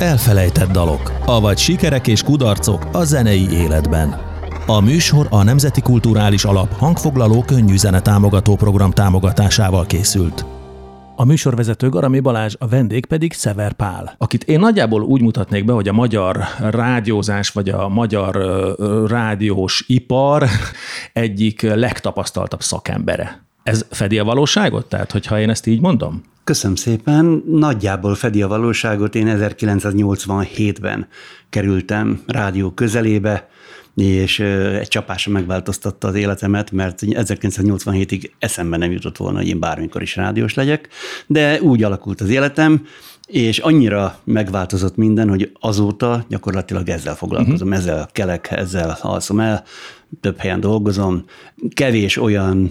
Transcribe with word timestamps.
Elfelejtett 0.00 0.70
dalok, 0.70 1.12
avagy 1.26 1.58
sikerek 1.58 2.06
és 2.06 2.22
kudarcok 2.22 2.88
a 2.92 3.04
zenei 3.04 3.50
életben. 3.50 4.14
A 4.66 4.80
műsor 4.80 5.26
a 5.30 5.42
Nemzeti 5.42 5.80
Kulturális 5.80 6.44
Alap 6.44 6.72
hangfoglaló 6.72 7.42
könnyű 7.42 7.76
zene 7.76 8.00
támogató 8.00 8.56
program 8.56 8.90
támogatásával 8.90 9.86
készült. 9.86 10.44
A 11.16 11.24
műsorvezető 11.24 11.88
Garami 11.88 12.20
Balázs, 12.20 12.54
a 12.58 12.68
vendég 12.68 13.06
pedig 13.06 13.32
Szever 13.32 13.72
Pál, 13.72 14.14
akit 14.18 14.44
én 14.44 14.58
nagyjából 14.58 15.02
úgy 15.02 15.20
mutatnék 15.20 15.64
be, 15.64 15.72
hogy 15.72 15.88
a 15.88 15.92
magyar 15.92 16.38
rádiózás 16.58 17.48
vagy 17.48 17.68
a 17.68 17.88
magyar 17.88 18.36
ö, 18.36 19.04
rádiós 19.08 19.84
ipar 19.86 20.44
egyik 21.12 21.62
legtapasztaltabb 21.62 22.62
szakembere. 22.62 23.44
Ez 23.62 23.86
fedi 23.90 24.18
a 24.18 24.24
valóságot? 24.24 24.88
Tehát, 24.88 25.12
hogyha 25.12 25.40
én 25.40 25.50
ezt 25.50 25.66
így 25.66 25.80
mondom? 25.80 26.22
Köszönöm 26.46 26.76
szépen. 26.76 27.42
Nagyjából 27.46 28.14
fedi 28.14 28.42
a 28.42 28.48
valóságot. 28.48 29.14
Én 29.14 29.26
1987-ben 29.28 31.06
kerültem 31.50 32.22
rádió 32.26 32.70
közelébe, 32.70 33.48
és 33.94 34.38
egy 34.80 34.88
csapásra 34.88 35.32
megváltoztatta 35.32 36.08
az 36.08 36.14
életemet, 36.14 36.70
mert 36.70 36.98
1987-ig 37.04 38.30
eszembe 38.38 38.76
nem 38.76 38.90
jutott 38.90 39.16
volna, 39.16 39.38
hogy 39.38 39.48
én 39.48 39.60
bármikor 39.60 40.02
is 40.02 40.16
rádiós 40.16 40.54
legyek, 40.54 40.88
de 41.26 41.60
úgy 41.60 41.82
alakult 41.82 42.20
az 42.20 42.28
életem, 42.28 42.86
és 43.26 43.58
annyira 43.58 44.18
megváltozott 44.24 44.96
minden, 44.96 45.28
hogy 45.28 45.52
azóta 45.60 46.24
gyakorlatilag 46.28 46.88
ezzel 46.88 47.14
foglalkozom, 47.14 47.68
uh-huh. 47.68 47.82
ezzel 47.82 48.08
kelek, 48.12 48.50
ezzel 48.50 48.98
alszom 49.00 49.40
el, 49.40 49.64
több 50.20 50.38
helyen 50.38 50.60
dolgozom. 50.60 51.24
Kevés 51.74 52.16
olyan 52.16 52.70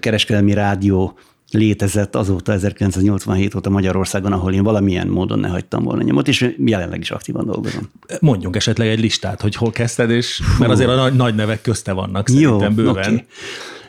kereskedelmi 0.00 0.52
rádió 0.52 1.18
létezett 1.50 2.14
azóta 2.14 2.52
1987 2.52 3.54
óta 3.54 3.70
Magyarországon, 3.70 4.32
ahol 4.32 4.52
én 4.52 4.62
valamilyen 4.62 5.08
módon 5.08 5.38
ne 5.38 5.48
hagytam 5.48 5.82
volna 5.82 6.02
nyomot, 6.02 6.28
és 6.28 6.54
jelenleg 6.64 7.00
is 7.00 7.10
aktívan 7.10 7.46
dolgozom. 7.46 7.90
Mondjunk 8.20 8.56
esetleg 8.56 8.88
egy 8.88 9.00
listát, 9.00 9.40
hogy 9.40 9.54
hol 9.54 9.70
kezdted, 9.70 10.10
és 10.10 10.42
mert 10.58 10.70
azért 10.70 10.90
a 10.90 10.94
nagy, 10.94 11.14
nagy 11.14 11.34
nevek 11.34 11.62
közte 11.62 11.92
vannak 11.92 12.28
szerintem 12.28 12.70
Jó, 12.70 12.74
bőven. 12.74 13.12
Okay. 13.12 13.26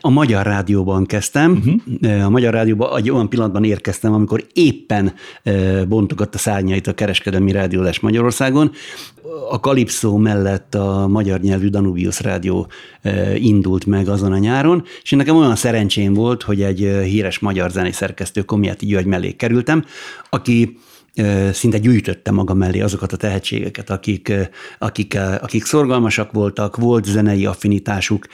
A 0.00 0.10
Magyar 0.10 0.46
Rádióban 0.46 1.06
kezdtem. 1.06 1.50
Uh-huh. 2.00 2.24
A 2.24 2.28
Magyar 2.30 2.52
Rádióban 2.52 2.96
egy 2.96 3.10
olyan 3.10 3.28
pillanatban 3.28 3.64
érkeztem, 3.64 4.12
amikor 4.12 4.44
éppen 4.52 5.12
bontogatta 5.88 6.38
szárnyait 6.38 6.86
a 6.86 6.94
kereskedelmi 6.94 7.52
rádiólás 7.52 8.00
Magyarországon. 8.00 8.70
A 9.50 9.60
Kalipszó 9.60 10.16
mellett 10.16 10.74
a 10.74 11.06
magyar 11.06 11.40
nyelvű 11.40 11.68
Danubius 11.68 12.20
Rádió 12.20 12.66
indult 13.34 13.86
meg 13.86 14.08
azon 14.08 14.32
a 14.32 14.38
nyáron, 14.38 14.84
és 15.02 15.10
nekem 15.10 15.36
olyan 15.36 15.56
szerencsém 15.56 16.14
volt, 16.14 16.42
hogy 16.42 16.62
egy 16.62 16.78
híres 17.04 17.38
magyar 17.38 17.70
zenészerkesztő 17.70 18.42
Komjáti 18.42 18.86
György 18.86 19.06
mellé 19.06 19.32
kerültem, 19.32 19.84
aki 20.30 20.78
szinte 21.52 21.78
gyűjtötte 21.78 22.30
maga 22.30 22.54
mellé 22.54 22.80
azokat 22.80 23.12
a 23.12 23.16
tehetségeket, 23.16 23.90
akik, 23.90 24.32
akik, 24.78 25.18
akik 25.40 25.64
szorgalmasak 25.64 26.32
voltak, 26.32 26.76
volt 26.76 27.04
zenei 27.04 27.46
affinitásuk, 27.46 28.26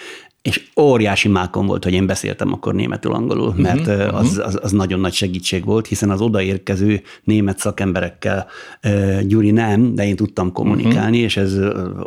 és 0.45 0.63
óriási 0.81 1.29
mákon 1.29 1.67
volt, 1.67 1.85
hogy 1.85 1.93
én 1.93 2.07
beszéltem 2.07 2.53
akkor 2.53 2.75
németül 2.75 3.13
angolul, 3.13 3.51
mhm, 3.53 3.61
mert 3.61 3.87
uh-huh, 3.87 4.19
az, 4.19 4.41
az, 4.45 4.59
az 4.63 4.73
nagyon 4.73 5.01
nagy 5.01 5.13
segítség 5.13 5.65
volt, 5.65 5.87
hiszen 5.87 6.11
az 6.11 6.21
odaérkező 6.21 7.03
német 7.23 7.59
szakemberekkel 7.59 8.47
Gyuri 9.23 9.51
nem, 9.51 9.95
de 9.95 10.07
én 10.07 10.17
tudtam 10.17 10.53
kommunikálni, 10.53 10.99
uh-huh. 10.99 11.23
és 11.23 11.37
ez 11.37 11.59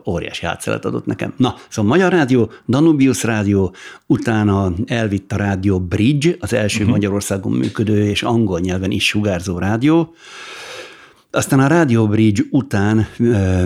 óriási 0.05 0.45
hátszelet 0.45 0.85
adott 0.85 1.05
nekem. 1.05 1.33
Na, 1.37 1.55
szóval 1.69 1.91
Magyar 1.91 2.11
Rádió, 2.11 2.51
Danubius 2.67 3.23
Rádió, 3.23 3.73
utána 4.05 4.73
elvitt 4.85 5.31
a 5.31 5.35
rádió 5.35 5.79
Bridge, 5.79 6.35
az 6.39 6.53
első 6.53 6.79
uh-huh. 6.79 6.91
Magyarországon 6.91 7.51
működő 7.51 8.09
és 8.09 8.23
angol 8.23 8.59
nyelven 8.59 8.91
is 8.91 9.07
sugárzó 9.07 9.57
rádió, 9.57 10.13
aztán 11.31 11.59
a 11.59 11.67
Radio 11.67 12.07
Bridge 12.07 12.43
után 12.49 13.07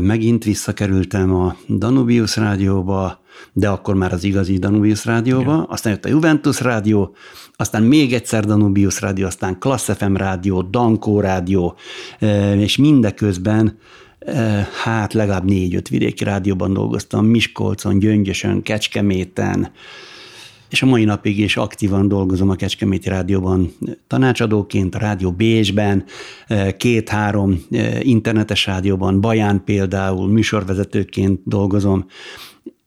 megint 0.02 0.44
visszakerültem 0.44 1.36
a 1.36 1.56
Danubius 1.68 2.36
rádióba, 2.38 3.21
de 3.54 3.70
akkor 3.70 3.96
már 3.96 4.14
az 4.14 4.24
igazi 4.24 4.58
Danubius 4.58 5.06
rádióba, 5.06 5.54
Igen. 5.54 5.66
aztán 5.68 5.94
jött 5.94 6.06
a 6.06 6.10
Juventus 6.10 6.62
rádió, 6.62 7.16
aztán 7.56 7.84
még 7.84 8.14
egyszer 8.14 8.46
Danubius 8.46 9.02
rádió, 9.02 9.26
aztán 9.26 9.60
Class 9.60 9.90
FM 9.98 10.16
rádió, 10.16 10.62
Dankó 10.62 11.20
rádió, 11.20 11.76
és 12.58 12.78
mindeközben 12.78 13.78
hát 14.84 15.14
legalább 15.14 15.46
négy-öt 15.46 15.90
vidéki 15.90 16.24
rádióban 16.24 16.74
dolgoztam, 16.74 17.26
Miskolcon, 17.26 18.00
Gyöngyösön, 18.00 18.62
Kecskeméten, 18.62 19.72
és 20.72 20.82
a 20.82 20.86
mai 20.86 21.04
napig 21.04 21.40
is 21.40 21.58
aktívan 21.58 22.08
dolgozom 22.08 22.50
a 22.50 22.56
Kecskeméti 22.56 23.10
Rádióban 23.10 23.74
tanácsadóként, 24.08 24.96
a 24.96 25.00
Rádió 25.00 25.32
Bécsben, 25.32 26.04
két-három 26.78 27.66
internetes 28.00 28.66
rádióban, 28.66 29.22
Baján 29.22 29.64
például 29.64 30.28
műsorvezetőként 30.28 31.40
dolgozom, 31.46 32.06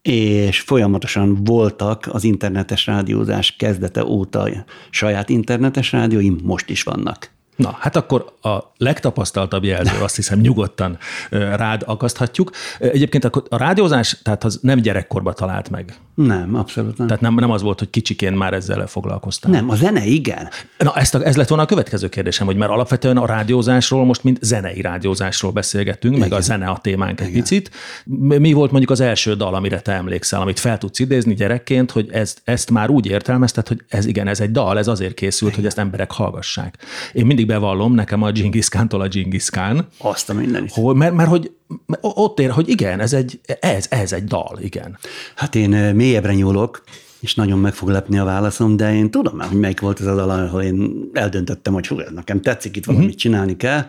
és 0.07 0.59
folyamatosan 0.59 1.43
voltak 1.43 2.07
az 2.11 2.23
internetes 2.23 2.85
rádiózás 2.85 3.55
kezdete 3.55 4.03
óta 4.05 4.49
saját 4.89 5.29
internetes 5.29 5.91
rádióim, 5.91 6.39
most 6.43 6.69
is 6.69 6.83
vannak. 6.83 7.29
Na, 7.55 7.75
hát 7.79 7.95
akkor 7.95 8.25
a 8.41 8.57
legtapasztaltabb 8.77 9.63
jelző, 9.63 10.01
azt 10.01 10.15
hiszem 10.15 10.39
nyugodtan 10.39 10.97
rád 11.29 11.83
akaszthatjuk. 11.85 12.51
Egyébként 12.79 13.25
a 13.25 13.57
rádiózás, 13.57 14.19
tehát 14.23 14.43
az 14.43 14.59
nem 14.61 14.79
gyerekkorba 14.79 15.33
talált 15.33 15.69
meg. 15.69 15.95
Nem, 16.15 16.55
abszolút 16.55 16.97
nem. 16.97 17.07
Tehát 17.07 17.21
nem, 17.21 17.35
nem 17.35 17.51
az 17.51 17.61
volt, 17.61 17.79
hogy 17.79 17.89
kicsiként 17.89 18.37
már 18.37 18.53
ezzel 18.53 18.87
foglalkoztál. 18.87 19.51
Nem, 19.51 19.69
a 19.69 19.75
zene 19.75 20.05
igen. 20.05 20.49
Na, 20.77 20.93
ezt 20.95 21.15
a, 21.15 21.25
ez 21.25 21.35
lett 21.35 21.47
volna 21.47 21.63
a 21.63 21.67
következő 21.67 22.09
kérdésem, 22.09 22.45
hogy 22.45 22.55
mert 22.55 22.71
alapvetően 22.71 23.17
a 23.17 23.25
rádiózásról 23.25 24.05
most 24.05 24.23
mint 24.23 24.39
zenei 24.41 24.81
rádiózásról 24.81 25.51
beszélgetünk, 25.51 26.15
igen. 26.15 26.29
meg 26.29 26.37
a 26.37 26.41
zene 26.41 26.67
a 26.67 26.77
témánk 26.77 27.21
egy 27.21 27.27
igen. 27.27 27.41
picit. 27.41 27.71
Mi 28.39 28.53
volt 28.53 28.71
mondjuk 28.71 28.91
az 28.91 28.99
első 28.99 29.35
dal, 29.35 29.55
amire 29.55 29.81
te 29.81 29.91
emlékszel, 29.91 30.41
amit 30.41 30.59
fel 30.59 30.77
tudsz 30.77 30.99
idézni 30.99 31.33
gyerekként, 31.33 31.91
hogy 31.91 32.09
ezt, 32.11 32.41
ezt 32.43 32.71
már 32.71 32.89
úgy 32.89 33.05
értelmezted, 33.05 33.67
hogy 33.67 33.83
ez 33.87 34.05
igen, 34.05 34.27
ez 34.27 34.39
egy 34.39 34.51
dal, 34.51 34.77
ez 34.77 34.87
azért 34.87 35.13
készült, 35.13 35.51
igen. 35.51 35.55
hogy 35.55 35.65
ezt 35.65 35.79
emberek 35.79 36.11
hallgassák. 36.11 36.77
Én 37.13 37.25
mindig 37.25 37.47
bevallom, 37.47 37.93
nekem 37.93 38.21
a 38.21 38.31
Genghis 38.31 38.69
Khan-tól 38.69 39.01
a 39.01 39.07
Genghis 39.07 39.49
Khan. 39.49 39.87
Azt 39.97 40.29
a 40.29 40.33
mindenit. 40.33 40.71
Hogy, 40.73 40.95
mert, 40.95 41.13
mert 41.13 41.29
hogy 41.29 41.51
ott 42.01 42.39
ér, 42.39 42.49
hogy 42.49 42.69
igen, 42.69 42.99
ez 42.99 43.13
egy, 43.13 43.39
ez, 43.59 43.85
ez 43.89 44.13
egy 44.13 44.23
dal, 44.23 44.57
igen. 44.61 44.97
Hát 45.35 45.55
én 45.55 45.69
mélyebbre 45.95 46.33
nyúlok, 46.33 46.83
és 47.19 47.35
nagyon 47.35 47.59
meg 47.59 47.73
fog 47.73 47.89
lepni 47.89 48.17
a 48.17 48.23
válaszom, 48.23 48.77
de 48.77 48.95
én 48.95 49.11
tudom 49.11 49.39
hogy 49.39 49.59
melyik 49.59 49.79
volt 49.79 49.99
az 49.99 50.05
a 50.05 50.15
dal, 50.15 50.29
ahol 50.29 50.61
én 50.61 51.09
eldöntöttem, 51.13 51.73
hogy 51.73 51.87
hú, 51.87 51.97
nekem 52.13 52.41
tetszik, 52.41 52.75
itt 52.75 52.85
valamit 52.85 53.07
uh-huh. 53.07 53.21
csinálni 53.21 53.57
kell. 53.57 53.85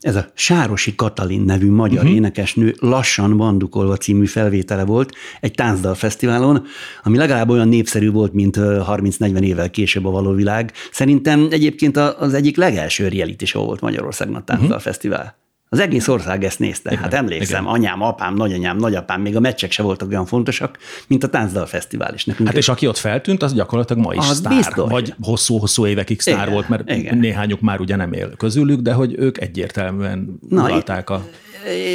Ez 0.00 0.16
a 0.16 0.30
Sárosi 0.34 0.94
Katalin 0.94 1.40
nevű 1.40 1.70
magyar 1.70 1.98
uh-huh. 1.98 2.16
énekesnő 2.16 2.74
lassan 2.80 3.36
bandukolva 3.36 3.96
című 3.96 4.26
felvétele 4.26 4.84
volt 4.84 5.14
egy 5.40 5.52
táncdal 5.52 5.94
fesztiválon, 5.94 6.66
ami 7.02 7.16
legalább 7.16 7.50
olyan 7.50 7.68
népszerű 7.68 8.10
volt, 8.10 8.32
mint 8.32 8.56
30-40 8.58 9.40
évvel 9.40 9.70
később 9.70 10.04
a 10.04 10.10
való 10.10 10.32
világ. 10.32 10.72
Szerintem 10.92 11.48
egyébként 11.50 11.96
az 11.96 12.34
egyik 12.34 12.56
legelső 12.56 13.08
reality 13.08 13.44
show 13.44 13.64
volt 13.64 13.80
Magyarországon 13.80 14.34
a 14.34 14.44
táncdal 14.44 14.68
uh-huh. 14.68 14.82
fesztivál. 14.82 15.47
Az 15.70 15.78
egész 15.78 16.08
ország 16.08 16.44
ezt 16.44 16.58
nézte. 16.58 16.90
Igen, 16.90 17.02
hát 17.02 17.14
emlékszem, 17.14 17.62
igen. 17.62 17.74
anyám, 17.74 18.02
apám, 18.02 18.34
nagyanyám, 18.34 18.76
nagyapám, 18.76 19.20
még 19.20 19.36
a 19.36 19.40
meccsek 19.40 19.70
se 19.70 19.82
voltak 19.82 20.08
olyan 20.08 20.26
fontosak, 20.26 20.78
mint 21.06 21.24
a 21.24 21.28
Táncdal 21.28 21.66
Fesztivál 21.66 22.14
is. 22.14 22.24
Nekünk 22.24 22.48
hát 22.48 22.56
és 22.56 22.68
aki 22.68 22.86
ott 22.86 22.96
feltűnt, 22.96 23.42
az 23.42 23.54
gyakorlatilag 23.54 24.02
ma 24.04 24.14
is 24.14 24.28
az 24.30 24.36
sztár. 24.36 24.54
Biztos. 24.54 24.90
Vagy 24.90 25.14
hosszú-hosszú 25.20 25.86
évekig 25.86 26.20
sztár 26.20 26.40
igen, 26.40 26.52
volt, 26.52 26.68
mert 26.68 26.90
igen. 26.90 27.18
néhányuk 27.18 27.60
már 27.60 27.80
ugye 27.80 27.96
nem 27.96 28.12
él 28.12 28.30
közülük, 28.36 28.80
de 28.80 28.92
hogy 28.92 29.14
ők 29.18 29.40
egyértelműen 29.40 30.38
Na, 30.48 30.64
a 30.64 31.24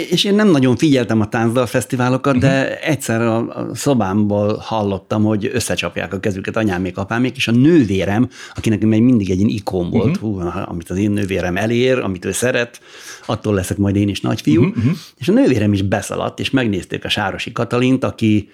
és 0.10 0.24
én 0.24 0.36
nem 0.36 0.48
nagyon 0.48 0.76
figyeltem 0.76 1.22
a 1.22 1.30
táncdal 1.30 1.66
fesztiválokat, 1.66 2.36
uh-huh. 2.36 2.52
de 2.52 2.64
mhm. 2.64 2.92
egyszer 2.92 3.22
a, 3.22 3.70
szobámból 3.74 4.58
hallottam, 4.58 5.24
hogy 5.24 5.50
összecsapják 5.54 6.14
a 6.14 6.20
kezüket 6.20 6.58
anyámék, 6.58 6.98
apámék, 6.98 7.36
és 7.36 7.48
a 7.48 7.52
nővérem, 7.52 8.30
akinek 8.56 8.82
még 8.82 9.02
mindig 9.02 9.30
egy 9.30 9.42
ikon 9.50 9.90
volt, 9.90 10.18
uh-huh. 10.18 10.42
hú, 10.42 10.62
amit 10.66 10.90
az 10.90 10.98
én 10.98 11.12
nővérem 11.12 11.58
elér, 11.58 12.00
amit 12.00 12.26
ő 12.26 12.32
szeret, 12.32 12.82
attól 13.26 13.54
leszek 13.54 13.78
majd 13.78 13.96
én 13.96 14.10
is 14.10 14.22
nagyfiú, 14.22 14.64
uh-huh. 14.64 14.92
és 15.18 15.28
a 15.28 15.32
nővérem 15.32 15.74
is 15.74 15.82
beszaladt, 15.82 16.40
és 16.40 16.50
megnézték 16.50 17.06
a 17.06 17.10
Sárosi 17.10 17.52
Katalint, 17.52 18.04
aki 18.04 18.50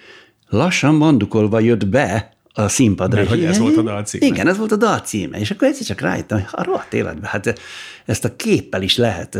lassan 0.48 0.98
bandukolva 0.98 1.60
jött 1.60 1.86
be 1.86 2.38
a 2.52 2.68
színpadra. 2.68 3.16
Mert 3.16 3.28
hogy 3.28 3.44
ez 3.44 3.58
volt 3.58 3.76
a 3.76 3.82
dal 3.82 4.02
címe. 4.02 4.26
Igen, 4.26 4.48
ez 4.48 4.58
volt 4.58 4.72
a 4.72 4.76
dal 4.76 4.98
címe. 4.98 5.38
És 5.38 5.50
akkor 5.50 5.68
egyszer 5.68 5.86
csak 5.86 6.00
rájöttem, 6.00 6.38
hogy 6.38 6.48
a 6.50 6.64
rohadt 6.64 6.94
életben, 6.94 7.30
hát 7.30 7.60
ezt 8.06 8.24
a 8.24 8.36
képpel 8.36 8.82
is 8.82 8.96
lehet 8.96 9.38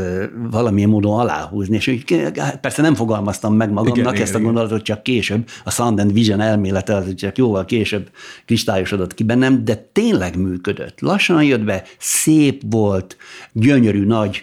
valamilyen 0.50 0.88
módon 0.88 1.18
aláhúzni, 1.18 1.76
és 1.76 1.86
úgy, 1.86 2.32
hát 2.36 2.60
persze 2.60 2.82
nem 2.82 2.94
fogalmaztam 2.94 3.54
meg 3.54 3.70
magamnak 3.70 3.96
igen, 3.96 4.22
ezt 4.22 4.30
igen, 4.30 4.40
a 4.40 4.44
gondolatot, 4.44 4.82
csak 4.82 5.02
később, 5.02 5.48
a 5.64 5.70
Sound 5.70 6.00
and 6.00 6.12
Vision 6.12 6.40
elmélete 6.40 6.94
az 6.94 7.14
csak 7.14 7.38
jóval 7.38 7.64
később 7.64 8.10
kristályosodott 8.46 9.14
ki 9.14 9.22
bennem, 9.22 9.64
de 9.64 9.88
tényleg 9.92 10.36
működött. 10.36 11.00
Lassan 11.00 11.42
jött 11.42 11.64
be, 11.64 11.82
szép 11.98 12.62
volt, 12.70 13.16
gyönyörű, 13.52 14.04
nagy, 14.04 14.42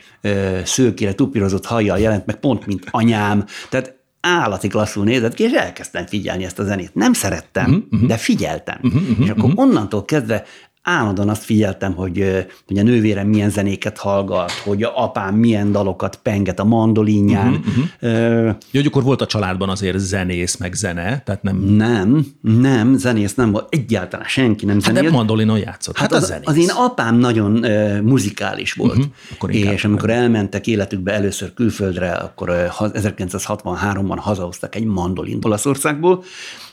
szőkére 0.64 1.14
tupírozott 1.14 1.66
hajjal 1.66 2.00
jelent 2.00 2.26
meg, 2.26 2.36
pont 2.36 2.66
mint 2.66 2.88
anyám, 2.92 3.46
tehát 3.70 3.97
állati 4.28 4.68
klasszul 4.68 5.04
nézett 5.04 5.34
ki, 5.34 5.44
és 5.44 5.52
elkezdtem 5.52 6.06
figyelni 6.06 6.44
ezt 6.44 6.60
a 6.60 6.64
zenét. 6.64 6.94
Nem 6.96 7.14
szerettem, 7.14 7.88
uh-huh, 7.92 8.08
de 8.08 8.18
figyeltem. 8.18 8.80
Uh-huh, 8.82 9.02
uh-huh, 9.02 9.26
és 9.26 9.30
akkor 9.30 9.44
uh-huh. 9.44 9.60
onnantól 9.60 10.06
kezdve 10.06 10.44
állandóan 10.88 11.30
azt 11.30 11.44
figyeltem, 11.44 11.94
hogy, 11.94 12.46
hogy 12.68 12.78
a 12.78 12.84
nővérem 12.84 13.28
milyen 13.28 13.50
zenéket 13.50 13.98
hallgat, 13.98 14.52
hogy 14.52 14.84
a 14.84 15.04
apám 15.04 15.36
milyen 15.36 15.72
dalokat 15.72 16.20
penget 16.24 16.60
a 16.60 16.64
mandolinján. 16.64 17.48
Uh-huh, 17.54 17.76
uh-huh. 18.02 18.56
Jó, 18.72 18.80
hogy 18.80 18.86
akkor 18.86 19.04
volt 19.04 19.22
a 19.22 19.26
családban 19.26 19.70
azért 19.70 19.98
zenész, 19.98 20.58
meg 20.58 20.74
zene, 20.74 21.22
tehát 21.26 21.44
nem... 21.44 21.58
Nem, 21.58 22.26
nem, 22.42 22.98
zenész 22.98 23.36
nem 23.36 23.52
volt, 23.52 23.74
egyáltalán 23.74 24.28
senki 24.28 24.66
nem 24.66 24.80
zenész. 24.80 25.02
Hát 25.02 25.10
de 25.10 25.16
mandolinon 25.16 25.58
játszott, 25.58 25.98
hát, 25.98 26.14
hát 26.14 26.24
az, 26.24 26.34
az, 26.44 26.58
én 26.58 26.70
apám 26.70 27.16
nagyon 27.16 27.54
uh, 27.54 28.02
muzikális 28.02 28.74
volt, 28.74 29.10
uh-huh, 29.40 29.56
és 29.56 29.86
amikor 29.86 30.10
elmentek 30.10 30.68
életükbe 30.68 31.12
először 31.14 31.54
külföldre, 31.54 32.12
akkor 32.12 32.50
uh, 32.50 32.56
1963-ban 32.80 34.18
hazahoztak 34.18 34.76
egy 34.76 34.86
mandolint 34.86 35.46
Olaszországból, 35.46 36.24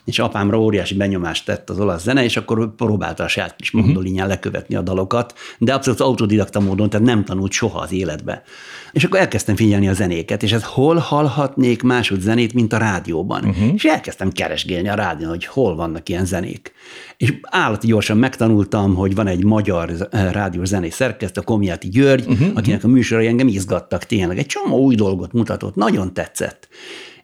és 0.04 0.18
apámra 0.18 0.60
óriási 0.60 0.94
benyomást 0.94 1.44
tett 1.44 1.70
az 1.70 1.80
olasz 1.80 2.02
zene, 2.02 2.24
és 2.24 2.36
akkor 2.36 2.74
próbálta 2.74 3.24
a 3.24 3.28
saját 3.28 3.56
kis 3.56 3.70
mhm. 3.70 3.84
mandolinján 3.84 4.28
lekövetni 4.28 4.74
a 4.74 4.82
dalokat, 4.82 5.34
de 5.58 5.74
abszolút 5.74 6.00
autodidakta 6.00 6.60
módon, 6.60 6.90
tehát 6.90 7.06
nem 7.06 7.24
tanult 7.24 7.52
soha 7.52 7.78
az 7.78 7.92
életbe. 7.92 8.42
És 8.92 9.04
akkor 9.04 9.18
elkezdtem 9.18 9.56
figyelni 9.56 9.88
a 9.88 9.92
zenéket, 9.92 10.42
és 10.42 10.52
ez 10.52 10.64
hol 10.64 10.96
hallhatnék 10.96 11.82
másod 11.82 12.20
zenét, 12.20 12.54
mint 12.54 12.72
a 12.72 12.78
rádióban. 12.78 13.44
Uh-huh. 13.44 13.74
És 13.74 13.84
elkezdtem 13.84 14.30
keresgélni 14.30 14.88
a 14.88 14.94
rádión, 14.94 15.30
hogy 15.30 15.44
hol 15.44 15.76
vannak 15.76 16.08
ilyen 16.08 16.24
zenék. 16.24 16.72
És 17.16 17.34
állati 17.42 17.86
gyorsan 17.86 18.16
megtanultam, 18.16 18.94
hogy 18.94 19.14
van 19.14 19.26
egy 19.26 19.44
magyar 19.44 19.90
rádiós 20.10 20.68
zenész 20.68 20.94
szerkesztő, 20.94 21.40
Komjáti 21.40 21.88
György, 21.88 22.26
uh-huh. 22.26 22.48
akinek 22.54 22.84
a 22.84 22.88
műsorai 22.88 23.26
engem 23.26 23.48
izgattak 23.48 24.04
tényleg. 24.04 24.38
Egy 24.38 24.46
csomó 24.46 24.78
új 24.78 24.94
dolgot 24.94 25.32
mutatott, 25.32 25.74
nagyon 25.74 26.12
tetszett. 26.12 26.68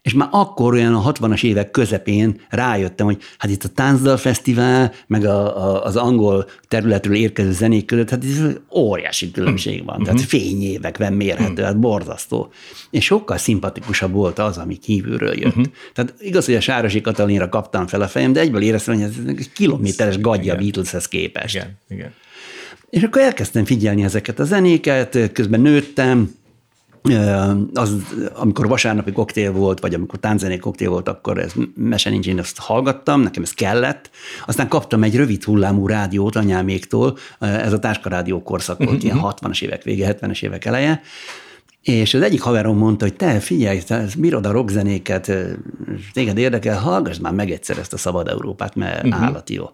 És 0.02 0.14
már 0.14 0.28
akkor 0.30 0.72
olyan 0.72 0.94
a 0.94 1.12
60-as 1.12 1.44
évek 1.44 1.70
közepén 1.70 2.40
rájöttem, 2.48 3.06
hogy 3.06 3.18
hát 3.38 3.50
itt 3.50 3.64
a 3.64 3.68
Táncdal 3.68 4.16
Fesztivál, 4.16 4.92
meg 5.06 5.24
a, 5.24 5.64
a, 5.64 5.84
az 5.84 5.96
angol 5.96 6.48
területről 6.68 7.14
érkező 7.14 7.52
zenék 7.52 7.84
között, 7.84 8.10
hát 8.10 8.24
ez 8.24 8.42
óriási 8.74 9.30
különbség 9.30 9.84
van. 9.84 10.02
Tehát 10.02 10.18
mhm. 10.18 10.28
fényévekben 10.28 11.12
mérhető, 11.12 11.62
hát 11.62 11.78
borzasztó. 11.78 12.52
És 12.90 13.04
sokkal 13.04 13.36
szimpatikusabb 13.36 14.12
volt 14.12 14.38
az, 14.38 14.56
ami 14.56 14.76
kívülről 14.76 15.38
jött. 15.38 15.56
Uh-huh. 15.56 15.72
Tehát 15.94 16.14
igaz, 16.18 16.44
hogy 16.44 16.54
a 16.54 16.60
Sárosi 16.60 17.00
Katalinra 17.00 17.48
kaptam 17.48 17.86
fel 17.86 18.00
a 18.00 18.08
fejem, 18.08 18.32
de 18.32 18.40
egyből 18.40 18.62
éreztem, 18.62 18.94
hogy 18.94 19.04
ez 19.04 19.12
egy 19.26 19.52
kilométeres 19.52 20.20
gadja 20.20 20.56
Beatleshez 20.56 21.08
képest. 21.08 21.54
Igen, 21.54 21.78
igen. 21.88 22.12
És 22.90 23.02
akkor 23.02 23.22
elkezdtem 23.22 23.64
figyelni 23.64 24.02
ezeket 24.02 24.38
a 24.38 24.44
zenéket, 24.44 25.32
közben 25.32 25.60
nőttem, 25.60 26.30
az, 27.74 27.96
amikor 28.34 28.68
vasárnapi 28.68 29.12
koktél 29.12 29.52
volt, 29.52 29.80
vagy 29.80 29.94
amikor 29.94 30.18
tánczené 30.18 30.56
koktél 30.56 30.90
volt, 30.90 31.08
akkor 31.08 31.38
ez 31.38 31.52
mese 31.74 32.10
nincs, 32.10 32.26
én 32.26 32.38
ezt 32.38 32.58
hallgattam, 32.58 33.20
nekem 33.20 33.42
ez 33.42 33.52
kellett. 33.52 34.10
Aztán 34.46 34.68
kaptam 34.68 35.02
egy 35.02 35.16
rövid 35.16 35.44
hullámú 35.44 35.86
rádiót 35.86 36.36
anyáméktól, 36.36 37.18
ez 37.38 37.72
a 37.72 37.78
táskarádió 37.78 38.42
korszak 38.42 38.78
volt, 38.78 38.90
uh-huh. 38.90 39.04
ilyen 39.04 39.18
60-as 39.22 39.62
évek 39.62 39.82
vége, 39.82 40.16
70-es 40.20 40.42
évek 40.42 40.64
eleje, 40.64 41.02
és 41.82 42.14
az 42.14 42.22
egyik 42.22 42.40
haverom 42.40 42.76
mondta, 42.76 43.04
hogy 43.04 43.14
te 43.14 43.40
figyelj, 43.40 43.78
te 43.78 44.04
bírod 44.18 44.46
a 44.46 44.50
rockzenéket, 44.50 45.32
téged 46.12 46.38
érdekel, 46.38 46.78
hallgass 46.78 47.18
már 47.18 47.32
meg 47.32 47.50
egyszer 47.50 47.78
ezt 47.78 47.92
a 47.92 47.96
Szabad 47.96 48.28
Európát, 48.28 48.74
mert 48.74 49.04
uh-huh. 49.04 49.22
állati 49.22 49.54
jó. 49.54 49.70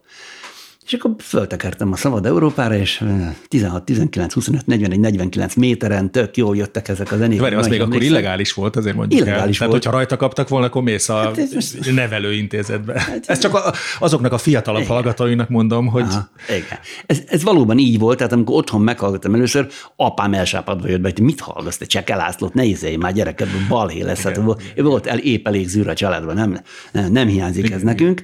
És 0.87 0.93
akkor 0.93 1.11
föltekertem 1.19 1.93
a 1.93 1.97
Szabad 1.97 2.27
Európára, 2.27 2.77
és 2.77 3.05
16, 3.49 3.85
19, 3.85 4.33
25, 4.33 4.67
41, 4.67 5.01
49 5.01 5.55
méteren 5.55 6.11
tök 6.11 6.37
jól 6.37 6.57
jöttek 6.57 6.89
ezek 6.89 7.13
a 7.13 7.17
zenék. 7.17 7.41
Várj, 7.41 7.55
az 7.55 7.69
még 7.69 7.81
akkor 7.81 8.03
illegális 8.03 8.53
volt, 8.53 8.77
azért 8.77 8.97
mondjuk 8.97 9.21
illegális 9.21 9.41
el. 9.41 9.45
volt. 9.45 9.59
Tehát, 9.59 9.73
hogyha 9.73 9.91
rajta 9.91 10.17
kaptak 10.17 10.49
volna, 10.49 10.67
akkor 10.67 10.83
mész 10.83 11.09
a 11.09 11.15
hát 11.15 11.55
most... 11.55 11.95
nevelőintézetbe. 11.95 13.01
Hát, 13.01 13.25
ez 13.31 13.39
csak 13.39 13.55
a, 13.55 13.73
azoknak 13.99 14.33
a 14.33 14.39
fiatalabb 14.39 14.81
igen. 14.81 14.93
hallgatóinak 14.93 15.49
mondom, 15.49 15.87
hogy... 15.87 16.03
Aha, 16.03 16.29
igen. 16.49 16.79
Ez, 17.07 17.23
ez, 17.27 17.43
valóban 17.43 17.79
így 17.79 17.99
volt, 17.99 18.17
tehát 18.17 18.33
amikor 18.33 18.57
otthon 18.57 18.81
meghallgattam 18.81 19.35
először, 19.35 19.69
apám 19.97 20.35
elsápadva 20.35 20.89
jött 20.89 21.01
be, 21.01 21.11
hogy 21.15 21.25
mit 21.25 21.41
hallgatsz, 21.41 21.77
te 21.77 21.85
Csekelászlót, 21.85 22.55
ne 22.55 22.65
izélj 22.65 22.97
már 22.97 23.13
gyereked, 23.13 23.49
balhé 23.69 24.03
lesz. 24.03 24.25
Igen, 24.25 24.45
hát, 24.45 24.63
igen. 24.73 24.85
Volt 24.85 25.07
el, 25.07 25.19
épp 25.19 25.47
elég 25.47 25.69
zűr 25.69 25.89
a 25.89 25.95
családban, 25.95 26.35
nem, 26.35 26.61
nem, 26.93 27.13
nem 27.13 27.29
hiányzik 27.29 27.65
igen, 27.65 27.77
ez 27.77 27.83
igen. 27.83 28.15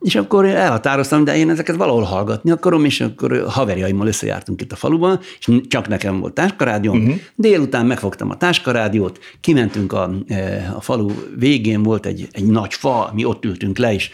És 0.00 0.14
akkor 0.14 0.44
elhatároztam, 0.44 1.24
de 1.24 1.36
én 1.36 1.50
ezeket 1.50 1.76
valahol 1.76 2.02
hallgatni 2.02 2.50
akarom, 2.50 2.84
és 2.84 3.00
akkor 3.00 3.44
haverjaimmal 3.48 4.06
összejártunk 4.06 4.60
itt 4.60 4.72
a 4.72 4.76
faluban, 4.76 5.20
és 5.38 5.48
csak 5.68 5.88
nekem 5.88 6.20
volt 6.20 6.32
táskarádióm. 6.32 6.98
Uh-huh. 6.98 7.14
Délután 7.34 7.86
megfogtam 7.86 8.30
a 8.30 8.36
táskarádiót, 8.36 9.18
kimentünk 9.40 9.92
a, 9.92 10.10
e, 10.26 10.72
a 10.76 10.80
falu 10.80 11.10
végén, 11.36 11.82
volt 11.82 12.06
egy, 12.06 12.28
egy 12.30 12.46
nagy 12.46 12.74
fa, 12.74 13.10
mi 13.14 13.24
ott 13.24 13.44
ültünk 13.44 13.78
le, 13.78 13.92
és 13.94 14.10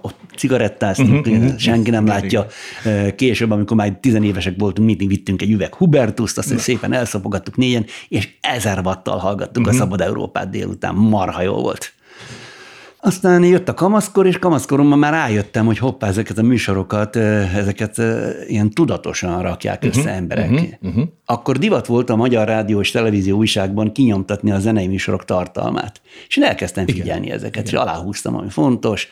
ott 0.00 0.14
cigarettáztunk, 0.36 1.26
uh-huh, 1.26 1.56
senki 1.56 1.90
nem 1.90 2.06
látja. 2.06 2.46
E, 2.84 3.14
később, 3.14 3.50
amikor 3.50 3.76
már 3.76 3.98
tizenévesek 4.00 4.54
voltunk, 4.58 4.88
mindig 4.88 5.08
vittünk 5.08 5.42
egy 5.42 5.50
üveg 5.50 5.74
Hubertuszt, 5.74 6.38
azt 6.38 6.58
szépen 6.58 6.92
elszopogattuk 6.92 7.56
négyen, 7.56 7.86
és 8.08 8.28
ezer 8.40 8.82
vattal 8.82 9.18
hallgattuk 9.18 9.66
uh-huh. 9.66 9.74
a 9.74 9.78
Szabad 9.78 10.00
Európát 10.00 10.50
délután. 10.50 10.94
Marha 10.94 11.42
jó 11.42 11.54
volt. 11.54 11.92
Aztán 13.08 13.44
jött 13.44 13.68
a 13.68 13.74
kamaszkor, 13.74 14.26
és 14.26 14.38
kamaszkoromban 14.38 14.98
már 14.98 15.12
rájöttem, 15.12 15.66
hogy 15.66 15.78
hoppá, 15.78 16.08
ezeket 16.08 16.38
a 16.38 16.42
műsorokat, 16.42 17.16
ezeket 17.16 18.00
ilyen 18.46 18.70
tudatosan 18.70 19.42
rakják 19.42 19.84
össze 19.84 19.98
uh-huh, 19.98 20.16
emberek. 20.16 20.50
Uh-huh, 20.50 20.68
uh-huh. 20.82 21.04
Akkor 21.24 21.58
divat 21.58 21.86
volt 21.86 22.10
a 22.10 22.16
Magyar 22.16 22.46
Rádió 22.46 22.80
és 22.80 22.90
Televízió 22.90 23.36
újságban 23.36 23.92
kinyomtatni 23.92 24.50
a 24.50 24.58
zenei 24.58 24.86
műsorok 24.86 25.24
tartalmát. 25.24 26.00
És 26.28 26.36
én 26.36 26.44
elkezdtem 26.44 26.86
figyelni 26.86 27.24
Igen. 27.26 27.36
ezeket, 27.36 27.68
Igen. 27.68 27.80
és 27.80 27.88
aláhúztam, 27.88 28.36
ami 28.36 28.48
fontos. 28.48 29.08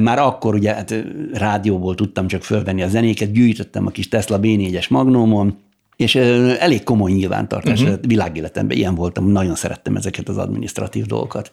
Már 0.00 0.18
akkor 0.18 0.54
ugye 0.54 0.74
hát 0.74 0.94
rádióból 1.32 1.94
tudtam 1.94 2.26
csak 2.26 2.42
fölvenni 2.42 2.82
a 2.82 2.88
zenéket, 2.88 3.32
gyűjtöttem 3.32 3.86
a 3.86 3.90
kis 3.90 4.08
Tesla 4.08 4.38
B4-es 4.40 4.90
magnómon, 4.90 5.58
és 5.96 6.14
elég 6.14 6.82
komoly 6.82 7.12
nyilvántartás 7.12 7.82
uh-huh. 7.82 7.98
világéletemben 8.06 8.76
ilyen 8.76 8.94
voltam, 8.94 9.28
nagyon 9.28 9.54
szerettem 9.54 9.96
ezeket 9.96 10.28
az 10.28 10.36
administratív 10.36 11.06
dolgokat. 11.06 11.52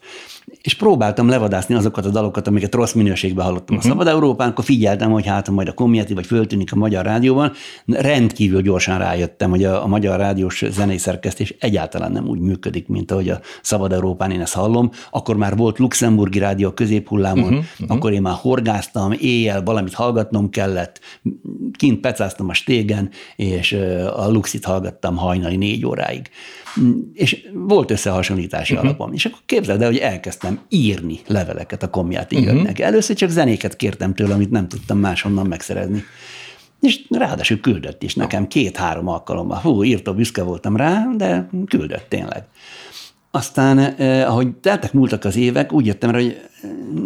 És 0.61 0.73
próbáltam 0.75 1.29
levadászni 1.29 1.75
azokat 1.75 2.05
a 2.05 2.09
dalokat, 2.09 2.47
amiket 2.47 2.75
rossz 2.75 2.93
minőségben 2.93 3.45
hallottam 3.45 3.75
uh-huh. 3.75 3.91
a 3.91 3.93
Szabad 3.93 4.13
Európán, 4.13 4.49
akkor 4.49 4.63
figyeltem, 4.63 5.11
hogy 5.11 5.25
hát 5.25 5.49
majd 5.49 5.67
a 5.67 5.73
Community 5.73 6.13
vagy 6.13 6.25
föltűnik 6.25 6.73
a 6.73 6.75
Magyar 6.75 7.05
Rádióban. 7.05 7.51
Rendkívül 7.85 8.61
gyorsan 8.61 8.97
rájöttem, 8.97 9.49
hogy 9.49 9.63
a, 9.63 9.83
a 9.83 9.87
Magyar 9.87 10.19
Rádiós 10.19 10.63
zenei 10.69 10.97
szerkesztés 10.97 11.55
egyáltalán 11.59 12.11
nem 12.11 12.27
úgy 12.27 12.39
működik, 12.39 12.87
mint 12.87 13.11
ahogy 13.11 13.29
a 13.29 13.39
Szabad 13.61 13.93
Európán 13.93 14.31
én 14.31 14.41
ezt 14.41 14.53
hallom. 14.53 14.89
Akkor 15.11 15.37
már 15.37 15.55
volt 15.55 15.77
luxemburgi 15.77 16.39
rádió 16.39 16.67
a 16.67 16.73
középhullámon, 16.73 17.43
uh-huh. 17.43 17.57
Uh-huh. 17.79 17.95
akkor 17.97 18.13
én 18.13 18.21
már 18.21 18.35
horgáztam, 18.41 19.11
éjjel 19.19 19.63
valamit 19.63 19.93
hallgatnom 19.93 20.49
kellett, 20.49 20.99
kint 21.77 21.99
pecáztam 21.99 22.49
a 22.49 22.53
stégen, 22.53 23.09
és 23.35 23.71
a 24.15 24.29
Luxit 24.29 24.65
hallgattam 24.65 25.15
hajnali 25.15 25.55
négy 25.55 25.85
óráig. 25.85 26.29
És 27.13 27.47
volt 27.53 27.91
összehasonlítási 27.91 28.73
uh-huh. 28.73 28.87
alapom. 28.87 29.13
És 29.13 29.25
akkor 29.25 29.39
képzeld 29.45 29.81
el, 29.81 29.87
hogy 29.87 29.97
elkezdtem 29.97 30.59
írni 30.69 31.19
leveleket 31.27 31.83
a 31.83 31.89
komjáti 31.89 32.37
uh-huh. 32.37 32.69
Először 32.79 33.15
csak 33.15 33.29
zenéket 33.29 33.75
kértem 33.75 34.13
tőle, 34.13 34.33
amit 34.33 34.51
nem 34.51 34.67
tudtam 34.67 34.97
máshonnan 34.97 35.47
megszerezni. 35.47 36.03
És 36.81 37.01
ráadásul 37.09 37.59
küldött 37.59 38.03
is 38.03 38.15
nekem 38.15 38.47
két-három 38.47 39.07
alkalommal. 39.07 39.57
Hú, 39.59 39.83
írtó 39.83 40.13
büszke 40.13 40.43
voltam 40.43 40.75
rá, 40.75 41.07
de 41.17 41.49
küldött 41.65 42.05
tényleg. 42.09 42.43
Aztán, 43.31 43.77
eh, 43.77 44.29
ahogy 44.29 44.51
teltek 44.51 44.93
múltak 44.93 45.25
az 45.25 45.35
évek, 45.35 45.73
úgy 45.73 45.85
jöttem 45.85 46.11
rá, 46.11 46.17
hogy 46.17 46.37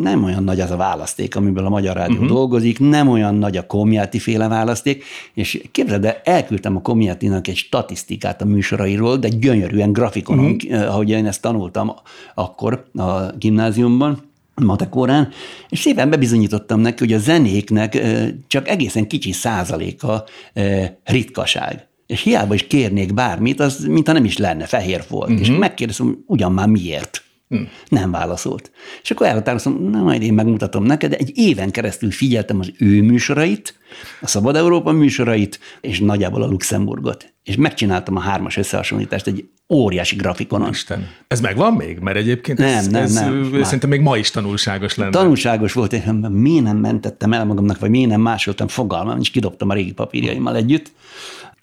nem 0.02 0.24
olyan 0.24 0.44
nagy 0.44 0.60
az 0.60 0.72
a 0.72 0.76
választék, 0.76 1.36
amiből 1.36 1.66
a 1.66 1.70
Magyar 1.70 1.96
Rádió 1.96 2.16
uh-huh. 2.16 2.32
dolgozik, 2.32 2.80
nem 2.80 3.08
olyan 3.08 3.36
nagy 3.36 3.58
a 3.58 3.66
Komjáti 3.66 4.20
féle 4.20 4.48
választék, 4.48 5.04
és 5.34 5.62
képzeld 5.72 6.06
el, 6.06 6.22
elküldtem 6.24 6.76
a 6.76 6.82
Komjátinak 6.82 7.48
egy 7.48 7.56
statisztikát 7.56 8.42
a 8.42 8.46
műsorairól, 8.46 9.18
de 9.18 9.28
gyönyörűen 9.28 9.92
grafikonon, 9.92 10.46
uh-huh. 10.52 10.90
ahogy 10.90 11.10
én 11.10 11.26
ezt 11.26 11.42
tanultam 11.42 11.94
akkor 12.34 12.86
a 12.94 13.22
gimnáziumban, 13.38 14.32
matekórán, 14.56 15.30
és 15.70 15.80
szépen 15.80 16.10
bebizonyítottam 16.10 16.80
neki, 16.80 17.04
hogy 17.04 17.14
a 17.14 17.18
zenéknek 17.20 17.96
eh, 17.96 18.28
csak 18.48 18.68
egészen 18.68 19.08
kicsi 19.08 19.32
százaléka 19.32 20.24
eh, 20.54 20.92
ritkaság 21.04 21.88
és 22.14 22.22
hiába 22.22 22.54
is 22.54 22.68
kérnék 22.68 23.14
bármit, 23.14 23.60
az 23.60 23.86
mintha 23.86 24.14
nem 24.14 24.26
is 24.26 24.38
lenne, 24.38 24.66
fehér 24.66 25.04
volt. 25.08 25.30
Uh-huh. 25.30 25.42
És 25.42 25.50
mhm. 25.50 25.60
megkérdezem, 25.60 26.24
ugyan 26.26 26.52
már 26.52 26.68
miért? 26.68 27.24
Hmm. 27.50 27.70
Nem 27.88 28.12
válaszolt. 28.12 28.72
És 29.02 29.12
akkor 29.12 29.28
elhatároztam, 29.28 29.90
na 29.90 30.02
majd 30.02 30.22
én 30.22 30.34
megmutatom 30.34 30.84
neked, 30.84 31.10
de 31.10 31.18
egy 31.18 31.32
éven 31.36 31.72
keresztül 31.72 32.12
figyeltem 32.12 32.60
az 32.60 32.72
ő 32.78 33.02
műsorait, 33.02 33.78
a 34.22 34.28
Szabad 34.28 34.56
Európa 34.56 34.92
műsorait, 34.92 35.60
és 35.82 36.00
nagyjából 36.00 36.42
a 36.42 36.46
Luxemburgot. 36.46 37.34
És 37.44 37.56
megcsináltam 37.56 38.16
a 38.16 38.20
hármas 38.20 38.58
összehasonlítást 38.58 39.28
egy 39.28 39.46
óriási 39.70 40.16
grafikonon. 40.16 40.70
Isten. 40.70 41.08
Ez 41.28 41.42
megvan 41.42 41.74
még? 41.74 42.00
Mert 42.00 42.18
egyébként 42.18 42.58
nem, 42.58 42.78
ez, 42.78 42.88
nem, 42.88 43.04
ez 43.04 43.14
nem, 43.14 43.64
szerintem 43.64 43.90
még 43.90 44.02
ma 44.02 44.18
is 44.18 44.32
tanulságos 44.32 44.96
lenne. 44.96 45.12
Tanulságos 45.12 45.74
volt, 45.74 45.92
hogy 45.92 46.30
miért 46.30 46.64
nem 46.64 46.78
mentettem 46.78 47.34
el 47.34 47.46
magamnak, 47.46 47.80
vagy 47.80 47.90
miért 47.90 48.10
nem 48.10 48.22
másoltam 48.22 48.68
fogalmam, 48.68 49.20
és 49.20 49.30
kidobtam 49.30 49.70
a 49.70 49.74
régi 49.74 49.94
papírjaimmal 49.94 50.56
együtt. 50.56 50.92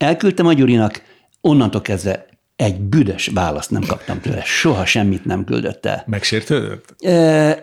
Elküldtem 0.00 0.46
a 0.46 0.52
Gyurinak, 0.52 1.02
onnantól 1.40 1.80
kezdve 1.80 2.26
egy 2.60 2.80
büdös 2.80 3.30
választ 3.34 3.70
nem 3.70 3.82
kaptam 3.86 4.20
tőle. 4.20 4.42
Soha 4.44 4.84
semmit 4.84 5.24
nem 5.24 5.44
küldött 5.44 5.86
el. 5.86 6.04
Megsértődött? 6.06 6.94
E, 6.98 7.10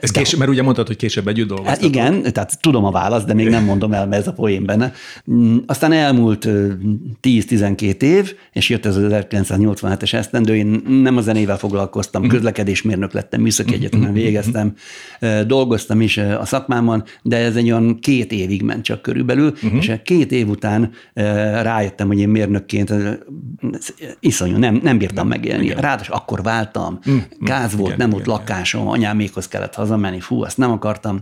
ez 0.01 0.11
később, 0.11 0.39
mert 0.39 0.51
ugye 0.51 0.61
mondtad, 0.61 0.87
hogy 0.87 0.95
később 0.95 1.27
együtt 1.27 1.47
dolgoztatok. 1.47 1.83
Hát 1.83 1.93
igen, 1.93 2.33
tehát 2.33 2.61
tudom 2.61 2.85
a 2.85 2.91
választ, 2.91 3.25
de 3.25 3.33
még 3.33 3.49
nem 3.49 3.63
mondom 3.63 3.93
el, 3.93 4.07
mert 4.07 4.21
ez 4.21 4.27
a 4.27 4.33
poén 4.33 4.65
benne. 4.65 4.93
Mm, 5.31 5.57
aztán 5.65 5.91
elmúlt 5.91 6.47
10-12 7.21 8.01
év, 8.01 8.33
és 8.51 8.69
jött 8.69 8.85
ez 8.85 8.95
az 8.95 9.03
1987-es 9.11 10.13
esztendő, 10.13 10.55
én 10.55 10.81
nem 10.87 11.17
a 11.17 11.21
zenével 11.21 11.57
foglalkoztam, 11.57 12.21
mhm. 12.21 12.31
közlekedésmérnök 12.31 13.13
lettem, 13.13 13.41
műszaki 13.41 13.69
mhm. 13.69 13.79
egyetemen 13.79 14.09
mhm. 14.09 14.17
végeztem, 14.17 14.73
dolgoztam 15.47 16.01
is 16.01 16.17
a 16.17 16.45
szakmámon, 16.45 17.03
de 17.21 17.37
ez 17.37 17.55
egy 17.55 17.71
olyan 17.71 17.99
két 17.99 18.31
évig 18.31 18.61
ment 18.61 18.83
csak 18.83 19.01
körülbelül, 19.01 19.47
uh-huh. 19.63 19.77
és 19.77 19.93
két 20.03 20.31
év 20.31 20.49
után 20.49 20.91
rájöttem, 21.61 22.07
hogy 22.07 22.19
én 22.19 22.29
mérnökként 22.29 22.93
iszonyú, 24.19 24.57
nem, 24.57 24.79
nem 24.87 24.97
bírtam 24.97 25.27
megélni. 25.27 25.69
Ráadásul 25.69 26.15
akkor 26.15 26.41
váltam, 26.41 26.99
mm, 27.09 27.17
gáz 27.39 27.75
volt, 27.75 27.85
igen, 27.85 27.97
nem 27.97 28.09
volt 28.09 28.25
igen, 28.25 28.37
lakásom, 28.37 28.87
anyámékhoz 28.87 29.47
kellett 29.47 29.75
hazamenni, 29.75 30.19
fú, 30.19 30.43
azt 30.43 30.57
nem 30.57 30.71
akartam. 30.71 31.19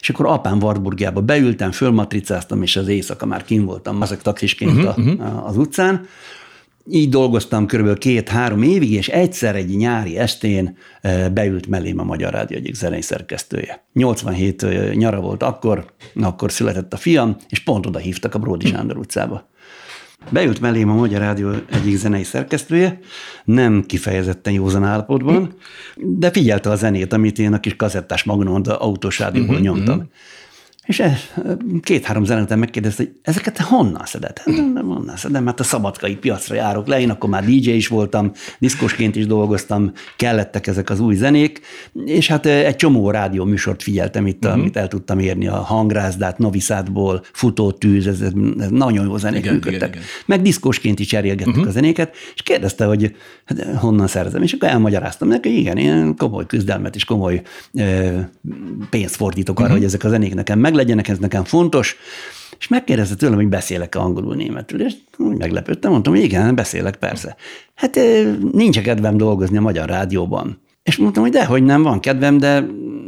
És 0.00 0.10
akkor 0.10 0.26
apám 0.26 0.62
Wartburgjába 0.62 1.20
beültem, 1.20 1.72
fölmatricáztam, 1.72 2.62
és 2.62 2.76
az 2.76 2.88
éjszaka 2.88 3.26
már 3.26 3.44
kim 3.44 3.64
voltam, 3.64 4.00
azok 4.00 4.22
taxisként 4.22 4.72
uh-huh, 4.72 4.88
a, 4.88 5.00
uh-huh. 5.00 5.46
az 5.46 5.56
utcán. 5.56 6.06
Így 6.90 7.08
dolgoztam 7.08 7.66
körülbelül 7.66 7.98
két-három 7.98 8.62
évig, 8.62 8.92
és 8.92 9.08
egyszer 9.08 9.56
egy 9.56 9.76
nyári 9.76 10.18
estén 10.18 10.76
beült 11.32 11.66
mellém 11.66 11.98
a 11.98 12.04
Magyar 12.04 12.32
Rádió 12.32 12.56
egyik 12.56 12.74
zenei 12.74 13.02
szerkesztője. 13.02 13.84
87 13.92 14.94
nyara 14.94 15.20
volt 15.20 15.42
akkor, 15.42 15.92
akkor 16.20 16.52
született 16.52 16.92
a 16.92 16.96
fiam, 16.96 17.36
és 17.48 17.58
pont 17.58 17.86
oda 17.86 17.98
hívtak 17.98 18.34
a 18.34 18.38
Bródi 18.38 18.66
Sándor 18.66 18.96
utcába. 18.96 19.49
Beült 20.28 20.60
mellém 20.60 20.90
a 20.90 20.94
Magyar 20.94 21.20
Rádió 21.20 21.50
egyik 21.70 21.96
zenei 21.96 22.22
szerkesztője, 22.22 22.98
nem 23.44 23.84
kifejezetten 23.86 24.52
józan 24.52 24.84
állapotban, 24.84 25.54
de 25.96 26.30
figyelte 26.30 26.70
a 26.70 26.76
zenét, 26.76 27.12
amit 27.12 27.38
én 27.38 27.52
a 27.52 27.60
kis 27.60 27.76
kazettás 27.76 28.24
magnon 28.24 28.62
autós 28.62 29.18
rádióból 29.18 29.54
uh-huh, 29.54 29.66
nyomtam. 29.66 29.96
Uh-huh. 29.96 30.10
És 30.90 31.02
két-három 31.82 32.24
zene 32.24 32.42
után 32.42 32.58
megkérdezte, 32.58 33.02
hogy 33.02 33.12
ezeket 33.22 33.54
te 33.54 33.62
honnan 33.62 34.02
szeded? 34.04 34.38
Hát, 34.38 34.72
nem 34.72 34.86
honnan 34.86 35.16
szedem, 35.16 35.44
mert 35.44 35.60
a 35.60 35.62
szabadkai 35.62 36.16
piacra 36.16 36.54
járok 36.54 36.86
le, 36.86 37.00
én 37.00 37.10
akkor 37.10 37.30
már 37.30 37.44
DJ 37.44 37.70
is 37.70 37.88
voltam, 37.88 38.32
diszkosként 38.58 39.16
is 39.16 39.26
dolgoztam, 39.26 39.92
kellettek 40.16 40.66
ezek 40.66 40.90
az 40.90 41.00
új 41.00 41.14
zenék, 41.14 41.60
és 42.04 42.28
hát 42.28 42.46
egy 42.46 42.76
csomó 42.76 43.10
rádió 43.10 43.44
műsort 43.44 43.82
figyeltem 43.82 44.26
itt, 44.26 44.44
uh-huh. 44.44 44.60
amit 44.60 44.76
el 44.76 44.88
tudtam 44.88 45.18
érni, 45.18 45.48
a 45.48 45.56
hangrázdát, 45.56 46.38
Noviszádból, 46.38 47.22
Futótűz, 47.32 48.06
ez, 48.06 48.20
ez 48.20 48.32
nagyon 48.70 49.04
jó 49.04 49.16
zenék 49.16 49.40
igen, 49.40 49.54
működtek. 49.54 49.78
Igen, 49.78 49.90
igen. 49.90 50.02
Meg 50.26 50.42
diszkosként 50.42 50.98
is 50.98 51.06
cserélgettük 51.06 51.54
uh-huh. 51.54 51.68
a 51.68 51.72
zenéket, 51.72 52.14
és 52.34 52.42
kérdezte, 52.42 52.84
hogy 52.84 53.14
hát, 53.44 53.64
honnan 53.76 54.06
szerzem, 54.06 54.42
és 54.42 54.52
akkor 54.52 54.68
elmagyaráztam 54.68 55.28
neki, 55.28 55.58
igen, 55.58 55.76
én 55.76 56.16
komoly 56.16 56.46
küzdelmet 56.46 56.94
és 56.94 57.04
komoly 57.04 57.42
e, 57.74 58.30
pénzt 58.90 59.16
fordítok 59.16 59.56
arra, 59.58 59.66
uh-huh. 59.66 59.78
hogy 59.78 59.88
ezek 59.88 60.04
a 60.04 60.08
zenék 60.08 60.34
nekem 60.34 60.58
meg 60.58 60.74
legyenek, 60.80 61.08
ez 61.08 61.18
nekem 61.18 61.44
fontos, 61.44 61.96
és 62.58 62.68
megkérdezte 62.68 63.14
tőlem, 63.14 63.36
hogy 63.36 63.48
beszélek-e 63.48 63.98
angolul 63.98 64.34
németül, 64.34 64.82
és 64.84 64.94
meglepődtem, 65.16 65.90
mondtam, 65.90 66.12
hogy 66.12 66.22
igen, 66.22 66.54
beszélek, 66.54 66.96
persze. 66.96 67.36
Hát 67.74 67.98
nincs 68.52 68.80
kedvem 68.80 69.16
dolgozni 69.16 69.56
a 69.56 69.60
Magyar 69.60 69.88
Rádióban. 69.88 70.60
És 70.82 70.96
mondtam, 70.96 71.22
hogy 71.22 71.32
dehogy 71.32 71.62
nem, 71.62 71.82
van 71.82 72.00
kedvem, 72.00 72.38
de 72.38 72.66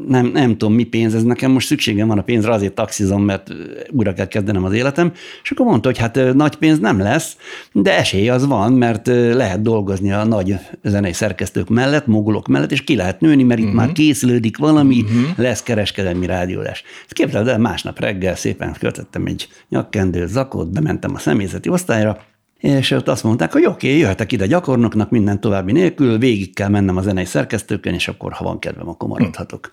nem, 0.09 0.27
nem 0.27 0.57
tudom, 0.57 0.75
mi 0.75 0.85
pénz, 0.85 1.15
ez 1.15 1.23
nekem 1.23 1.51
most 1.51 1.67
szükségem 1.67 2.09
van 2.09 2.19
a 2.19 2.23
pénzre, 2.23 2.53
azért 2.53 2.75
taxizom, 2.75 3.23
mert 3.23 3.49
újra 3.91 4.13
kell 4.13 4.27
kezdenem 4.27 4.65
az 4.65 4.73
életem. 4.73 5.13
És 5.43 5.51
akkor 5.51 5.67
mondta, 5.67 5.89
hogy 5.89 5.99
hát 5.99 6.35
nagy 6.35 6.57
pénz 6.57 6.79
nem 6.79 6.99
lesz, 6.99 7.37
de 7.73 7.99
esély 7.99 8.29
az 8.29 8.47
van, 8.47 8.73
mert 8.73 9.07
lehet 9.07 9.63
dolgozni 9.63 10.13
a 10.13 10.25
nagy 10.25 10.55
zenei 10.83 11.13
szerkesztők 11.13 11.69
mellett, 11.69 12.07
mogulok 12.07 12.49
mellett, 12.49 12.73
és 12.73 12.85
ki 12.85 12.97
lehet 12.97 13.21
nőni, 13.21 13.43
mert 13.43 13.61
itt 13.61 13.67
uh-huh. 13.67 13.81
már 13.81 13.93
készülődik 13.93 14.57
valami, 14.57 15.01
uh-huh. 15.01 15.37
lesz 15.37 15.63
kereskedelmi 15.63 16.27
rádiólás. 16.27 16.83
Ezt 17.03 17.13
képzeld 17.13 17.49
el, 17.49 17.59
másnap 17.59 18.01
reggel 18.01 18.37
szépen 18.37 18.77
költöttem 18.79 19.27
egy 19.27 19.49
nyakkendőt, 19.69 20.29
zakót, 20.29 20.73
bementem 20.73 21.15
a 21.15 21.19
személyzeti 21.19 21.69
osztályra, 21.69 22.19
és 22.63 22.91
ott 22.91 23.09
azt 23.09 23.25
mondták, 23.25 23.53
hogy 23.53 23.65
oké, 23.65 23.87
okay, 23.87 23.99
jöhetek 23.99 24.33
ide 24.33 24.47
gyakornoknak, 24.47 25.11
minden 25.11 25.41
további 25.41 25.73
nélkül, 25.73 26.19
végig 26.19 26.55
kell 26.55 26.69
mennem 26.69 26.97
a 26.97 27.03
zenei 27.03 27.25
szerkesztőkön, 27.25 27.95
és 27.95 28.09
akkor, 28.09 28.33
ha 28.33 28.45
van 28.45 28.59
kedvem, 28.59 28.89
akkor 28.89 29.09
maradhatok. 29.09 29.73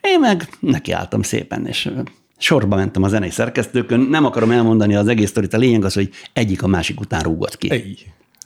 Én 0.00 0.20
meg 0.20 0.48
nekiálltam 0.60 1.22
szépen, 1.22 1.66
és 1.66 1.90
sorba 2.38 2.76
mentem 2.76 3.02
a 3.02 3.08
zenei 3.08 3.30
szerkesztőkön. 3.30 4.00
Nem 4.00 4.24
akarom 4.24 4.50
elmondani 4.50 4.94
az 4.94 5.08
egész 5.08 5.28
sztorit, 5.28 5.54
a 5.54 5.58
lényeg 5.58 5.84
az, 5.84 5.94
hogy 5.94 6.10
egyik 6.32 6.62
a 6.62 6.66
másik 6.66 7.00
után 7.00 7.20
rúgott 7.20 7.56
ki. 7.56 7.70
Ej 7.70 7.96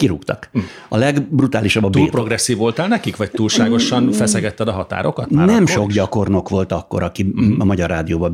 kirúgtak. 0.02 0.49
Hm. 0.52 0.59
A 0.88 0.97
legbrutálisabb 0.97 1.85
a 1.85 1.90
Túl 1.90 2.11
progresszív 2.11 2.56
voltál 2.56 2.88
nekik, 2.88 3.16
vagy 3.16 3.30
túlságosan 3.30 4.04
hm. 4.04 4.11
feszegetted 4.11 4.68
a 4.68 4.73
határokat? 4.73 5.30
Már 5.30 5.47
Nem 5.47 5.66
sok 5.66 5.88
is? 5.88 5.94
gyakornok 5.94 6.49
volt 6.49 6.73
akkor, 6.73 7.02
aki 7.02 7.23
mm. 7.23 7.61
a 7.61 7.64
Magyar 7.64 7.90
Rádióba 7.90 8.32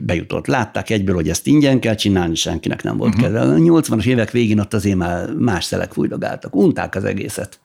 bejutott. 0.00 0.46
Látták 0.46 0.90
egyből, 0.90 1.14
hogy 1.14 1.28
ezt 1.28 1.46
ingyen 1.46 1.80
kell 1.80 1.94
csinálni, 1.94 2.34
senkinek 2.34 2.82
nem 2.82 2.96
volt 2.96 3.16
mm. 3.16 3.20
kedve. 3.20 3.40
A 3.40 3.44
80-as 3.46 4.04
évek 4.04 4.30
végén 4.30 4.58
ott 4.58 4.74
azért 4.74 4.96
már 4.96 5.32
más 5.38 5.64
szelek 5.64 5.92
fújdogáltak, 5.92 6.56
unták 6.56 6.94
az 6.94 7.04
egészet. 7.04 7.60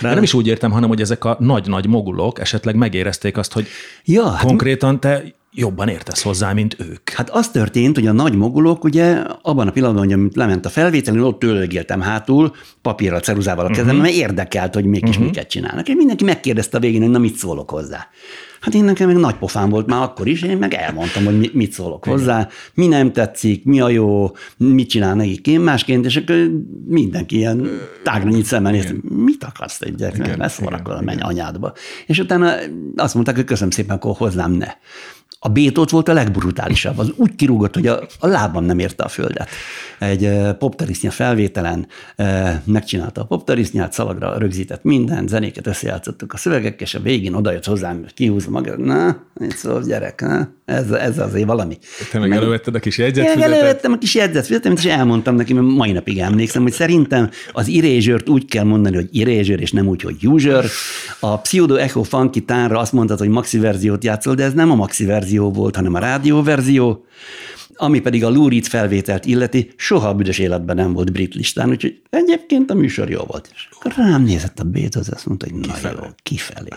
De 0.00 0.14
nem 0.14 0.22
is 0.22 0.34
úgy 0.34 0.46
értem, 0.46 0.70
hanem 0.70 0.88
hogy 0.88 1.00
ezek 1.00 1.24
a 1.24 1.36
nagy-nagy 1.38 1.86
mogulok 1.86 2.40
esetleg 2.40 2.74
megérezték 2.74 3.36
azt, 3.36 3.52
hogy 3.52 3.66
ja, 4.04 4.28
hát 4.28 4.46
konkrétan 4.46 5.00
te 5.00 5.22
jobban 5.60 5.88
értesz 5.88 6.22
hozzá, 6.22 6.52
mint 6.52 6.76
ők. 6.78 7.10
Hát 7.10 7.30
az 7.30 7.50
történt, 7.50 7.96
hogy 7.96 8.06
a 8.06 8.12
nagy 8.12 8.34
mogulok 8.34 8.84
ugye 8.84 9.22
abban 9.42 9.68
a 9.68 9.70
pillanatban, 9.70 10.12
hogy 10.12 10.36
lement 10.36 10.66
a 10.66 10.68
felvétel, 10.68 11.24
ott 11.24 11.38
tőlegéltem 11.38 12.00
hátul, 12.00 12.54
papírral, 12.82 13.20
ceruzával 13.20 13.64
a 13.64 13.68
kezemben, 13.68 13.94
uh-huh. 13.94 14.10
mert 14.10 14.18
érdekelt, 14.18 14.74
hogy 14.74 14.84
mégis 14.84 15.08
uh-huh. 15.08 15.24
miket 15.24 15.48
csinálnak. 15.48 15.88
És 15.88 15.94
mindenki 15.94 16.24
megkérdezte 16.24 16.76
a 16.76 16.80
végén, 16.80 17.00
hogy 17.00 17.10
na 17.10 17.18
mit 17.18 17.36
szólok 17.36 17.70
hozzá. 17.70 18.08
Hát 18.60 18.74
én 18.74 18.84
nekem 18.84 19.08
még 19.08 19.16
nagy 19.16 19.34
pofám 19.34 19.68
volt 19.68 19.86
már 19.86 20.02
akkor 20.02 20.26
is, 20.26 20.42
én 20.42 20.56
meg 20.56 20.74
elmondtam, 20.74 21.24
hogy 21.24 21.50
mit 21.52 21.72
szólok 21.72 22.04
hozzá, 22.04 22.48
mi 22.74 22.86
nem 22.86 23.12
tetszik, 23.12 23.64
mi 23.64 23.80
a 23.80 23.88
jó, 23.88 24.30
mit 24.56 24.88
csinál 24.88 25.14
nekik 25.14 25.46
én 25.46 25.60
másként, 25.60 26.04
és 26.04 26.16
akkor 26.16 26.50
mindenki 26.86 27.36
ilyen 27.36 27.68
tágra 28.02 28.28
nyit 28.28 28.44
szemmel 28.44 28.72
néz, 28.72 28.94
mit 29.08 29.44
akarsz 29.44 29.80
egy 29.80 29.94
gyerek, 29.94 30.58
valamikor, 30.58 31.00
menj 31.02 31.20
anyádba. 31.20 31.72
És 32.06 32.18
utána 32.18 32.54
azt 32.96 33.14
mondták, 33.14 33.36
hogy 33.36 33.44
köszönöm 33.44 33.70
szépen, 33.70 33.96
akkor 33.96 34.16
hozzám 34.16 34.52
ne. 34.52 34.68
A 35.42 35.48
Bétot 35.48 35.90
volt 35.90 36.08
a 36.08 36.12
legbrutálisabb. 36.12 36.98
Az 36.98 37.12
úgy 37.16 37.34
kirúgott, 37.34 37.74
hogy 37.74 37.86
a, 37.86 38.06
a 38.18 38.26
lábam 38.26 38.64
nem 38.64 38.78
érte 38.78 39.04
a 39.04 39.08
földet. 39.08 39.48
Egy 39.98 40.30
poptarisznya 40.58 41.10
felvételen 41.10 41.86
megcsinálta 42.64 43.20
a 43.20 43.24
poptarisznyát, 43.24 43.92
szalagra 43.92 44.38
rögzített 44.38 44.82
minden, 44.82 45.26
zenéket 45.26 45.66
összejátszottuk 45.66 46.32
a 46.32 46.36
szövegek, 46.36 46.80
és 46.80 46.94
a 46.94 47.00
végén 47.00 47.34
odajött 47.34 47.64
hozzám, 47.64 48.04
kihúzza 48.14 48.50
magát, 48.50 48.76
na, 48.76 49.16
itt 49.40 49.56
szól 49.56 49.82
gyerek, 49.82 50.20
na, 50.20 50.48
ez, 50.64 50.90
ez 50.90 51.18
azért 51.18 51.46
valami. 51.46 51.78
Te 52.10 52.18
meg, 52.18 52.28
meg 52.28 52.38
elővetted 52.38 52.74
a 52.74 52.78
kis 52.78 52.98
jegyzetfüzetet? 52.98 53.52
elővettem 53.52 53.92
a 53.92 53.98
kis 53.98 54.14
jegyzetfüzetet, 54.14 54.78
és 54.78 54.84
elmondtam 54.84 55.34
neki, 55.34 55.52
mert 55.52 55.66
mai 55.66 55.92
napig 55.92 56.18
emlékszem, 56.18 56.62
hogy 56.62 56.72
szerintem 56.72 57.30
az 57.52 57.68
irézsört 57.68 58.28
úgy 58.28 58.44
kell 58.44 58.64
mondani, 58.64 58.94
hogy 58.94 59.08
irézsőr, 59.10 59.60
és 59.60 59.72
nem 59.72 59.86
úgy, 59.86 60.02
hogy 60.02 60.26
user. 60.26 60.64
A 61.20 61.38
Pseudo 61.38 61.74
Echo 61.74 62.02
Funky 62.02 62.40
tánra 62.40 62.78
azt 62.78 62.92
mondtad, 62.92 63.18
hogy 63.18 63.28
maxi 63.28 63.58
verziót 63.58 64.04
játszol, 64.04 64.34
de 64.34 64.44
ez 64.44 64.52
nem 64.52 64.70
a 64.70 64.74
maxi 64.74 65.04
verzió 65.04 65.29
verzió 65.30 65.52
volt, 65.52 65.76
hanem 65.76 65.94
a 65.94 65.98
rádióverzió, 65.98 67.04
ami 67.74 68.00
pedig 68.00 68.24
a 68.24 68.30
Lurid 68.30 68.66
felvételt 68.66 69.24
illeti, 69.24 69.70
soha 69.76 70.08
a 70.08 70.14
büdös 70.14 70.38
életben 70.38 70.76
nem 70.76 70.92
volt 70.92 71.12
brit 71.12 71.34
listán, 71.34 71.68
úgyhogy 71.68 72.02
egyébként 72.10 72.70
a 72.70 72.74
műsor 72.74 73.10
jó 73.10 73.22
volt. 73.26 73.50
És 73.54 73.68
akkor 73.72 73.92
rám 73.96 74.22
nézett 74.22 74.58
a 74.58 74.64
Bétoz, 74.64 75.08
azt 75.12 75.26
mondta, 75.26 75.46
hogy 75.50 75.60
na 75.60 75.90
jó, 75.90 76.06
kifelé. 76.22 76.68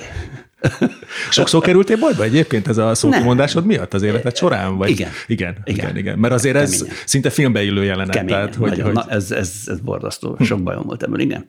Sokszor 1.30 1.62
kerültél 1.62 1.98
bajba 1.98 2.24
egyébként 2.24 2.68
ez 2.68 2.78
a 2.78 2.96
szókimondásod 2.96 3.66
miatt 3.66 3.94
az 3.94 4.02
életed 4.02 4.38
során? 4.38 4.78
Vagy? 4.78 4.90
Igen. 4.90 5.10
Igen, 5.28 5.56
igen, 5.64 5.86
igen, 5.86 5.98
igen. 5.98 6.20
Mert 6.20 6.34
azért 6.34 6.56
ez 6.56 6.72
Keményen. 6.72 6.96
szinte 7.06 7.30
filmbe 7.30 7.64
illő 7.64 7.84
jelenet. 7.84 8.16
Keményen, 8.16 8.40
tehát, 8.40 8.56
hogy, 8.56 8.82
hogy... 8.82 8.94
Na, 8.94 9.06
ez, 9.10 9.32
ez, 9.32 9.54
ez 9.66 9.80
borzasztó. 9.80 10.38
Sok 10.40 10.64
bajom 10.64 10.84
volt 10.84 11.04
ebből, 11.04 11.20
igen. 11.20 11.46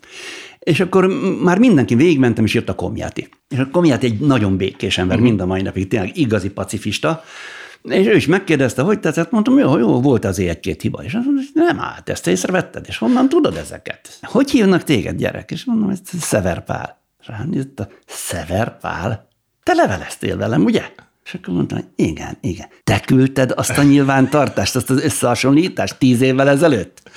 És 0.59 0.80
akkor 0.80 1.06
már 1.42 1.59
mindenki 1.59 1.94
végigmentem, 1.94 2.44
és 2.44 2.54
jött 2.54 2.68
a 2.68 2.75
komjáti. 2.75 3.28
És 3.49 3.59
a 3.59 3.68
komjáti 3.73 4.06
egy 4.06 4.18
nagyon 4.18 4.56
békés 4.56 4.99
ember, 4.99 5.16
uh-huh. 5.16 5.28
mind 5.28 5.40
a 5.40 5.47
mai 5.47 5.62
napig, 5.62 5.88
tényleg 5.88 6.16
igazi 6.16 6.50
pacifista, 6.50 7.25
és 7.83 8.06
ő 8.06 8.14
is 8.14 8.26
megkérdezte, 8.26 8.83
hogy 8.83 9.00
tetszett, 9.00 9.30
mondtam, 9.30 9.59
jó, 9.59 9.78
jó, 9.78 10.00
volt 10.00 10.25
azért 10.25 10.50
egy-két 10.50 10.83
hiba. 10.83 11.04
És 11.04 11.14
azt 11.14 11.25
mondta, 11.25 11.42
nem 11.54 11.78
hát, 11.78 12.09
ezt 12.09 12.26
észrevetted, 12.26 12.85
és 12.88 12.99
honnan 12.99 13.28
tudod 13.28 13.56
ezeket? 13.56 14.18
Hogy 14.23 14.50
hívnak 14.50 14.83
téged, 14.83 15.16
gyerek? 15.16 15.50
És 15.50 15.64
mondom, 15.64 15.88
ez 15.88 16.00
Szeverpál. 16.21 17.03
Rám 17.26 17.52
jött 17.52 17.80
a 17.80 17.88
Szeverpál. 18.06 19.28
Te 19.62 19.72
leveleztél 19.72 20.36
velem, 20.36 20.64
ugye? 20.64 20.82
És 21.24 21.34
akkor 21.34 21.54
mondtam, 21.54 21.78
igen, 21.96 22.36
igen. 22.40 22.68
Te 22.84 23.00
küldted 23.00 23.52
azt 23.56 23.78
a 23.78 23.82
nyilvántartást, 23.82 24.76
azt 24.76 24.90
az 24.90 25.02
összehasonlítást 25.02 25.98
tíz 25.98 26.20
évvel 26.20 26.48
ezelőtt? 26.48 27.10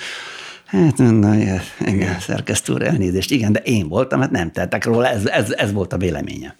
Hát, 0.64 0.96
na, 0.96 1.34
igen, 1.34 1.60
igen 1.80 2.20
szerkesztő 2.20 2.72
úr, 2.72 2.82
elnézést, 2.82 3.30
igen, 3.30 3.52
de 3.52 3.60
én 3.60 3.88
voltam, 3.88 4.20
hát 4.20 4.30
nem 4.30 4.50
tettek 4.50 4.84
róla, 4.84 5.08
ez, 5.08 5.26
ez, 5.26 5.50
ez 5.50 5.72
volt 5.72 5.92
a 5.92 5.96
véleménye. 5.96 6.56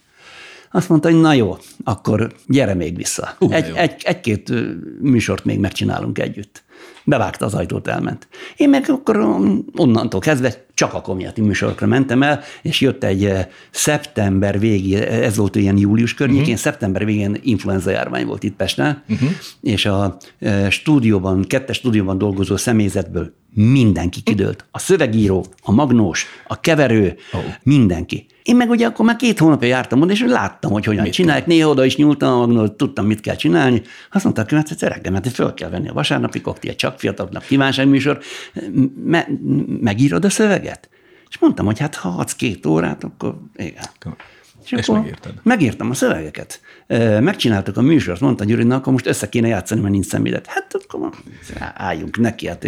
Azt 0.70 0.88
mondta, 0.88 1.10
hogy 1.10 1.20
na 1.20 1.32
jó, 1.32 1.56
akkor 1.84 2.32
gyere 2.46 2.75
még 2.75 2.96
vissza. 2.96 3.37
Uh, 3.38 3.54
egy, 3.54 3.72
egy, 3.75 4.02
egy-két 4.04 4.52
műsort 5.00 5.44
még 5.44 5.58
megcsinálunk 5.58 6.18
együtt. 6.18 6.66
Bevágta 7.04 7.44
az 7.44 7.54
ajtót, 7.54 7.88
elment. 7.88 8.28
Én 8.56 8.68
meg 8.68 8.84
akkor 8.88 9.16
onnantól 9.76 10.20
kezdve 10.20 10.66
csak 10.75 10.94
a 10.94 11.00
komjati 11.00 11.40
műsorokra 11.40 11.87
mentem 11.87 12.22
el, 12.22 12.40
és 12.62 12.80
jött 12.80 13.04
egy 13.04 13.32
szeptember 13.70 14.58
végi, 14.58 14.94
ez 14.96 15.37
volt 15.37 15.56
ilyen 15.56 15.76
július 15.76 16.14
környékén, 16.14 16.42
uh-huh. 16.42 16.58
szeptember 16.58 17.04
végén 17.04 17.37
influenza 17.42 17.90
járvány 17.90 18.26
volt 18.26 18.42
itt 18.42 18.56
Pesten, 18.56 19.02
uh-huh. 19.08 19.28
és 19.60 19.87
a 19.87 20.16
stúdióban, 20.70 21.44
kettes 21.44 21.76
stúdióban 21.76 22.18
dolgozó 22.18 22.56
személyzetből 22.56 23.32
mindenki 23.58 24.20
kidőlt. 24.20 24.64
A 24.70 24.78
szövegíró, 24.78 25.46
a 25.62 25.72
magnós, 25.72 26.26
a 26.46 26.60
keverő, 26.60 27.16
oh. 27.32 27.40
mindenki. 27.62 28.26
Én 28.42 28.56
meg 28.56 28.70
ugye 28.70 28.86
akkor 28.86 29.04
már 29.04 29.16
két 29.16 29.38
hónapja 29.38 29.68
jártam 29.68 30.00
oda, 30.00 30.12
és 30.12 30.24
láttam, 30.26 30.72
hogy 30.72 30.84
hogyan 30.84 31.02
mit 31.02 31.12
csinálják. 31.12 31.46
Néha 31.46 31.68
oda 31.68 31.84
is 31.84 31.96
nyúltam 31.96 32.32
a 32.32 32.36
magnót, 32.36 32.72
tudtam, 32.72 33.06
mit 33.06 33.20
kell 33.20 33.36
csinálni. 33.36 33.82
Azt 34.10 34.24
mondta, 34.24 34.44
hogy 34.48 34.52
hát 34.52 34.80
reggel, 34.80 35.12
mert 35.12 35.28
föl 35.28 35.54
kell 35.54 35.70
venni 35.70 35.88
a 35.88 35.92
vasárnapi 35.92 36.40
koktél, 36.40 36.74
csak 36.74 36.98
fiataloknak 36.98 37.44
kívánságműsor, 37.44 38.18
me- 39.04 39.28
megírod 39.80 40.24
a 40.24 40.30
szöveget? 40.30 40.88
És 41.28 41.38
mondtam, 41.38 41.66
hogy 41.66 41.78
hát 41.78 41.94
ha 41.94 42.08
adsz 42.08 42.34
két 42.34 42.66
órát, 42.66 43.04
akkor 43.04 43.38
igen. 43.56 43.84
És, 44.72 44.78
és 44.78 44.88
akkor 44.88 45.00
megírtad. 45.00 45.34
Megírtam 45.42 45.90
a 45.90 45.94
szövegeket. 45.94 46.60
Megcsináltuk 47.20 47.76
a 47.76 47.82
műsort, 47.82 48.20
mondta 48.20 48.44
Gyuri, 48.44 48.62
na 48.62 48.76
akkor 48.76 48.92
most 48.92 49.06
össze 49.06 49.28
kéne 49.28 49.48
játszani, 49.48 49.80
mert 49.80 49.92
nincs 49.92 50.06
személyzet. 50.06 50.46
Hát 50.46 50.75
akkor 50.75 51.10
álljunk 51.75 52.18
neki, 52.18 52.46
hát 52.46 52.66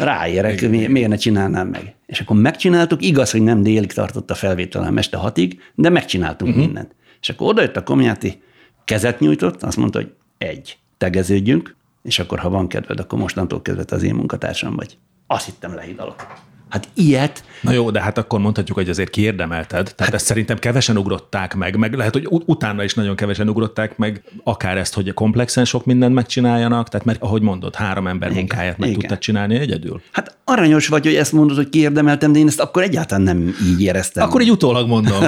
ráérek, 0.00 0.68
mi, 0.68 0.86
miért 0.86 1.08
ne 1.08 1.16
csinálnám 1.16 1.68
meg. 1.68 1.94
És 2.06 2.20
akkor 2.20 2.36
megcsináltuk, 2.36 3.02
igaz, 3.02 3.30
hogy 3.30 3.42
nem 3.42 3.62
délig 3.62 3.92
tartott 3.92 4.30
a 4.30 4.34
felvételem 4.34 4.98
este 4.98 5.16
hatig, 5.16 5.60
de 5.74 5.88
megcsináltunk 5.88 6.50
uh-huh. 6.50 6.66
mindent. 6.66 6.94
És 7.20 7.28
akkor 7.28 7.48
odajött 7.48 7.76
a 7.76 7.82
komjáti, 7.82 8.42
kezet 8.84 9.20
nyújtott, 9.20 9.62
azt 9.62 9.76
mondta, 9.76 9.98
hogy 9.98 10.12
egy, 10.38 10.78
tegeződjünk, 10.98 11.76
és 12.02 12.18
akkor 12.18 12.38
ha 12.38 12.48
van 12.48 12.68
kedved, 12.68 13.00
akkor 13.00 13.18
mostantól 13.18 13.62
kezdve 13.62 13.84
az 13.96 14.02
én 14.02 14.14
munkatársam 14.14 14.76
vagy. 14.76 14.98
Azt 15.26 15.44
hittem 15.44 15.74
lehidalok. 15.74 16.26
Hát 16.72 16.88
ilyet. 16.94 17.44
Na 17.60 17.72
jó, 17.72 17.90
de 17.90 18.00
hát 18.00 18.18
akkor 18.18 18.40
mondhatjuk, 18.40 18.76
hogy 18.76 18.88
azért 18.88 19.10
kiérdemelted. 19.10 19.82
Tehát 19.82 20.00
hát, 20.00 20.14
ezt 20.14 20.24
szerintem 20.24 20.58
kevesen 20.58 20.96
ugrották 20.96 21.54
meg, 21.54 21.76
meg 21.76 21.94
lehet, 21.94 22.12
hogy 22.12 22.26
utána 22.28 22.84
is 22.84 22.94
nagyon 22.94 23.16
kevesen 23.16 23.48
ugrották 23.48 23.96
meg, 23.96 24.22
akár 24.44 24.76
ezt, 24.76 24.94
hogy 24.94 25.14
komplexen 25.14 25.64
sok 25.64 25.84
mindent 25.84 26.14
megcsináljanak, 26.14 26.88
tehát 26.88 27.06
mert 27.06 27.22
ahogy 27.22 27.42
mondod, 27.42 27.74
három 27.74 28.06
ember 28.06 28.30
igen, 28.30 28.40
munkáját 28.40 28.78
meg 28.78 28.88
igen. 28.88 29.00
tudtad 29.00 29.18
csinálni 29.18 29.54
egyedül. 29.54 30.02
Hát 30.12 30.36
aranyos 30.44 30.88
vagy, 30.88 31.04
hogy 31.04 31.14
ezt 31.14 31.32
mondod, 31.32 31.56
hogy 31.56 31.68
kiérdemeltem, 31.68 32.32
de 32.32 32.38
én 32.38 32.46
ezt 32.46 32.60
akkor 32.60 32.82
egyáltalán 32.82 33.22
nem 33.22 33.54
így 33.66 33.82
éreztem. 33.82 34.24
Akkor 34.24 34.40
így 34.40 34.50
utólag 34.50 34.88
mondom. 34.88 35.22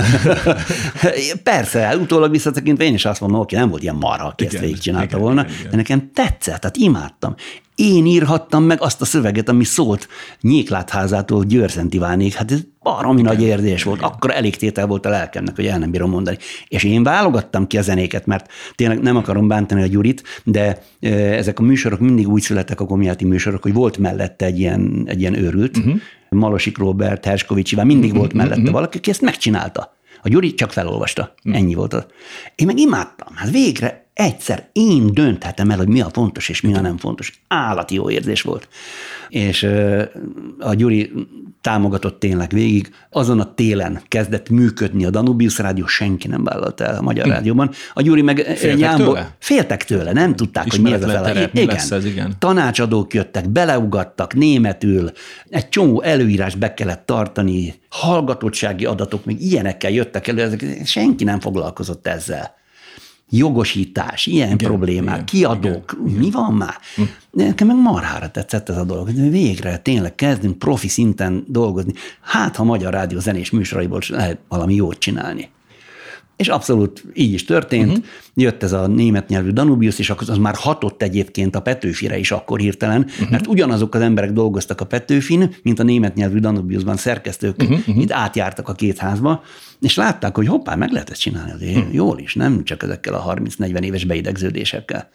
Persze, 1.42 1.96
utólag 1.96 2.30
visszatekintve 2.30 2.84
én 2.84 2.94
is 2.94 3.04
azt 3.04 3.20
mondom, 3.20 3.38
hogy 3.38 3.58
nem 3.58 3.68
volt 3.68 3.82
ilyen 3.82 3.96
marha, 3.96 4.26
aki 4.26 4.44
igen, 4.44 4.54
ezt 4.54 4.64
végigcsinálta 4.64 5.18
volna, 5.18 5.40
igen, 5.40 5.54
igen. 5.58 5.70
de 5.70 5.76
nekem 5.76 6.10
tetszett, 6.14 6.60
tehát 6.60 6.76
imádtam. 6.76 7.34
Én 7.74 8.06
írhattam 8.06 8.62
meg 8.64 8.82
azt 8.82 9.00
a 9.00 9.04
szöveget, 9.04 9.48
ami 9.48 9.64
szólt 9.64 10.08
Nyéklátházától 10.40 11.44
Győrzent 11.44 11.94
Ivánék. 11.94 12.34
Hát 12.34 12.52
ez 12.52 12.60
baromi 12.82 13.22
nagy 13.22 13.42
érzés 13.42 13.82
volt. 13.82 14.00
Akkor 14.00 14.30
elég 14.30 14.56
tétel 14.56 14.86
volt 14.86 15.06
a 15.06 15.08
lelkemnek, 15.08 15.56
hogy 15.56 15.66
el 15.66 15.78
nem 15.78 15.90
bírom 15.90 16.10
mondani. 16.10 16.38
És 16.68 16.84
én 16.84 17.02
válogattam 17.02 17.66
ki 17.66 17.78
a 17.78 17.82
zenéket, 17.82 18.26
mert 18.26 18.50
tényleg 18.74 19.00
nem 19.00 19.16
akarom 19.16 19.48
bántani 19.48 19.82
a 19.82 19.86
Gyurit, 19.86 20.22
de 20.44 20.82
ezek 21.00 21.58
a 21.58 21.62
műsorok 21.62 22.00
mindig 22.00 22.28
úgy 22.28 22.42
születtek 22.42 22.80
a 22.80 22.86
komiáti 22.86 23.24
műsorok, 23.24 23.62
hogy 23.62 23.72
volt 23.72 23.98
mellette 23.98 24.44
egy 24.44 24.58
ilyen, 24.58 25.04
egy 25.06 25.20
ilyen 25.20 25.34
őrült, 25.34 25.76
uh-huh. 25.76 25.94
Malosik 26.28 26.78
Robert, 26.78 27.24
Herskovics 27.24 27.72
Iván, 27.72 27.86
mindig 27.86 28.04
uh-huh, 28.04 28.18
volt 28.18 28.32
mellette 28.32 28.58
uh-huh. 28.58 28.72
valaki, 28.72 28.98
aki 28.98 29.10
ezt 29.10 29.20
megcsinálta. 29.20 29.96
A 30.22 30.28
Gyuri 30.28 30.54
csak 30.54 30.72
felolvasta. 30.72 31.34
Uh-huh. 31.38 31.62
Ennyi 31.62 31.74
volt. 31.74 31.94
Az. 31.94 32.06
Én 32.54 32.66
meg 32.66 32.78
imádtam. 32.78 33.34
Hát 33.34 33.50
végre 33.50 34.03
egyszer 34.14 34.68
én 34.72 35.12
dönthetem 35.12 35.70
el, 35.70 35.76
hogy 35.76 35.88
mi 35.88 36.00
a 36.00 36.10
fontos 36.12 36.48
és 36.48 36.60
mi 36.60 36.74
a 36.74 36.80
nem 36.80 36.96
fontos. 36.96 37.42
Állati 37.48 37.94
jó 37.94 38.10
érzés 38.10 38.42
volt. 38.42 38.68
És 39.28 39.62
a 40.58 40.74
Gyuri 40.74 41.12
támogatott 41.60 42.18
tényleg 42.18 42.50
végig. 42.52 42.90
Azon 43.10 43.40
a 43.40 43.54
télen 43.54 44.00
kezdett 44.08 44.48
működni 44.48 45.04
a 45.04 45.10
Danubius 45.10 45.58
Rádió, 45.58 45.86
senki 45.86 46.28
nem 46.28 46.44
vállalta 46.44 46.84
el 46.84 46.96
a 46.96 47.02
Magyar 47.02 47.24
hm. 47.24 47.30
Rádióban. 47.30 47.70
A 47.94 48.02
Gyuri 48.02 48.22
meg 48.22 48.38
féltek 48.38 48.78
jámból, 48.78 49.06
tőle? 49.06 49.34
Féltek 49.38 49.84
tőle, 49.84 50.12
nem 50.12 50.36
tudták, 50.36 50.70
hogy 50.70 50.80
mi 50.80 50.92
ez 50.92 51.02
a 51.02 51.08
fele. 51.08 51.50
Igen. 51.52 51.76
ez, 51.76 52.04
igen. 52.04 52.34
Tanácsadók 52.38 53.14
jöttek, 53.14 53.48
beleugattak 53.48 54.34
németül, 54.34 55.10
egy 55.48 55.68
csomó 55.68 56.02
előírás 56.02 56.54
be 56.54 56.74
kellett 56.74 57.06
tartani, 57.06 57.74
hallgatottsági 57.88 58.84
adatok, 58.84 59.24
még 59.24 59.42
ilyenekkel 59.42 59.90
jöttek 59.90 60.28
elő, 60.28 60.42
ezek, 60.42 60.80
senki 60.84 61.24
nem 61.24 61.40
foglalkozott 61.40 62.06
ezzel 62.06 62.62
jogosítás, 63.36 64.26
ilyen 64.26 64.46
igen, 64.46 64.68
problémák, 64.68 65.14
igen, 65.14 65.24
kiadók, 65.24 65.96
igen, 66.06 66.18
mi 66.18 66.30
van 66.30 66.52
már? 66.52 66.76
Hm. 66.94 67.02
Nekem 67.30 67.66
meg 67.66 67.76
marhára 67.76 68.30
tetszett 68.30 68.68
ez 68.68 68.76
a 68.76 68.84
dolog, 68.84 69.04
hogy 69.04 69.30
végre 69.30 69.78
tényleg 69.78 70.14
kezdünk 70.14 70.58
profi 70.58 70.88
szinten 70.88 71.44
dolgozni. 71.48 71.92
Hát, 72.20 72.56
ha 72.56 72.64
Magyar 72.64 72.92
Rádió 72.92 73.18
zenés 73.18 73.50
műsoraiból 73.50 74.00
lehet 74.08 74.38
valami 74.48 74.74
jót 74.74 74.98
csinálni. 74.98 75.50
És 76.36 76.48
abszolút 76.48 77.04
így 77.14 77.32
is 77.32 77.44
történt. 77.44 77.90
Uh-huh. 77.90 78.04
Jött 78.34 78.62
ez 78.62 78.72
a 78.72 78.86
német 78.86 79.28
nyelvű 79.28 79.50
Danubius, 79.50 79.98
és 79.98 80.10
az 80.10 80.38
már 80.38 80.54
hatott 80.56 81.02
egyébként 81.02 81.56
a 81.56 81.60
Petőfire 81.60 82.18
is 82.18 82.30
akkor 82.30 82.58
hirtelen, 82.58 83.00
uh-huh. 83.00 83.30
mert 83.30 83.46
ugyanazok 83.46 83.94
az 83.94 84.00
emberek 84.00 84.32
dolgoztak 84.32 84.80
a 84.80 84.84
Petőfin, 84.84 85.54
mint 85.62 85.78
a 85.78 85.82
német 85.82 86.14
nyelvű 86.14 86.38
Danubiusban 86.38 86.96
szerkesztők, 86.96 87.62
uh-huh. 87.62 88.00
itt 88.00 88.12
átjártak 88.12 88.68
a 88.68 88.72
két 88.72 88.98
házba, 88.98 89.42
és 89.80 89.96
látták, 89.96 90.36
hogy 90.36 90.46
hoppá, 90.46 90.74
meg 90.74 90.90
lehet 90.90 91.10
ezt 91.10 91.20
csinálni 91.20 91.52
azért 91.52 91.76
uh-huh. 91.76 91.94
jól 91.94 92.18
is, 92.18 92.34
nem 92.34 92.64
csak 92.64 92.82
ezekkel 92.82 93.14
a 93.14 93.34
30-40 93.34 93.80
éves 93.80 94.04
beidegződésekkel. 94.04 95.08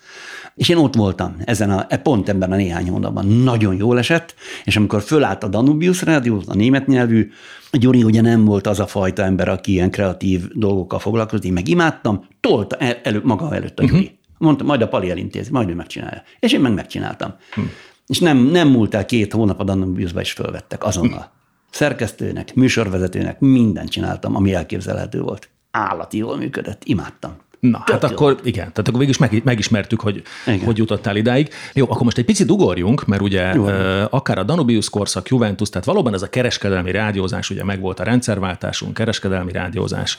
És 0.56 0.70
én 0.70 0.78
ott 0.78 0.96
voltam, 0.96 1.36
ezen 1.46 1.70
a, 1.70 1.86
e 1.90 1.98
pont 1.98 2.30
ebben 2.30 2.52
a 2.52 2.56
néhány 2.56 2.90
hónapban. 2.90 3.28
Nagyon 3.28 3.76
jól 3.76 3.98
esett, 3.98 4.36
és 4.64 4.78
amikor 4.78 5.02
fölállt 5.02 5.44
a 5.44 5.48
Danubius 5.48 6.02
rádió, 6.02 6.44
a 6.48 6.56
német 6.56 6.88
nyelvű, 6.88 7.30
Gyuri 7.72 8.04
ugye 8.04 8.22
nem 8.22 8.46
volt 8.46 8.68
az 8.68 8.80
a 8.80 8.88
fajta 8.88 9.24
ember, 9.24 9.48
aki 9.48 9.72
ilyen 9.72 9.92
kreatív 9.92 10.48
dolgokkal 10.54 11.00
foglalkozott, 11.00 11.44
én 11.46 11.54
meg 11.54 11.68
imádtam, 11.68 12.26
tolta 12.40 12.76
el, 12.76 13.00
elő, 13.10 13.22
maga 13.24 13.56
előtt 13.56 13.80
a 13.80 13.84
Gyuri. 13.84 14.00
Uh-huh. 14.00 14.18
Mondta, 14.38 14.64
majd 14.64 14.82
a 14.82 14.88
Pali 14.88 15.10
elintézi, 15.10 15.52
majd 15.52 15.70
ő 15.70 15.74
megcsinálja. 15.74 16.24
És 16.40 16.54
én 16.54 16.60
meg 16.60 16.74
megcsináltam. 16.74 17.34
Uh-huh. 17.50 17.66
És 18.08 18.20
nem, 18.20 18.38
nem 18.38 18.68
múlt 18.68 18.94
el 18.94 19.06
két 19.06 19.34
hónap 19.34 19.60
a 19.60 19.64
Danubiusba 19.64 20.22
is 20.22 20.32
fölvettek 20.32 20.84
azonnal. 20.84 21.18
Uh-huh. 21.18 21.32
Szerkesztőnek, 21.70 22.54
műsorvezetőnek 22.54 23.40
mindent 23.40 23.90
csináltam, 23.90 24.36
ami 24.36 24.54
elképzelhető 24.54 25.22
volt. 25.22 25.50
Állati 25.72 26.18
jól 26.18 26.38
működött, 26.38 26.82
imádtam. 26.84 27.36
Na, 27.60 27.84
Tök 27.86 28.02
hát 28.02 28.10
jó. 28.10 28.16
akkor 28.16 28.40
igen, 28.44 28.72
tehát 28.72 28.78
akkor 28.78 29.00
végül 29.00 29.10
is 29.10 29.18
meg, 29.18 29.42
megismertük, 29.44 30.02
hogy 30.02 30.22
igen. 30.46 30.66
hogy 30.66 30.78
jutottál 30.78 31.16
idáig. 31.16 31.50
Jó, 31.74 31.86
akkor 31.86 32.02
most 32.02 32.18
egy 32.18 32.26
picit 32.26 32.52
ugorjunk, 32.52 33.06
mert 33.06 33.22
ugye 33.22 33.54
jó. 33.54 33.66
akár 34.10 34.38
a 34.38 34.44
Danubius 34.44 34.90
korszak, 34.90 35.28
Juventus, 35.28 35.70
tehát 35.70 35.88
valóban 35.88 36.14
ez 36.14 36.22
a 36.22 36.30
kereskedelmi 36.30 36.92
rádiózás, 36.92 37.50
ugye 37.50 37.64
megvolt 37.64 38.00
a 38.00 38.04
rendszerváltásunk, 38.04 38.94
kereskedelmi 38.94 39.52
rádiózás, 39.52 40.18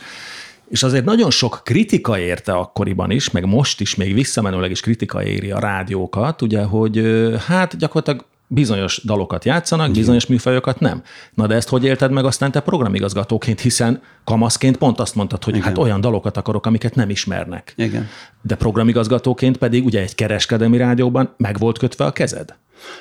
és 0.71 0.83
azért 0.83 1.05
nagyon 1.05 1.31
sok 1.31 1.61
kritika 1.65 2.19
érte 2.19 2.53
akkoriban 2.53 3.11
is, 3.11 3.31
meg 3.31 3.47
most 3.47 3.81
is 3.81 3.95
még 3.95 4.15
visszamenőleg 4.15 4.71
is 4.71 4.81
kritika 4.81 5.25
éri 5.25 5.51
a 5.51 5.59
rádiókat, 5.59 6.43
ugye, 6.43 6.63
hogy 6.63 7.03
hát 7.47 7.77
gyakorlatilag 7.77 8.25
bizonyos 8.53 9.01
dalokat 9.05 9.45
játszanak, 9.45 9.91
bizonyos 9.91 10.27
műfajokat 10.27 10.81
nem. 10.81 11.03
Na 11.35 11.47
de 11.47 11.55
ezt 11.55 11.69
hogy 11.69 11.85
élted 11.85 12.11
meg 12.11 12.25
aztán 12.25 12.51
te 12.51 12.61
programigazgatóként, 12.61 13.61
hiszen 13.61 14.03
kamaszként 14.25 14.77
pont 14.77 15.01
azt 15.01 15.15
mondtad, 15.15 15.45
hogy 15.45 15.55
Igen. 15.55 15.67
hát 15.67 15.79
olyan 15.79 16.01
dalokat 16.01 16.37
akarok, 16.37 16.67
amiket 16.67 16.95
nem 16.95 17.11
ismernek. 17.11 17.73
Igen. 17.77 18.09
De 18.43 18.55
programigazgatóként 18.55 19.57
pedig 19.57 19.85
ugye 19.85 20.01
egy 20.01 20.15
kereskedelmi 20.15 20.77
rádióban 20.77 21.35
meg 21.37 21.59
volt 21.59 21.79
kötve 21.79 22.05
a 22.05 22.13
kezed. 22.13 22.55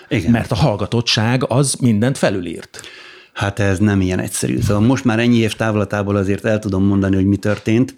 Igen. 0.08 0.32
Mert 0.32 0.52
a 0.52 0.56
hallgatottság 0.56 1.44
az 1.48 1.74
mindent 1.74 2.18
felülírt. 2.18 2.82
Hát 3.40 3.60
ez 3.60 3.80
nem 3.80 4.02
ilyen 4.02 4.20
egyszerű. 4.20 4.60
Szóval 4.60 4.84
most 4.84 5.04
már 5.04 5.20
ennyi 5.20 5.38
év 5.38 5.54
távlatából 5.54 6.16
azért 6.16 6.46
el 6.46 6.60
tudom 6.60 6.84
mondani, 6.84 7.16
hogy 7.16 7.26
mi 7.26 7.38
történt. 7.38 7.96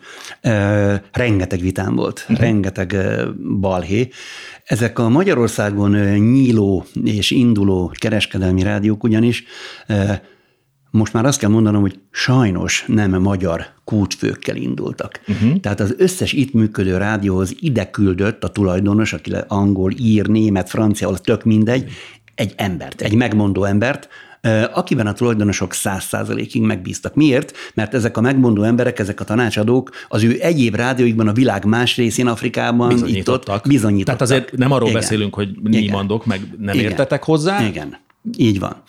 Rengeteg 1.12 1.60
vitám 1.60 1.96
volt, 1.96 2.20
uh-huh. 2.20 2.38
rengeteg 2.38 2.96
balhé. 3.60 4.10
Ezek 4.66 5.00
a 5.00 5.10
Magyarországon 5.10 5.92
nyíló 6.18 6.86
és 7.04 7.32
induló 7.32 7.92
kereskedelmi 8.00 8.64
rádiók 8.64 9.04
ugyanis 9.04 9.44
most 10.92 11.14
már 11.14 11.26
azt 11.26 11.40
kell 11.40 11.50
mondanom, 11.50 11.82
hogy 11.82 12.00
sajnos 12.12 12.86
nem 12.88 13.22
magyar 13.22 13.66
kútfőkkel 13.84 14.56
indultak. 14.56 15.20
Uh-huh. 15.28 15.60
Tehát 15.60 15.80
az 15.80 15.96
összes 15.98 16.34
itt 16.34 16.54
működő 16.54 16.98
rádióhoz 16.98 17.56
ide 17.60 17.90
küldött 17.90 18.44
a 18.44 18.50
tulajdonos, 18.50 19.14
aki 19.14 19.34
angol, 19.48 19.92
ír, 19.98 20.28
német, 20.28 20.70
francia, 20.70 21.10
tök 21.10 21.44
mindegy, 21.44 21.92
egy 22.36 22.54
embert, 22.58 23.02
egy 23.02 23.16
megmondó 23.16 23.64
embert, 23.64 24.10
akiben 24.74 25.08
a 25.08 25.14
tulajdonosok 25.14 25.74
száz 25.74 26.04
százalékig 26.04 26.62
megbíztak. 26.62 27.16
Miért? 27.16 27.58
Mert 27.74 27.94
ezek 27.94 28.18
a 28.18 28.22
megmondó 28.22 28.64
emberek, 28.64 29.00
ezek 29.00 29.20
a 29.20 29.24
tanácsadók 29.24 29.90
az 30.08 30.24
ő 30.24 30.38
egyéb 30.40 30.76
rádióikban 30.76 31.28
a 31.28 31.34
világ 31.34 31.66
más 31.66 31.96
részén, 31.96 32.28
Afrikában 32.28 32.88
bizonyítottak. 32.88 33.56
Itt 33.56 33.62
ott 33.62 33.68
bizonyítottak. 33.68 34.18
Tehát 34.18 34.22
azért 34.22 34.58
nem 34.58 34.72
arról 34.72 34.90
Igen. 34.90 35.02
beszélünk, 35.02 35.36
hogy 35.36 35.50
mi 35.64 35.90
mondok, 35.90 36.26
meg 36.26 36.56
nem 36.58 36.76
Igen. 36.76 36.90
értetek 36.90 37.24
hozzá. 37.24 37.68
Igen, 37.68 37.98
így 38.38 38.60
van. 38.60 38.82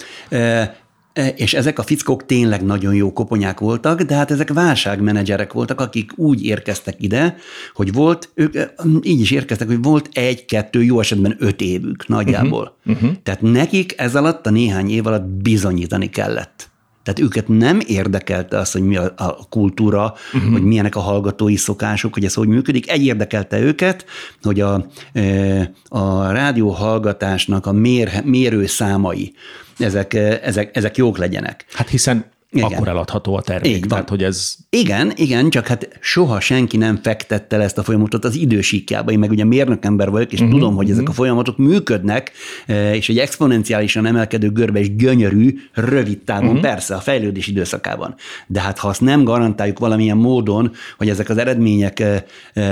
E, 1.13 1.29
és 1.29 1.55
ezek 1.55 1.79
a 1.79 1.83
fickók 1.83 2.27
tényleg 2.27 2.65
nagyon 2.65 2.95
jó 2.95 3.13
koponyák 3.13 3.61
voltak, 3.61 4.03
de 4.03 4.15
hát 4.15 4.31
ezek 4.31 4.53
válságmenedzserek 4.53 5.53
voltak, 5.53 5.81
akik 5.81 6.19
úgy 6.19 6.45
érkeztek 6.45 6.95
ide, 6.99 7.37
hogy 7.75 7.93
volt, 7.93 8.31
ők 8.35 8.55
e, 8.55 8.75
így 9.03 9.21
is 9.21 9.31
érkeztek, 9.31 9.67
hogy 9.67 9.83
volt 9.83 10.09
egy-kettő, 10.13 10.83
jó 10.83 11.01
esetben 11.01 11.37
öt 11.39 11.61
évük 11.61 12.09
nagyjából. 12.09 12.77
Uh-huh. 12.85 13.03
Uh-huh. 13.03 13.17
Tehát 13.23 13.41
nekik 13.41 13.95
ez 13.97 14.17
alatt 14.17 14.47
a 14.47 14.51
néhány 14.51 14.91
év 14.91 15.07
alatt 15.07 15.25
bizonyítani 15.25 16.11
kellett. 16.11 16.71
Tehát 17.03 17.21
őket 17.21 17.49
nem 17.49 17.81
érdekelte 17.87 18.59
az, 18.59 18.73
hogy 18.73 18.83
mi 18.83 18.97
a, 18.97 19.13
a 19.17 19.49
kultúra, 19.49 20.15
uh-huh. 20.35 20.53
hogy 20.53 20.63
milyenek 20.63 20.97
a 20.97 21.01
hallgatói 21.01 21.57
szokások, 21.57 22.15
hogy 22.15 22.25
ez 22.25 22.35
hogy 22.35 22.49
működik. 22.49 22.91
Egy 22.91 23.05
érdekelte 23.05 23.61
őket, 23.61 24.07
hogy 24.43 24.61
a, 24.61 24.87
e, 25.13 25.73
a 25.89 26.31
rádióhallgatásnak 26.31 27.67
a 27.67 27.73
mér, 27.73 28.23
mérőszámai, 28.25 29.33
ezek, 29.79 30.15
ezek, 30.43 30.77
ezek 30.77 30.97
jók 30.97 31.19
legyenek. 31.19 31.65
Hát 31.73 31.89
hiszen 31.89 32.31
igen. 32.53 32.73
akkor 32.73 32.89
eladható 32.89 33.37
a 33.37 33.41
termék. 33.41 33.77
Így 33.77 33.85
Tehát, 33.89 34.09
hogy 34.09 34.23
ez... 34.23 34.55
Igen, 34.71 35.13
igen, 35.17 35.51
csak 35.51 35.67
hát 35.67 35.89
soha 36.01 36.41
senki 36.41 36.77
nem 36.77 36.99
fektette 37.03 37.57
le 37.57 37.65
ezt 37.65 37.79
a 37.79 37.83
folyamatot 37.83 38.25
az 38.25 38.35
idősíkjába. 38.35 39.11
Én 39.11 39.19
meg 39.19 39.31
ugye 39.31 39.45
mérnökember 39.45 40.11
vagyok, 40.11 40.33
és 40.33 40.41
uh-huh, 40.41 40.55
tudom, 40.55 40.75
hogy 40.75 40.85
uh-huh. 40.85 40.99
ezek 40.99 41.09
a 41.09 41.13
folyamatok 41.13 41.59
működnek, 41.59 42.33
e, 42.67 42.95
és 42.95 43.09
egy 43.09 43.19
exponenciálisan 43.19 44.07
emelkedő 44.07 44.51
görbe 44.51 44.79
és 44.79 44.97
gyönyörű, 44.97 45.55
rövid 45.73 46.19
távon, 46.19 46.47
uh-huh. 46.47 46.61
persze, 46.61 46.95
a 46.95 46.99
fejlődés 46.99 47.47
időszakában. 47.47 48.15
De 48.47 48.61
hát 48.61 48.79
ha 48.79 48.89
azt 48.89 49.01
nem 49.01 49.25
garantáljuk 49.25 49.79
valamilyen 49.79 50.17
módon, 50.17 50.73
hogy 50.99 51.09
ezek 51.09 51.29
az 51.29 51.39
eredmények, 51.39 52.01
e, 52.01 52.25
e, 52.53 52.63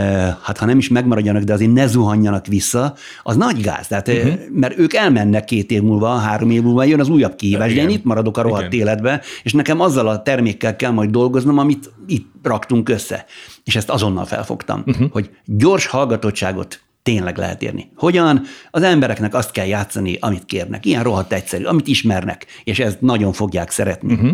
hát 0.43 0.59
ha 0.59 0.66
nem 0.66 0.79
is 0.79 0.88
megmaradjanak, 0.88 1.43
de 1.43 1.53
azért 1.53 1.73
ne 1.73 1.87
zuhanjanak 1.87 2.47
vissza, 2.47 2.95
az 3.23 3.37
nagy 3.37 3.61
gáz. 3.61 3.87
Tehát, 3.87 4.09
uh-huh. 4.09 4.33
Mert 4.53 4.79
ők 4.79 4.95
elmennek 4.95 5.45
két 5.45 5.71
év 5.71 5.83
múlva, 5.83 6.09
három 6.09 6.51
év 6.51 6.62
múlva, 6.62 6.85
jön 6.85 7.01
az 7.01 7.09
újabb 7.09 7.37
kihívás, 7.37 7.75
de 7.75 7.81
én 7.81 7.88
itt 7.88 8.05
maradok 8.05 8.38
a 8.38 8.43
rohadt 8.43 8.73
igen. 8.73 8.87
életbe, 8.87 9.23
és 9.43 9.53
nekem 9.53 9.69
nekem 9.70 9.85
azzal 9.87 10.09
a 10.09 10.22
termékkel 10.22 10.76
kell 10.76 10.90
majd 10.90 11.11
dolgoznom, 11.11 11.59
amit 11.59 11.90
itt 12.06 12.33
raktunk 12.42 12.88
össze. 12.88 13.24
És 13.64 13.76
ezt 13.76 13.90
azonnal 13.90 14.24
felfogtam, 14.24 14.83
uh-huh. 14.87 15.11
hogy 15.11 15.30
gyors 15.44 15.87
hallgatottságot 15.87 16.80
tényleg 17.02 17.37
lehet 17.37 17.62
érni. 17.62 17.90
Hogyan? 17.96 18.42
Az 18.70 18.83
embereknek 18.83 19.35
azt 19.35 19.50
kell 19.50 19.66
játszani, 19.66 20.16
amit 20.20 20.44
kérnek. 20.44 20.87
Ilyen 20.87 21.02
rohadt 21.02 21.33
egyszerű, 21.33 21.64
amit 21.64 21.87
ismernek, 21.87 22.46
és 22.64 22.78
ezt 22.78 23.00
nagyon 23.00 23.33
fogják 23.33 23.70
szeretni. 23.70 24.12
Uh-huh. 24.12 24.30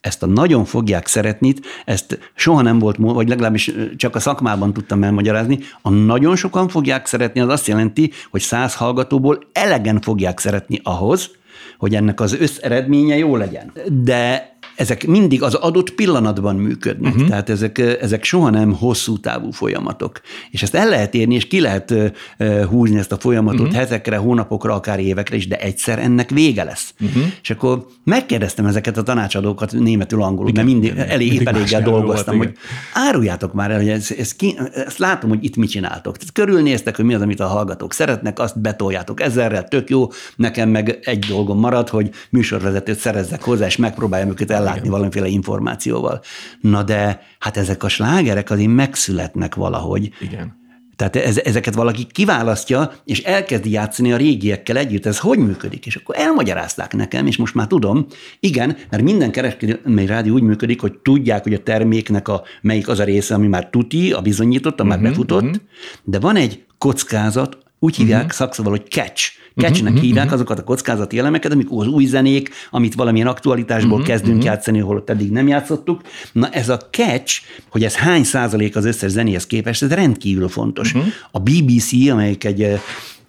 Ezt 0.00 0.22
a 0.22 0.26
nagyon 0.26 0.64
fogják 0.64 1.06
szeretni, 1.06 1.54
ezt 1.84 2.18
soha 2.34 2.62
nem 2.62 2.78
volt, 2.78 2.96
vagy 2.98 3.28
legalábbis 3.28 3.72
csak 3.96 4.14
a 4.14 4.20
szakmában 4.20 4.72
tudtam 4.72 5.02
elmagyarázni, 5.02 5.58
a 5.82 5.90
nagyon 5.90 6.36
sokan 6.36 6.68
fogják 6.68 7.06
szeretni, 7.06 7.40
az 7.40 7.48
azt 7.48 7.66
jelenti, 7.66 8.10
hogy 8.30 8.40
száz 8.40 8.74
hallgatóból 8.74 9.38
elegen 9.52 10.00
fogják 10.00 10.38
szeretni 10.38 10.80
ahhoz, 10.82 11.30
hogy 11.78 11.94
ennek 11.94 12.20
az 12.20 12.34
összeredménye 12.40 13.16
jó 13.16 13.36
legyen. 13.36 13.72
De 14.02 14.55
ezek 14.76 15.06
mindig 15.06 15.42
az 15.42 15.54
adott 15.54 15.90
pillanatban 15.90 16.56
működnek, 16.56 17.14
uh-huh. 17.14 17.28
tehát 17.28 17.50
ezek, 17.50 17.78
ezek 17.78 18.24
soha 18.24 18.50
nem 18.50 18.72
hosszú 18.72 19.18
távú 19.18 19.50
folyamatok. 19.50 20.20
És 20.50 20.62
ezt 20.62 20.74
el 20.74 20.88
lehet 20.88 21.14
érni, 21.14 21.34
és 21.34 21.46
ki 21.46 21.60
lehet 21.60 21.94
húzni 22.68 22.98
ezt 22.98 23.12
a 23.12 23.16
folyamatot 23.16 23.60
uh-huh. 23.60 23.76
hetekre, 23.76 24.16
hónapokra, 24.16 24.74
akár 24.74 24.98
évekre 24.98 25.36
is, 25.36 25.48
de 25.48 25.56
egyszer 25.56 25.98
ennek 25.98 26.30
vége 26.30 26.64
lesz. 26.64 26.94
Uh-huh. 27.00 27.22
És 27.42 27.50
akkor 27.50 27.86
megkérdeztem 28.04 28.66
ezeket 28.66 28.96
a 28.96 29.02
tanácsadókat 29.02 29.72
németül, 29.72 30.22
angolul, 30.22 30.52
mert 30.54 30.66
mindig 30.66 30.92
elég, 30.96 31.32
épp 31.32 31.46
eléggel 31.46 31.82
dolgoztam, 31.82 32.36
volt, 32.36 32.48
hogy 32.48 32.56
áruljátok 32.92 33.52
már 33.52 33.70
el, 33.70 33.76
hogy 33.76 33.88
ez, 33.88 34.10
ez 34.18 34.34
ki, 34.34 34.58
ezt 34.72 34.98
látom, 34.98 35.30
hogy 35.30 35.44
itt 35.44 35.56
mit 35.56 35.70
csináltok. 35.70 36.16
Tehát 36.16 36.32
körülnéztek, 36.32 36.96
hogy 36.96 37.04
mi 37.04 37.14
az, 37.14 37.20
amit 37.20 37.40
a 37.40 37.46
hallgatók 37.46 37.92
szeretnek, 37.92 38.38
azt 38.38 38.60
betoljátok 38.60 39.20
ezerrel, 39.20 39.64
tök 39.64 39.90
jó, 39.90 40.08
nekem 40.36 40.68
meg 40.68 40.98
egy 41.02 41.18
dolgom 41.18 41.58
marad, 41.58 41.88
hogy 41.88 42.10
műsorvezetőt 42.30 42.98
szerezzek 42.98 43.42
hozzá, 43.42 43.66
és 43.66 43.76
megpróbáljam 43.76 44.28
őket 44.28 44.50
el 44.50 44.62
ellátni 44.66 44.80
Igen. 44.86 44.92
valamiféle 44.92 45.26
információval. 45.26 46.20
Na 46.60 46.82
de 46.82 47.20
hát 47.38 47.56
ezek 47.56 47.82
a 47.82 47.88
slágerek 47.88 48.50
azért 48.50 48.70
megszületnek 48.70 49.54
valahogy. 49.54 50.10
Igen. 50.20 50.64
Tehát 50.96 51.16
ez, 51.16 51.38
ezeket 51.38 51.74
valaki 51.74 52.06
kiválasztja, 52.12 52.92
és 53.04 53.22
elkezdi 53.22 53.70
játszani 53.70 54.12
a 54.12 54.16
régiekkel 54.16 54.76
együtt. 54.76 55.06
Ez 55.06 55.18
hogy 55.18 55.38
működik? 55.38 55.86
És 55.86 55.96
akkor 55.96 56.14
elmagyarázták 56.18 56.94
nekem, 56.94 57.26
és 57.26 57.36
most 57.36 57.54
már 57.54 57.66
tudom. 57.66 58.06
Igen, 58.40 58.76
mert 58.90 59.02
minden 59.02 59.30
kereskedelmi 59.30 60.06
rádió 60.06 60.34
úgy 60.34 60.42
működik, 60.42 60.80
hogy 60.80 60.98
tudják, 60.98 61.42
hogy 61.42 61.54
a 61.54 61.62
terméknek 61.62 62.28
a 62.28 62.42
melyik 62.62 62.88
az 62.88 62.98
a 62.98 63.04
része, 63.04 63.34
ami 63.34 63.46
már 63.46 63.70
tuti, 63.70 64.12
a 64.12 64.20
bizonyított, 64.20 64.80
a 64.80 64.84
már 64.84 64.98
uh-huh, 64.98 65.12
befutott, 65.12 65.42
uh-huh. 65.42 65.60
de 66.04 66.18
van 66.18 66.36
egy 66.36 66.64
kockázat, 66.78 67.58
úgy 67.86 67.96
hívják 67.96 68.20
uh-huh. 68.20 68.36
szakszóval, 68.36 68.72
hogy 68.72 68.90
catch. 68.90 69.30
Catchnek 69.56 69.92
uh-huh, 69.92 70.06
hívják 70.06 70.24
uh-huh. 70.24 70.40
azokat 70.40 70.58
a 70.58 70.64
kockázati 70.64 71.18
elemeket, 71.18 71.52
amikor 71.52 71.86
az 71.86 71.92
új 71.92 72.04
zenék, 72.04 72.50
amit 72.70 72.94
valamilyen 72.94 73.26
aktualitásból 73.26 73.92
uh-huh, 73.92 74.06
kezdünk 74.06 74.36
uh-huh. 74.36 74.52
játszani, 74.52 74.78
holott 74.78 75.10
eddig 75.10 75.30
nem 75.30 75.48
játszottuk. 75.48 76.00
Na 76.32 76.48
ez 76.48 76.68
a 76.68 76.78
catch, 76.90 77.42
hogy 77.68 77.84
ez 77.84 77.94
hány 77.94 78.24
százalék 78.24 78.76
az 78.76 78.84
összes 78.84 79.10
zenéhez 79.10 79.46
képest, 79.46 79.82
ez 79.82 79.90
rendkívül 79.90 80.48
fontos. 80.48 80.94
Uh-huh. 80.94 81.12
A 81.30 81.38
BBC, 81.38 82.10
amelyik 82.10 82.44
egy 82.44 82.80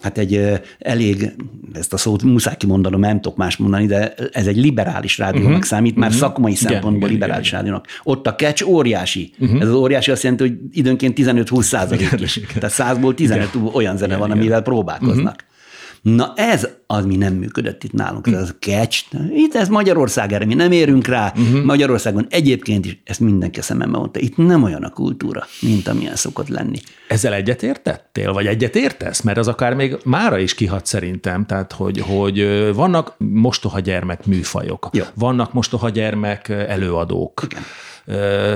hát 0.02 0.18
egy 0.18 0.62
elég, 0.80 1.32
ezt 1.74 1.94
a 1.94 1.98
szót 1.98 2.24
muszáj 2.24 2.58
kimondanom, 2.58 3.00
nem 3.00 3.22
tudok 3.22 3.38
más 3.38 3.58
mondani, 3.58 3.86
de 3.86 4.14
ez 4.14 4.48
egy 4.48 4.58
liberális 4.58 5.18
rádiónak 5.18 5.50
uh-huh. 5.50 5.66
számít, 5.66 5.96
már 5.96 6.10
uh-huh. 6.10 6.24
szakmai 6.24 6.56
szempontból 6.56 7.10
igen, 7.10 7.12
liberális 7.12 7.48
igen, 7.48 7.60
rádiónak. 7.60 7.88
Ott 8.04 8.28
a 8.28 8.36
catch 8.36 8.68
óriási. 8.68 9.32
Uh-huh. 9.40 9.62
Ez 9.62 9.68
az 9.68 9.74
óriási 9.74 10.12
azt 10.12 10.24
jelenti, 10.24 10.48
hogy 10.48 10.58
időnként 10.72 11.18
15-20 11.20 11.62
százalék 11.62 12.12
is. 12.20 12.36
Igen. 12.36 12.50
Tehát 12.54 12.72
százból 12.72 13.14
15 13.14 13.50
igen. 13.54 13.70
olyan 13.74 13.98
zene 13.98 14.08
igen, 14.08 14.20
van, 14.20 14.28
igen. 14.28 14.40
amivel 14.42 14.62
próbálkoznak. 14.62 15.16
Uh-huh. 15.18 15.56
Na 16.02 16.34
ez 16.36 16.68
az, 16.88 17.06
mi 17.06 17.16
nem 17.16 17.34
működött 17.34 17.84
itt 17.84 17.94
nálunk, 17.94 18.28
ez 18.28 18.42
az 18.42 18.56
catch. 18.60 19.04
Itt 19.34 19.56
ez 19.56 19.68
Magyarország 19.68 20.34
erre 20.34 20.46
mi 20.46 20.54
nem 20.54 20.72
érünk 20.72 21.08
rá. 21.08 21.34
Uh-huh. 21.38 21.64
Magyarországon 21.64 22.26
egyébként 22.30 22.86
is, 22.86 23.02
ezt 23.04 23.20
mindenki 23.20 23.62
szemembe 23.62 23.98
mondta, 23.98 24.20
itt 24.20 24.38
nem 24.38 24.64
olyan 24.64 24.84
a 24.84 24.90
kultúra, 24.90 25.46
mint 25.62 25.88
amilyen 25.88 26.16
szokott 26.16 26.48
lenni. 26.48 26.80
Ezzel 27.08 27.34
egyetértettél, 27.34 28.34
vagy 28.34 28.46
egyetértesz? 28.46 29.22
Mert 29.22 29.38
az 29.38 29.48
akár 29.48 29.74
még 29.74 29.98
mára 30.04 30.38
is 30.38 30.54
kihat 30.54 30.86
szerintem, 30.86 31.46
tehát 31.46 31.72
hogy, 31.72 32.00
hogy 32.00 32.48
vannak 32.74 33.16
mostoha 33.18 33.80
gyermek 33.80 34.26
műfajok, 34.26 34.90
Jó. 34.92 35.04
vannak 35.14 35.54
mostoha 35.54 35.90
gyermek 35.90 36.50
előadók. 36.50 37.42
Igen 37.50 37.64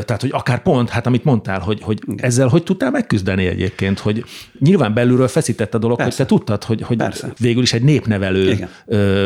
tehát, 0.06 0.22
hogy 0.22 0.30
akár 0.34 0.62
pont, 0.62 0.90
hát 0.90 1.08
amit 1.08 1.24
mondtál, 1.24 1.60
hogy, 1.60 1.80
hogy 1.82 2.00
ezzel 2.18 2.48
hogy 2.48 2.64
tudtál 2.64 2.92
megküzdeni 2.92 3.46
egyébként, 3.46 4.00
hogy 4.00 4.24
nyilván 4.60 4.94
belülről 4.94 5.28
feszített 5.28 5.74
a 5.74 5.78
dolog, 5.78 5.98
Persze. 5.98 6.16
hogy 6.18 6.26
te 6.28 6.36
tudtad, 6.36 6.64
hogy, 6.64 6.82
hogy 6.82 7.04
végül 7.40 7.62
is 7.62 7.74
egy 7.74 7.84
népnevelő 7.84 8.52
Igen. 8.52 8.70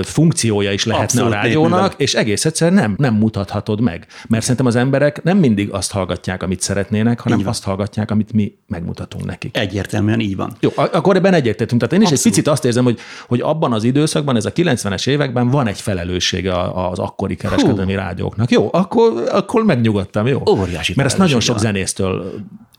funkciója 0.04 0.72
is 0.72 0.86
lehetne 0.86 1.06
Abszolút 1.06 1.32
a 1.32 1.36
rádiónak, 1.36 1.70
népnevelő. 1.70 1.96
és 1.98 2.14
egész 2.14 2.46
egyszerűen 2.46 2.82
nem, 2.82 2.96
nem 2.98 3.14
mutathatod 3.14 3.82
meg. 3.82 4.08
Mert 4.28 4.42
szerintem 4.42 4.66
az 4.66 4.76
emberek 4.76 5.24
nem 5.24 5.38
mindig 5.38 5.70
azt 5.70 5.92
hallgatják, 5.92 6.44
amit 6.44 6.62
szeretnének, 6.62 7.20
hanem 7.20 7.42
azt 7.48 7.64
hallgatják, 7.64 8.12
amit 8.12 8.34
mi 8.34 8.54
megmutatunk 8.68 9.26
nekik. 9.26 9.58
Egyértelműen 9.58 10.20
így 10.20 10.36
van. 10.36 10.52
Jó, 10.60 10.70
akkor 10.76 11.16
ebben 11.16 11.34
egyetértünk. 11.34 11.82
Tehát 11.82 11.96
én 11.96 12.02
is 12.02 12.10
Abszolút. 12.12 12.26
egy 12.26 12.32
picit 12.32 12.48
azt 12.48 12.66
érzem, 12.66 12.84
hogy, 12.84 13.00
hogy 13.28 13.42
abban 13.42 13.74
az 13.74 13.84
időszakban, 13.84 14.36
ez 14.36 14.46
a 14.46 14.52
90-es 14.52 15.08
években 15.08 15.50
van 15.50 15.68
egy 15.68 15.82
felelőssége 15.82 16.54
az 16.74 17.00
akkori 17.00 17.36
kereskedelmi 17.36 17.94
Hú. 17.94 18.00
rádióknak. 18.00 18.52
Jó, 18.52 18.70
akkor, 18.72 19.24
akkor 19.32 19.64
megnyugodt 19.64 20.15
hallottam, 20.16 20.28
jó? 20.28 20.60
Óriási 20.62 20.94
Mert 20.96 21.08
ezt 21.08 21.18
nagyon 21.18 21.40
sok 21.40 21.60
zenésztől 21.60 22.34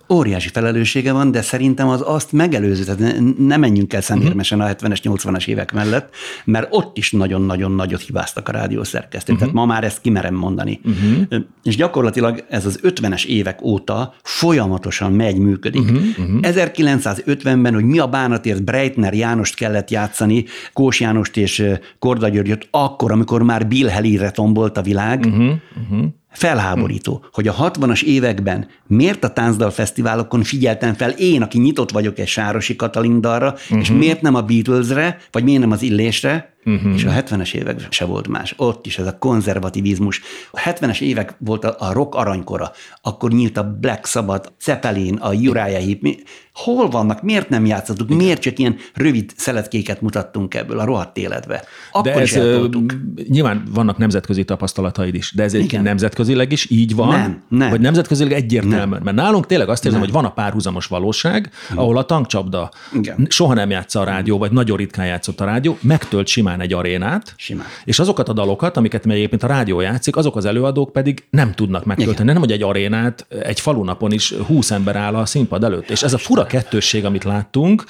óriási 0.09 0.49
felelőssége 0.49 1.13
van, 1.13 1.31
de 1.31 1.43
szerintem 1.43 1.89
az 1.89 2.03
azt 2.05 2.33
megelőző, 2.33 2.95
tehát 2.95 3.21
ne 3.39 3.57
menjünk 3.57 3.93
el 3.93 4.01
szemérmesen 4.01 4.61
a 4.61 4.67
70-es, 4.67 4.99
80-as 5.03 5.47
évek 5.47 5.73
mellett, 5.73 6.15
mert 6.45 6.67
ott 6.71 6.97
is 6.97 7.13
nagyon-nagyon 7.13 7.73
nagyot 7.73 8.01
hibáztak 8.01 8.49
a 8.49 8.53
rádiószerkesztők. 8.53 9.35
Uh-huh. 9.35 9.53
Tehát 9.53 9.67
ma 9.67 9.75
már 9.75 9.85
ezt 9.85 10.01
kimerem 10.01 10.35
mondani. 10.35 10.81
Uh-huh. 10.85 11.45
És 11.63 11.77
gyakorlatilag 11.77 12.45
ez 12.49 12.67
az 12.67 12.81
50-es 12.83 13.25
évek 13.25 13.63
óta 13.63 14.15
folyamatosan 14.23 15.13
megy, 15.13 15.39
működik. 15.39 15.81
Uh-huh. 15.81 16.03
Uh-huh. 16.19 16.39
1950-ben, 16.43 17.75
hogy 17.75 17.85
mi 17.85 17.99
a 17.99 18.07
bánatért 18.07 18.65
Breitner 18.65 19.15
Jánost 19.15 19.55
kellett 19.55 19.91
játszani, 19.91 20.45
Kós 20.73 21.01
Jánost 21.01 21.37
és 21.37 21.65
Korda 21.99 22.29
Györgyöt, 22.29 22.69
akkor, 22.71 23.13
amikor 23.13 23.43
már 23.43 23.67
Bill 23.67 23.89
Helire 23.89 24.31
tombolt 24.31 24.79
a 24.79 24.83
világ, 24.83 25.25
uh-huh. 25.25 25.55
Uh-huh 25.91 26.07
felháborító, 26.37 27.25
hogy 27.33 27.49
a 27.49 27.55
60-as 27.55 28.03
években 28.03 28.67
miért 28.87 29.25
a 29.25 29.33
táncdal 29.33 29.71
fesztiválokon 29.71 30.43
figyeltem 30.43 30.95
fel 30.95 31.11
én, 31.11 31.43
aki 31.43 31.59
nyitott 31.59 31.91
vagyok 31.91 32.19
egy 32.19 32.29
Sárosi 32.29 32.77
Katalin 32.77 33.21
dalra, 33.21 33.53
uh-huh. 33.53 33.81
és 33.81 33.91
miért 33.91 34.21
nem 34.21 34.35
a 34.35 34.43
Beatlesre, 34.43 35.19
vagy 35.31 35.45
miért 35.45 35.61
nem 35.61 35.71
az 35.71 35.83
Illésre, 35.83 36.56
Uh-huh. 36.67 36.95
És 36.95 37.05
a 37.05 37.11
70-es 37.11 37.55
években 37.55 37.87
se 37.91 38.05
volt 38.05 38.29
más. 38.29 38.55
Ott 38.57 38.87
is 38.87 38.99
ez 38.99 39.07
a 39.07 39.19
konzervativizmus. 39.19 40.21
A 40.51 40.61
70-es 40.61 41.01
évek 41.01 41.35
volt 41.39 41.65
a, 41.65 41.77
a 41.79 41.93
rock 41.93 42.15
aranykora. 42.15 42.73
Akkor 43.03 43.33
nyílt 43.33 43.57
a 43.57 43.77
Black 43.81 44.07
Sabbath, 44.07 44.49
Zeppelin, 44.61 45.15
a 45.15 45.33
Uriah 45.33 45.69
Heep. 45.69 46.01
Mi, 46.01 46.17
hol 46.57 46.89
vannak? 46.89 47.23
Miért 47.23 47.49
nem 47.49 47.67
játszottuk? 47.67 48.07
Igen. 48.11 48.23
Miért 48.23 48.41
csak 48.41 48.59
ilyen 48.59 48.77
rövid 48.95 49.33
szeletkéket 49.37 50.01
mutattunk 50.01 50.55
ebből 50.55 50.79
a 50.79 50.85
rohadt 50.85 51.17
életbe? 51.17 51.63
Akkor 51.93 52.13
de 52.13 52.21
ez, 52.21 52.35
is 52.35 52.39
nyilván 53.29 53.63
vannak 53.71 53.99
nemzetközi 53.99 54.45
tapasztalataid 54.45 55.15
is, 55.15 55.33
de 55.35 55.43
ez 55.43 55.55
egy 55.55 55.81
nemzetközileg 55.83 56.53
is 56.53 56.71
így 56.71 56.95
van? 56.95 57.09
Nem, 57.09 57.43
nem. 57.49 57.71
Vagy 57.71 57.81
nemzetközileg 57.81 58.33
egyértelműen? 58.33 59.03
Mert 59.05 59.17
nálunk 59.17 59.47
tényleg 59.47 59.69
azt 59.69 59.85
érzem, 59.85 60.01
nem. 60.01 60.09
hogy 60.09 60.23
van 60.23 60.31
a 60.31 60.33
párhuzamos 60.33 60.87
valóság, 60.87 61.51
ahol 61.75 61.97
a 61.97 62.05
tankcsapda 62.05 62.71
Igen. 62.95 63.27
soha 63.29 63.55
nem 63.55 63.71
játsza 63.71 64.01
a 64.01 64.05
rádió, 64.05 64.39
vagy 64.39 64.53
nagyon 64.53 64.77
ritkán 64.77 65.07
játszott 65.07 65.41
a 65.41 65.45
rádió, 65.45 65.79
megtölt 65.81 66.27
simán 66.27 66.56
simán 66.57 66.61
egy 66.61 66.73
arénát, 66.73 67.35
Simán. 67.37 67.67
és 67.85 67.99
azokat 67.99 68.29
a 68.29 68.33
dalokat, 68.33 68.77
amiket 68.77 69.07
egyébként 69.07 69.43
a 69.43 69.47
rádió 69.47 69.81
játszik, 69.81 70.17
azok 70.17 70.37
az 70.37 70.45
előadók 70.45 70.93
pedig 70.93 71.25
nem 71.31 71.53
tudnak 71.53 71.85
megtölteni. 71.85 72.33
Nem, 72.33 72.41
hogy 72.41 72.53
egy 72.53 72.63
arénát, 72.63 73.27
egy 73.43 73.61
falunapon 73.61 74.13
is 74.13 74.33
20 74.33 74.71
ember 74.71 74.97
áll 74.97 75.15
a 75.15 75.27
színpad 75.27 75.65
előtt. 75.65 75.91
És 75.91 76.03
ez 76.03 76.13
a 76.13 76.19
fura 76.19 76.47
kettősség, 76.47 77.05
amit 77.05 77.25
láttunk, 77.25 77.85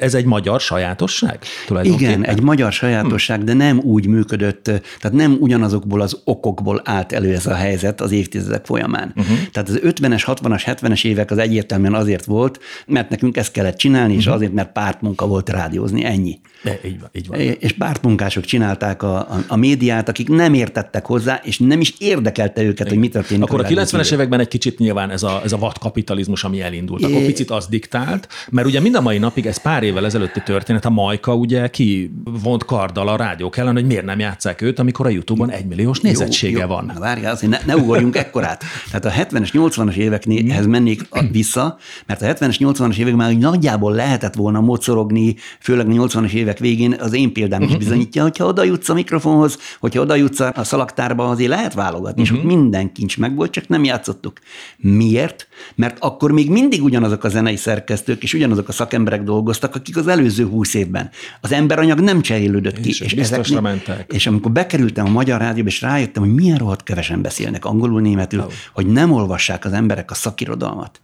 ez 0.00 0.14
egy 0.14 0.24
magyar 0.24 0.60
sajátosság? 0.60 1.38
Igen, 1.82 2.24
egy 2.24 2.42
magyar 2.42 2.72
sajátosság, 2.72 3.44
de 3.44 3.52
nem 3.52 3.78
úgy 3.78 4.06
működött, 4.06 4.62
tehát 4.62 5.12
nem 5.12 5.36
ugyanazokból 5.40 6.00
az 6.00 6.20
okokból 6.24 6.80
állt 6.84 7.12
elő 7.12 7.34
ez 7.34 7.46
a 7.46 7.54
helyzet 7.54 8.00
az 8.00 8.12
évtizedek 8.12 8.64
folyamán. 8.64 9.12
Uh-huh. 9.16 9.36
Tehát 9.52 9.68
az 9.68 9.80
50-es, 9.82 10.22
60-as, 10.26 10.62
70-es 10.66 11.04
évek 11.04 11.30
az 11.30 11.38
egyértelműen 11.38 11.94
azért 11.94 12.24
volt, 12.24 12.60
mert 12.86 13.10
nekünk 13.10 13.36
ezt 13.36 13.52
kellett 13.52 13.76
csinálni, 13.76 14.12
és 14.12 14.18
uh-huh. 14.18 14.34
azért, 14.34 14.52
mert 14.52 14.72
pártmunka 14.72 15.26
volt 15.26 15.48
rádiózni, 15.48 16.04
ennyi. 16.04 16.40
De 16.62 16.80
így 16.84 17.00
van, 17.00 17.10
így 17.12 17.26
van. 17.26 17.38
És 17.38 17.72
pártmunkások 17.72 18.44
csinálták 18.44 19.02
a, 19.02 19.16
a, 19.16 19.44
a 19.48 19.56
médiát, 19.56 20.08
akik 20.08 20.28
nem 20.28 20.54
értettek 20.54 21.06
hozzá, 21.06 21.40
és 21.44 21.58
nem 21.58 21.80
is 21.80 21.94
érdekelte 21.98 22.62
őket, 22.62 22.86
Igen. 22.86 22.88
hogy 22.88 22.98
mi 22.98 23.08
történik. 23.08 23.42
Akkor 23.42 23.60
a, 23.60 23.64
a 23.64 23.68
90-es 23.68 24.12
években 24.12 24.40
egy 24.40 24.48
kicsit 24.48 24.78
nyilván 24.78 25.10
ez 25.10 25.22
a, 25.22 25.40
ez 25.44 25.52
a 25.52 25.58
vadkapitalizmus, 25.58 26.44
ami 26.44 26.60
elindult. 26.60 27.04
Akkor 27.04 27.20
é... 27.20 27.26
picit 27.26 27.50
az 27.50 27.66
diktált, 27.66 28.28
mert 28.50 28.66
ugye 28.66 28.80
mind 28.80 28.94
a 28.94 29.00
mai 29.00 29.18
napig 29.18 29.46
ez 29.46 29.56
pár 29.56 29.82
évvel 29.90 30.04
ezelőtti 30.04 30.42
történet, 30.42 30.84
a 30.84 30.90
Majka 30.90 31.34
ugye 31.34 31.68
ki 31.68 32.12
vont 32.42 32.64
karddal 32.64 33.08
a 33.08 33.16
rádiók 33.16 33.56
ellen, 33.56 33.74
hogy 33.74 33.86
miért 33.86 34.04
nem 34.04 34.18
játszák 34.18 34.60
őt, 34.60 34.78
amikor 34.78 35.06
a 35.06 35.08
YouTube-on 35.08 35.50
egymilliós 35.50 36.00
nézettsége 36.00 36.52
jó, 36.52 36.60
jó. 36.60 36.66
van. 36.66 36.84
Na 36.94 37.00
várjál, 37.00 37.32
azért 37.32 37.52
ne, 37.52 37.58
ne 37.66 37.76
ugorjunk 37.76 38.16
ekkorát. 38.16 38.64
Tehát 38.90 39.04
a 39.04 39.36
70-es, 39.36 39.48
80-as 39.52 39.94
évekhez 39.94 40.66
mennék 40.66 41.08
vissza, 41.30 41.78
mert 42.06 42.22
a 42.22 42.26
70-es, 42.26 42.56
80-as 42.58 42.96
években 42.96 43.26
már 43.26 43.36
nagyjából 43.36 43.92
lehetett 43.92 44.34
volna 44.34 44.60
mocorogni, 44.60 45.36
főleg 45.60 45.88
a 45.88 45.92
80-as 45.92 46.32
évek 46.32 46.58
végén 46.58 46.96
az 47.00 47.12
én 47.12 47.32
példám 47.32 47.62
is 47.62 47.76
bizonyítja, 47.76 48.22
hogyha 48.22 48.44
oda 48.44 48.64
jutsz 48.64 48.88
a 48.88 48.94
mikrofonhoz, 48.94 49.58
hogyha 49.80 50.00
oda 50.00 50.14
jutsz 50.14 50.40
a 50.40 50.64
szalaktárba, 50.64 51.28
azért 51.28 51.50
lehet 51.50 51.74
válogatni, 51.74 52.22
és 52.22 52.30
ott 52.32 52.42
minden 52.42 52.92
kincs 52.92 53.18
meg 53.18 53.34
volt, 53.34 53.50
csak 53.50 53.68
nem 53.68 53.84
játszottuk. 53.84 54.38
Miért? 54.76 55.48
Mert 55.74 55.96
akkor 56.00 56.32
még 56.32 56.50
mindig 56.50 56.82
ugyanazok 56.82 57.24
a 57.24 57.28
zenei 57.28 57.56
szerkesztők 57.56 58.22
és 58.22 58.34
ugyanazok 58.34 58.68
a 58.68 58.72
szakemberek 58.72 59.22
dolgoztak, 59.22 59.74
akik 59.80 59.96
az 59.96 60.06
előző 60.06 60.46
húsz 60.46 60.74
évben. 60.74 61.10
Az 61.40 61.52
emberanyag 61.52 62.00
nem 62.00 62.20
cserélődött 62.20 62.80
ki. 62.80 62.88
És, 62.88 63.00
és, 63.00 63.12
ezek, 63.12 63.60
mentek. 63.60 64.12
és 64.12 64.26
amikor 64.26 64.52
bekerültem 64.52 65.06
a 65.06 65.10
Magyar 65.10 65.40
Rádióba, 65.40 65.68
és 65.68 65.80
rájöttem, 65.80 66.22
hogy 66.22 66.34
milyen 66.34 66.58
rohadt 66.58 66.82
kevesen 66.82 67.22
beszélnek 67.22 67.64
angolul, 67.64 68.00
németül, 68.00 68.40
oh. 68.40 68.52
hogy 68.72 68.86
nem 68.86 69.12
olvassák 69.12 69.64
az 69.64 69.72
emberek 69.72 70.10
a 70.10 70.14
szakirodalmat. 70.14 71.00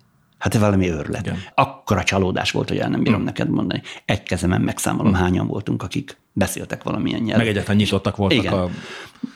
Hát 0.53 0.63
valami 0.63 0.91
őrület. 0.91 1.27
Igen. 1.27 1.39
Akkora 1.55 2.03
csalódás 2.03 2.51
volt, 2.51 2.69
hogy 2.69 2.79
el 2.79 2.89
nem 2.89 3.03
bírom 3.03 3.21
mm. 3.21 3.25
neked 3.25 3.51
mondani. 3.51 3.83
Egy 4.05 4.23
kezemen 4.23 4.61
megszámolom, 4.61 5.13
mm. 5.13 5.15
hányan 5.15 5.47
voltunk, 5.47 5.83
akik 5.83 6.17
beszéltek 6.33 6.83
valamilyen 6.83 7.21
nyelvet. 7.21 7.37
Meg 7.37 7.49
egyáltalán 7.49 7.77
nyitottak 7.77 8.17
voltak 8.17 8.39
Igen. 8.39 8.53
a... 8.53 8.69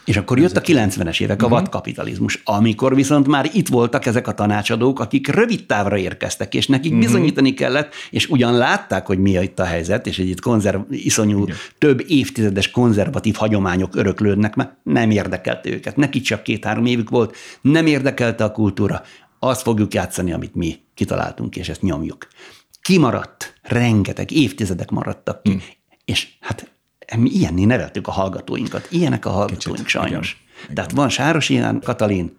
És 0.05 0.17
akkor 0.17 0.39
jött 0.39 0.57
a 0.57 0.61
90-es 0.61 1.21
évek, 1.21 1.41
a 1.41 1.45
uh-huh. 1.45 1.59
vadkapitalizmus, 1.59 2.41
amikor 2.43 2.95
viszont 2.95 3.27
már 3.27 3.49
itt 3.53 3.67
voltak 3.67 4.05
ezek 4.05 4.27
a 4.27 4.33
tanácsadók, 4.33 4.99
akik 4.99 5.27
rövid 5.27 5.65
távra 5.65 5.97
érkeztek, 5.97 6.53
és 6.53 6.67
nekik 6.67 6.91
uh-huh. 6.91 7.05
bizonyítani 7.05 7.53
kellett, 7.53 7.93
és 8.09 8.29
ugyan 8.29 8.57
látták, 8.57 9.05
hogy 9.05 9.17
mi 9.17 9.31
itt 9.31 9.59
a 9.59 9.63
helyzet, 9.63 10.07
és 10.07 10.19
egy 10.19 10.29
itt 10.29 10.41
konzerv, 10.41 10.81
iszonyú 10.89 11.41
Igen. 11.41 11.55
több 11.77 12.03
évtizedes 12.07 12.71
konzervatív 12.71 13.35
hagyományok 13.35 13.95
öröklődnek, 13.95 14.55
mert 14.55 14.71
nem 14.83 15.11
érdekelte 15.11 15.69
őket. 15.69 15.95
Neki 15.95 16.21
csak 16.21 16.43
két-három 16.43 16.85
évük 16.85 17.09
volt, 17.09 17.35
nem 17.61 17.85
érdekelte 17.85 18.43
a 18.43 18.51
kultúra. 18.51 19.01
Azt 19.43 19.61
fogjuk 19.61 19.93
játszani, 19.93 20.31
amit 20.31 20.55
mi 20.55 20.79
kitaláltunk, 20.93 21.55
és 21.55 21.69
ezt 21.69 21.81
nyomjuk. 21.81 22.27
Kimaradt, 22.81 23.53
rengeteg 23.61 24.31
évtizedek 24.31 24.89
maradtak 24.89 25.43
ki, 25.43 25.53
mm. 25.53 25.57
és 26.05 26.27
hát 26.39 26.71
mi 27.17 27.29
ilyenné 27.29 27.63
neveltük 27.63 28.07
a 28.07 28.11
hallgatóinkat. 28.11 28.87
Ilyenek 28.91 29.25
a 29.25 29.29
hallgatóink 29.29 29.77
Kicsit, 29.77 29.87
sajnos. 29.87 30.43
Igen. 30.63 30.75
Tehát 30.75 30.91
van 30.91 31.09
Sáros 31.09 31.49
ilyen 31.49 31.79
Katalin, 31.79 32.37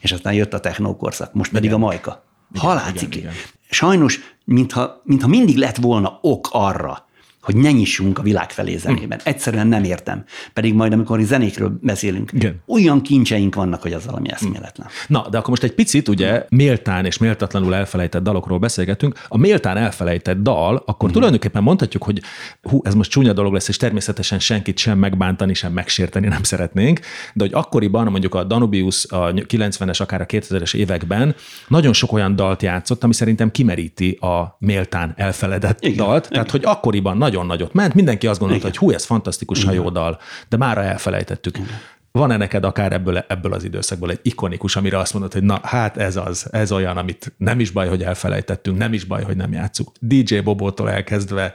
és 0.00 0.12
aztán 0.12 0.32
jött 0.32 0.54
a 0.54 0.60
technókorszak, 0.60 1.32
most 1.32 1.50
pedig 1.50 1.64
igen. 1.64 1.82
a 1.82 1.84
Majka. 1.84 2.24
Haláciki. 2.54 3.26
Sajnos, 3.70 4.20
mintha, 4.44 5.00
mintha 5.04 5.28
mindig 5.28 5.56
lett 5.56 5.76
volna 5.76 6.18
ok 6.20 6.48
arra, 6.52 7.03
hogy 7.44 7.56
ne 7.56 7.70
nyissunk 7.70 8.18
a 8.18 8.22
világ 8.22 8.50
felé 8.50 8.76
zenében. 8.76 9.18
Hm. 9.22 9.28
Egyszerűen 9.28 9.66
nem 9.66 9.84
értem. 9.84 10.24
Pedig 10.52 10.74
majd, 10.74 10.92
amikor 10.92 11.20
zenékről 11.20 11.78
beszélünk, 11.80 12.30
Igen. 12.32 12.62
olyan 12.66 13.00
kincseink 13.00 13.54
vannak, 13.54 13.82
hogy 13.82 13.92
az 13.92 14.06
valami 14.06 14.30
eszméletlen. 14.30 14.86
Na, 15.06 15.26
de 15.30 15.38
akkor 15.38 15.50
most 15.50 15.62
egy 15.62 15.74
picit 15.74 16.08
ugye 16.08 16.44
méltán 16.48 17.04
és 17.04 17.18
méltatlanul 17.18 17.74
elfelejtett 17.74 18.22
dalokról 18.22 18.58
beszélgetünk. 18.58 19.18
A 19.28 19.36
méltán 19.36 19.76
elfelejtett 19.76 20.42
dal, 20.42 20.82
akkor 20.86 21.08
mm. 21.08 21.12
tulajdonképpen 21.12 21.62
mondhatjuk, 21.62 22.02
hogy 22.02 22.20
hú, 22.62 22.80
ez 22.82 22.94
most 22.94 23.10
csúnya 23.10 23.32
dolog 23.32 23.52
lesz, 23.52 23.68
és 23.68 23.76
természetesen 23.76 24.38
senkit 24.38 24.78
sem 24.78 24.98
megbántani, 24.98 25.54
sem 25.54 25.72
megsérteni 25.72 26.26
nem 26.26 26.42
szeretnénk, 26.42 27.00
de 27.34 27.44
hogy 27.44 27.52
akkoriban, 27.54 28.10
mondjuk 28.10 28.34
a 28.34 28.44
Danubius 28.44 29.06
a 29.10 29.32
90-es, 29.32 30.00
akár 30.00 30.20
a 30.20 30.26
2000-es 30.26 30.74
években 30.74 31.34
nagyon 31.68 31.92
sok 31.92 32.12
olyan 32.12 32.36
dalt 32.36 32.62
játszott, 32.62 33.04
ami 33.04 33.14
szerintem 33.14 33.50
kimeríti 33.50 34.10
a 34.20 34.56
méltán 34.58 35.12
elfeledett 35.16 35.84
Igen. 35.84 35.96
dalt. 35.96 36.18
Igen. 36.18 36.32
Tehát, 36.32 36.50
hogy 36.50 36.64
akkoriban 36.64 37.16
nagy 37.16 37.33
nagyon 37.34 37.46
nagyot 37.46 37.72
ment, 37.72 37.94
mindenki 37.94 38.26
azt 38.26 38.38
gondolta, 38.38 38.66
Igen. 38.66 38.78
hogy 38.78 38.88
hú, 38.88 38.94
ez 38.94 39.04
fantasztikus, 39.04 39.64
ha 39.64 39.72
jó 39.72 39.90
dal, 39.90 40.18
de 40.48 40.56
mára 40.56 40.82
elfelejtettük. 40.82 41.58
Igen. 41.58 41.80
Van-e 42.12 42.36
neked 42.36 42.64
akár 42.64 42.92
ebből, 42.92 43.24
ebből 43.28 43.52
az 43.52 43.64
időszakból 43.64 44.10
egy 44.10 44.18
ikonikus, 44.22 44.76
amire 44.76 44.98
azt 44.98 45.12
mondod, 45.12 45.32
hogy 45.32 45.42
na, 45.42 45.60
hát 45.62 45.96
ez 45.96 46.16
az, 46.16 46.48
ez 46.50 46.72
olyan, 46.72 46.96
amit 46.96 47.32
nem 47.36 47.60
is 47.60 47.70
baj, 47.70 47.88
hogy 47.88 48.02
elfelejtettünk, 48.02 48.78
nem 48.78 48.92
is 48.92 49.04
baj, 49.04 49.22
hogy 49.22 49.36
nem 49.36 49.52
játszuk. 49.52 49.92
DJ 50.00 50.38
Bobótól 50.38 50.90
elkezdve 50.90 51.54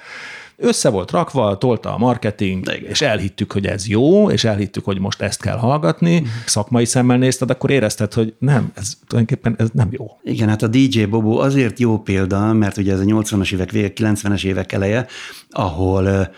össze 0.60 0.90
volt 0.90 1.12
rakva, 1.12 1.58
tolta 1.58 1.94
a 1.94 1.98
marketing, 1.98 2.72
és 2.88 3.02
elhittük, 3.02 3.52
hogy 3.52 3.66
ez 3.66 3.88
jó, 3.88 4.30
és 4.30 4.44
elhittük, 4.44 4.86
hogy 4.86 5.00
most 5.00 5.22
ezt 5.22 5.42
kell 5.42 5.58
hallgatni, 5.58 6.14
uh-huh. 6.14 6.30
szakmai 6.46 6.86
szemmel 6.86 7.18
nézted, 7.18 7.50
akkor 7.50 7.70
érezted, 7.70 8.14
hogy 8.14 8.34
nem, 8.40 8.72
ez 8.76 8.94
tulajdonképpen 9.08 9.56
ez 9.58 9.70
nem 9.74 9.88
jó. 9.92 10.06
Igen, 10.24 10.50
hát 10.50 10.62
a 10.62 10.68
DJ 10.68 11.04
Bobo 11.04 11.38
azért 11.38 11.80
jó 11.80 12.00
példa, 12.00 12.54
mert 12.54 12.78
ugye 12.78 12.94
ez 12.94 13.00
a 13.00 13.04
80-as 13.04 13.54
évek 13.54 13.72
vége, 13.72 13.92
90-es 13.96 14.44
évek 14.44 14.72
eleje, 14.72 15.06
ahol 15.50 16.32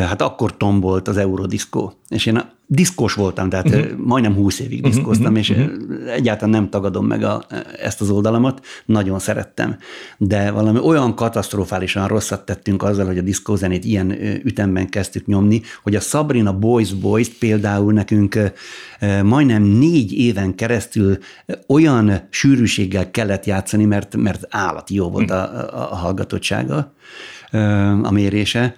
hát 0.00 0.22
akkor 0.22 0.56
tombolt 0.56 1.08
az 1.08 1.16
Eurodiszkó. 1.16 1.92
És 2.08 2.26
én 2.26 2.56
diszkós 2.70 3.14
voltam, 3.14 3.48
tehát 3.48 3.68
uh-huh. 3.68 3.96
majdnem 3.96 4.34
húsz 4.34 4.58
évig 4.58 4.80
mhm, 4.80 4.90
diszkóztam, 4.90 5.34
uh-huh. 5.34 5.38
és 5.38 5.50
uh-huh. 5.50 6.12
egyáltalán 6.12 6.50
nem 6.50 6.70
tagadom 6.70 7.06
meg 7.06 7.22
a, 7.22 7.44
ezt 7.82 8.00
az 8.00 8.10
oldalamat, 8.10 8.64
nagyon 8.84 9.18
szerettem. 9.18 9.76
De 10.16 10.50
valami 10.50 10.78
olyan 10.78 11.14
katasztrofálisan 11.14 12.06
rosszat 12.06 12.44
tettünk 12.44 12.82
azzal, 12.82 13.06
hogy 13.06 13.18
a 13.18 13.22
diszkózenét 13.22 13.84
ilyen 13.84 14.10
ütemben 14.44 14.88
kezdtük 14.88 15.26
nyomni, 15.26 15.62
hogy 15.82 15.94
a 15.94 16.00
Sabrina 16.00 16.58
Boys 16.58 16.92
Boys 16.92 17.28
például 17.28 17.92
nekünk 17.92 18.38
majdnem 19.22 19.62
négy 19.62 20.12
éven 20.12 20.54
keresztül 20.54 21.18
olyan 21.66 22.26
sűrűséggel 22.30 23.10
kellett 23.10 23.44
játszani, 23.44 23.84
mert, 23.84 24.16
mert 24.16 24.46
állati 24.48 24.94
jó 24.94 25.10
volt 25.10 25.30
a, 25.30 25.68
a 25.90 25.94
hallgatottsága, 25.94 26.92
a 28.02 28.10
mérése, 28.10 28.76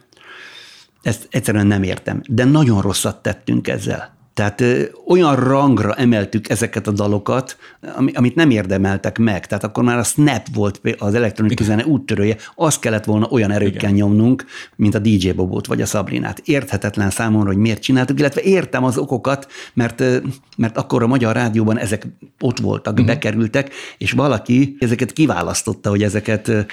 ezt 1.03 1.29
egyszerűen 1.31 1.67
nem 1.67 1.83
értem, 1.83 2.21
de 2.27 2.45
nagyon 2.45 2.81
rosszat 2.81 3.23
tettünk 3.23 3.69
ezzel. 3.69 4.19
Tehát 4.35 4.61
ö, 4.61 4.83
olyan 5.07 5.37
rangra 5.37 5.95
emeltük 5.95 6.49
ezeket 6.49 6.87
a 6.87 6.91
dalokat, 6.91 7.57
ami, 7.97 8.13
amit 8.13 8.35
nem 8.35 8.51
érdemeltek 8.51 9.19
meg. 9.19 9.47
Tehát 9.47 9.65
akkor 9.65 9.85
már 9.85 9.99
a 9.99 10.03
Snap 10.03 10.47
volt 10.55 10.81
az 10.99 11.15
elektronikus 11.15 11.67
zene 11.67 11.85
úttörője, 11.85 12.37
azt 12.55 12.81
kellett 12.81 13.05
volna 13.05 13.27
olyan 13.31 13.51
erőkkel 13.51 13.91
Igen. 13.91 13.93
nyomnunk, 13.93 14.45
mint 14.77 14.95
a 14.95 14.99
DJ 14.99 15.31
Bobót 15.31 15.67
vagy 15.67 15.81
a 15.83 15.87
Sabrinát. 15.87 16.39
Érthetetlen 16.45 17.11
számomra, 17.11 17.47
hogy 17.47 17.57
miért 17.57 17.83
csináltuk, 17.83 18.19
illetve 18.19 18.41
értem 18.41 18.85
az 18.85 18.99
okokat, 18.99 19.47
mert, 19.75 20.03
mert 20.57 20.77
akkor 20.77 21.03
a 21.03 21.07
Magyar 21.07 21.35
Rádióban 21.35 21.79
ezek 21.79 22.07
ott 22.41 22.59
voltak, 22.59 22.93
uh-huh. 22.93 23.09
bekerültek, 23.09 23.73
és 23.99 24.13
valaki 24.13 24.77
ezeket 24.79 25.13
kiválasztotta, 25.13 25.91
hogy 25.91 26.03
ezeket 26.03 26.67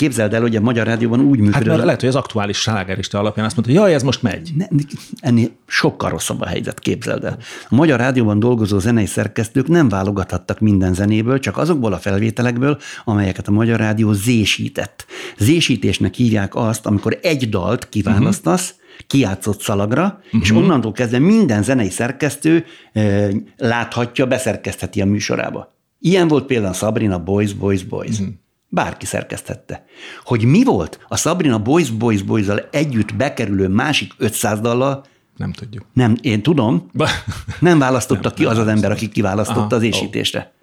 képzeld 0.00 0.34
el, 0.34 0.40
hogy 0.40 0.56
a 0.56 0.60
Magyar 0.60 0.86
Rádióban 0.86 1.20
úgy 1.20 1.38
működik. 1.38 1.54
Hát 1.54 1.64
mert 1.64 1.84
lehet, 1.84 2.00
hogy 2.00 2.08
az 2.08 2.14
aktuális 2.14 2.56
slágerista 2.56 3.18
alapján 3.18 3.46
azt 3.46 3.56
mondta, 3.56 3.74
hogy 3.74 3.82
jaj, 3.82 3.94
ez 3.94 4.02
most 4.02 4.22
megy. 4.22 4.50
Ne, 4.56 4.66
ennél 5.20 5.48
sokkal 5.66 6.10
rosszabb 6.10 6.40
a 6.40 6.46
helyzet, 6.46 6.78
képzeld 6.78 7.24
el. 7.24 7.38
A 7.68 7.74
Magyar 7.74 7.98
Rádióban 7.98 8.38
dolgozó 8.38 8.78
zenei 8.78 9.06
szerkesztők 9.06 9.68
nem 9.68 9.88
válogathattak 9.88 10.60
minden 10.60 10.94
zenéből, 10.94 11.38
csak 11.38 11.56
azokból 11.56 11.92
a 11.92 11.98
felvételekből, 11.98 12.78
amelyeket 13.04 13.48
a 13.48 13.50
Magyar 13.50 13.78
Rádió 13.78 14.12
zésített. 14.12 15.06
Zésítésnek 15.38 16.14
hívják 16.14 16.54
azt, 16.54 16.86
amikor 16.86 17.18
egy 17.22 17.48
dalt 17.48 17.88
kiválasztasz, 17.88 18.70
uh-huh 18.70 18.78
kiátszott 19.06 19.60
szalagra, 19.60 20.20
uh-huh. 20.24 20.40
és 20.42 20.50
onnantól 20.50 20.92
kezdve 20.92 21.18
minden 21.18 21.62
zenei 21.62 21.90
szerkesztő 21.90 22.64
e, 22.92 23.28
láthatja, 23.56 24.26
beszerkesztheti 24.26 25.00
a 25.00 25.04
műsorába. 25.06 25.74
Ilyen 25.98 26.28
volt 26.28 26.46
például 26.46 26.74
Sabrina 26.74 27.18
Boys, 27.18 27.52
Boys, 27.52 27.84
Boys. 27.84 28.18
Uh-huh. 28.18 28.34
Bárki 28.72 29.06
szerkesztette. 29.06 29.84
Hogy 30.24 30.44
mi 30.44 30.64
volt 30.64 30.98
a 31.08 31.16
Sabrina 31.16 31.58
Boys, 31.58 31.90
Boys, 31.90 32.22
boys 32.22 32.46
együtt 32.70 33.14
bekerülő 33.14 33.68
másik 33.68 34.12
500 34.18 34.60
dallal, 34.60 35.04
nem 35.36 35.52
tudjuk. 35.52 35.84
Nem, 35.92 36.16
én 36.20 36.42
tudom. 36.42 36.90
Nem 37.60 37.78
választotta 37.78 38.28
nem, 38.28 38.34
ki 38.34 38.42
nem 38.42 38.50
az 38.50 38.58
az 38.58 38.66
ember, 38.66 38.90
aki 38.90 39.08
kiválasztotta 39.08 39.60
Aha, 39.60 39.74
az 39.74 39.82
ésítésre. 39.82 40.38
Oh. 40.38 40.58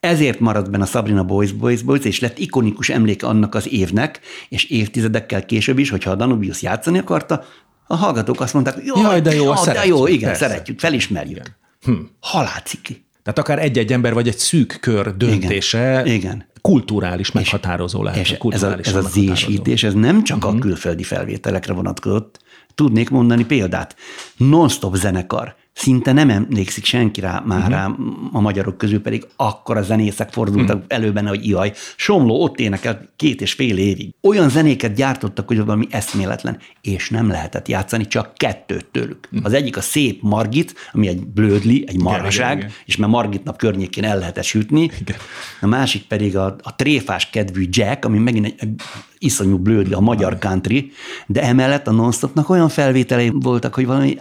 Ezért 0.00 0.40
maradt 0.40 0.70
benne 0.70 0.82
a 0.82 0.86
Sabrina 0.86 1.24
Boys 1.24 1.52
Boys 1.52 1.82
Boys, 1.82 2.04
és 2.04 2.20
lett 2.20 2.38
ikonikus 2.38 2.88
emléke 2.88 3.26
annak 3.26 3.54
az 3.54 3.72
évnek, 3.72 4.20
és 4.48 4.64
évtizedekkel 4.64 5.44
később 5.44 5.78
is, 5.78 5.90
hogyha 5.90 6.10
a 6.10 6.14
Danubius 6.14 6.62
játszani 6.62 6.98
akarta, 6.98 7.44
A 7.86 7.96
hallgatók 7.96 8.40
azt 8.40 8.54
mondták, 8.54 8.76
jaj, 8.84 9.02
jaj 9.02 9.20
de 9.20 9.34
jó, 9.34 9.44
jaj, 9.44 9.74
de 9.74 9.86
jó, 9.86 10.06
igen, 10.06 10.28
persze. 10.28 10.46
szeretjük, 10.46 10.80
felismerjük. 10.80 11.36
Igen. 11.36 11.56
Hm. 11.84 12.04
Halálciki. 12.20 13.04
Tehát 13.22 13.38
akár 13.38 13.58
egy-egy 13.58 13.92
ember 13.92 14.14
vagy 14.14 14.28
egy 14.28 14.38
szűk 14.38 14.78
kör 14.80 15.16
döntése 15.16 16.02
igen. 16.04 16.14
igen. 16.14 16.50
Kulturális 16.62 17.32
meghatározó 17.32 17.98
és, 17.98 18.04
lehet. 18.04 18.20
És 18.20 18.38
kulturális 18.38 18.86
ez 18.86 18.94
a, 18.94 18.98
ez 18.98 19.04
a 19.04 19.08
zésítés, 19.08 19.82
ez 19.82 19.94
nem 19.94 20.24
csak 20.24 20.36
uh-huh. 20.36 20.52
a 20.52 20.54
mhm. 20.54 20.62
külföldi 20.62 21.02
felvételekre 21.02 21.72
vonatkozott. 21.72 22.40
Tudnék 22.74 23.10
mondani 23.10 23.44
példát. 23.44 23.96
Non-stop 24.36 24.94
zenekar 24.94 25.56
szinte 25.72 26.12
nem 26.12 26.30
emlékszik 26.30 26.84
senki 26.84 27.20
rá 27.20 27.42
már 27.46 27.58
uh-huh. 27.58 27.72
rá, 27.72 27.90
a 28.32 28.40
magyarok 28.40 28.78
közül 28.78 29.00
pedig 29.00 29.26
akkor 29.36 29.76
a 29.76 29.82
zenészek 29.82 30.32
fordultak 30.32 30.76
uh-huh. 30.76 30.98
elő 30.98 31.12
benne, 31.12 31.28
hogy 31.28 31.48
jaj, 31.48 31.72
Somló 31.96 32.42
ott 32.42 32.58
énekel 32.58 33.08
két 33.16 33.40
és 33.40 33.52
fél 33.52 33.78
évig. 33.78 34.14
Olyan 34.20 34.48
zenéket 34.48 34.94
gyártottak, 34.94 35.48
hogy 35.48 35.58
valami 35.64 35.86
eszméletlen, 35.90 36.58
és 36.80 37.10
nem 37.10 37.28
lehetett 37.28 37.68
játszani, 37.68 38.06
csak 38.06 38.34
kettőt 38.34 38.86
tőlük. 38.86 39.28
Uh-huh. 39.32 39.46
Az 39.46 39.52
egyik 39.52 39.76
a 39.76 39.80
szép 39.80 40.22
Margit, 40.22 40.74
ami 40.92 41.08
egy 41.08 41.26
blödli, 41.26 41.84
egy 41.86 42.00
marhaság, 42.00 42.56
igen, 42.56 42.70
és 42.84 42.96
mert 42.96 43.12
Margit 43.12 43.44
nap 43.44 43.56
környékén 43.56 44.04
el 44.04 44.18
lehetett 44.18 44.44
sütni. 44.44 44.90
Igen. 45.00 45.16
A 45.60 45.66
másik 45.66 46.02
pedig 46.02 46.36
a, 46.36 46.56
a 46.62 46.76
tréfás 46.76 47.30
kedvű 47.30 47.66
Jack, 47.70 48.04
ami 48.04 48.18
megint 48.18 48.46
egy, 48.46 48.54
egy 48.56 48.82
iszonyú 49.18 49.58
blödli, 49.58 49.92
a 49.92 50.00
magyar 50.00 50.38
country, 50.38 50.92
de 51.26 51.42
emellett 51.42 51.86
a 51.86 51.90
non 51.90 52.12
olyan 52.48 52.68
felvételei 52.68 53.30
voltak, 53.34 53.74
hogy 53.74 53.86
valami 53.86 54.16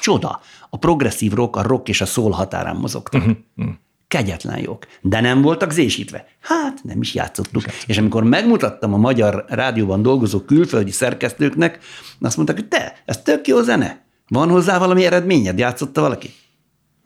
csoda 0.00 0.40
a 0.70 0.78
progresszív 0.78 1.32
rock, 1.32 1.56
a 1.56 1.62
rock 1.62 1.88
és 1.88 2.00
a 2.00 2.06
szól 2.06 2.30
határán 2.30 2.76
mozogtak. 2.76 3.20
Uh-huh. 3.20 3.68
Kegyetlen 4.08 4.58
jók. 4.58 4.86
De 5.00 5.20
nem 5.20 5.42
voltak 5.42 5.72
zésítve. 5.72 6.26
Hát, 6.40 6.80
nem 6.82 7.00
is 7.00 7.14
játszottuk. 7.14 7.66
Is 7.66 7.84
és 7.86 7.98
amikor 7.98 8.24
megmutattam 8.24 8.94
a 8.94 8.96
magyar 8.96 9.44
rádióban 9.48 10.02
dolgozó 10.02 10.40
külföldi 10.40 10.90
szerkesztőknek, 10.90 11.78
azt 12.20 12.36
mondták, 12.36 12.56
hogy 12.56 12.68
te, 12.68 12.94
ez 13.04 13.22
tök 13.22 13.46
jó 13.46 13.62
zene. 13.62 14.04
Van 14.28 14.48
hozzá 14.48 14.78
valami 14.78 15.04
eredményed? 15.04 15.58
Játszotta 15.58 16.00
valaki? 16.00 16.30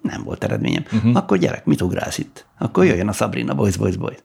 Nem 0.03 0.23
volt 0.23 0.45
eredményem. 0.45 0.85
Uh-huh. 0.93 1.17
Akkor 1.17 1.39
gyerek, 1.39 1.65
mit 1.65 1.83
ugrálsz 1.83 2.19
itt? 2.19 2.47
Akkor 2.59 2.85
jöjjön 2.85 3.09
a 3.09 3.13
Sabrina, 3.13 3.55
boys, 3.55 3.77
boys, 3.77 3.97
boys. 3.97 4.19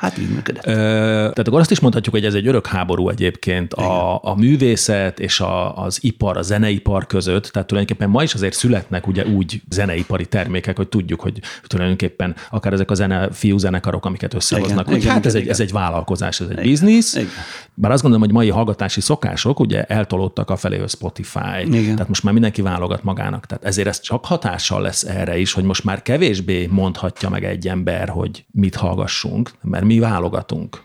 Hát 0.00 0.18
így 0.18 0.28
működött. 0.28 0.66
Ö, 0.66 0.72
tehát 0.72 1.48
akkor 1.48 1.60
azt 1.60 1.70
is 1.70 1.80
mondhatjuk, 1.80 2.14
hogy 2.14 2.24
ez 2.24 2.34
egy 2.34 2.46
örök 2.46 2.66
háború 2.66 3.08
egyébként 3.08 3.72
a, 3.72 4.24
a 4.24 4.34
művészet 4.34 5.20
és 5.20 5.40
a, 5.40 5.76
az 5.76 5.98
ipar, 6.02 6.36
a 6.36 6.42
zeneipar 6.42 7.06
között. 7.06 7.44
Tehát 7.44 7.68
tulajdonképpen 7.68 8.10
ma 8.10 8.22
is 8.22 8.34
azért 8.34 8.54
születnek 8.54 9.06
ugye 9.06 9.26
úgy 9.26 9.62
zeneipari 9.70 10.26
termékek, 10.26 10.76
hogy 10.76 10.88
tudjuk, 10.88 11.20
hogy 11.20 11.40
tulajdonképpen 11.66 12.34
akár 12.50 12.72
ezek 12.72 12.90
a 12.90 12.94
zene, 12.94 13.28
fiú 13.32 13.58
zenekarok, 13.58 14.04
amiket 14.04 14.34
összehoznak, 14.34 14.72
igen, 14.80 14.84
hogy 14.92 15.02
igen, 15.02 15.12
hát 15.12 15.26
ez, 15.26 15.34
igen. 15.34 15.46
Egy, 15.46 15.52
ez 15.52 15.60
egy 15.60 15.72
vállalkozás, 15.72 16.40
ez 16.40 16.46
egy 16.46 16.52
igen, 16.52 16.64
biznisz. 16.64 17.14
Igen. 17.14 17.28
Bár 17.74 17.90
azt 17.90 18.02
gondolom, 18.02 18.26
hogy 18.26 18.34
mai 18.34 18.48
hallgatási 18.48 19.00
szokások 19.00 19.60
ugye 19.60 19.84
eltolódtak 19.84 20.50
a 20.50 20.56
felé, 20.56 20.78
hogy 20.78 20.88
Spotify. 20.88 21.60
Igen. 21.64 21.92
Tehát 21.92 22.08
most 22.08 22.22
már 22.22 22.32
mindenki 22.32 22.62
válogat 22.62 23.02
magának. 23.02 23.46
Tehát 23.46 23.64
ezért 23.64 23.88
ez 23.88 24.00
csak 24.00 24.24
hatással 24.24 24.82
lesz 24.82 25.02
erre 25.02 25.38
is, 25.38 25.52
hogy 25.52 25.64
most 25.64 25.84
már 25.84 26.02
kevésbé 26.02 26.66
mondhatja 26.70 27.28
meg 27.28 27.44
egy 27.44 27.68
ember, 27.68 28.08
hogy 28.08 28.44
mit 28.50 28.74
hallgassunk, 28.74 29.50
mert 29.62 29.84
mi 29.90 29.98
válogatunk. 29.98 30.82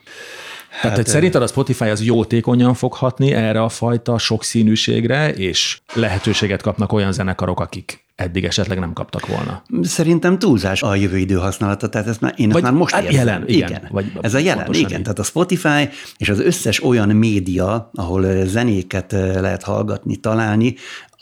Hát, 0.69 0.91
Tehát 0.91 1.07
szerinted 1.07 1.41
a 1.41 1.47
Spotify 1.47 1.83
az 1.83 2.03
jótékonyan 2.03 2.73
fog 2.73 2.93
hatni 2.93 3.31
erre 3.31 3.61
a 3.61 3.69
fajta 3.69 4.17
sokszínűségre, 4.17 5.33
és 5.33 5.79
lehetőséget 5.93 6.61
kapnak 6.61 6.91
olyan 6.91 7.11
zenekarok, 7.11 7.59
akik 7.59 8.03
eddig 8.15 8.43
esetleg 8.43 8.79
nem 8.79 8.93
kaptak 8.93 9.27
volna. 9.27 9.61
Szerintem 9.81 10.39
túlzás 10.39 10.81
a 10.81 10.95
jövő 10.95 11.17
idő 11.17 11.35
használata, 11.35 11.89
tehát 11.89 12.07
ezt 12.07 12.21
már, 12.21 12.33
én 12.37 12.47
vagy, 12.47 12.55
ezt 12.55 12.63
már 12.63 12.73
most 12.73 12.93
hát 12.93 13.03
érzem. 13.03 13.25
Jelen, 13.25 13.47
igen. 13.47 13.69
igen. 13.69 13.87
Vagy 13.89 14.11
Ez 14.21 14.33
a 14.33 14.37
jelen, 14.37 14.73
igen. 14.73 14.91
Így. 14.91 15.01
Tehát 15.01 15.19
a 15.19 15.23
Spotify 15.23 15.89
és 16.17 16.29
az 16.29 16.39
összes 16.39 16.83
olyan 16.83 17.09
média, 17.09 17.89
ahol 17.93 18.45
zenéket 18.45 19.11
lehet 19.11 19.63
hallgatni, 19.63 20.15
találni, 20.15 20.75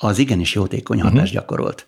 az 0.07 0.19
igenis 0.19 0.53
jótékony 0.53 1.01
hatást 1.01 1.15
uh-huh. 1.17 1.31
gyakorolt. 1.33 1.85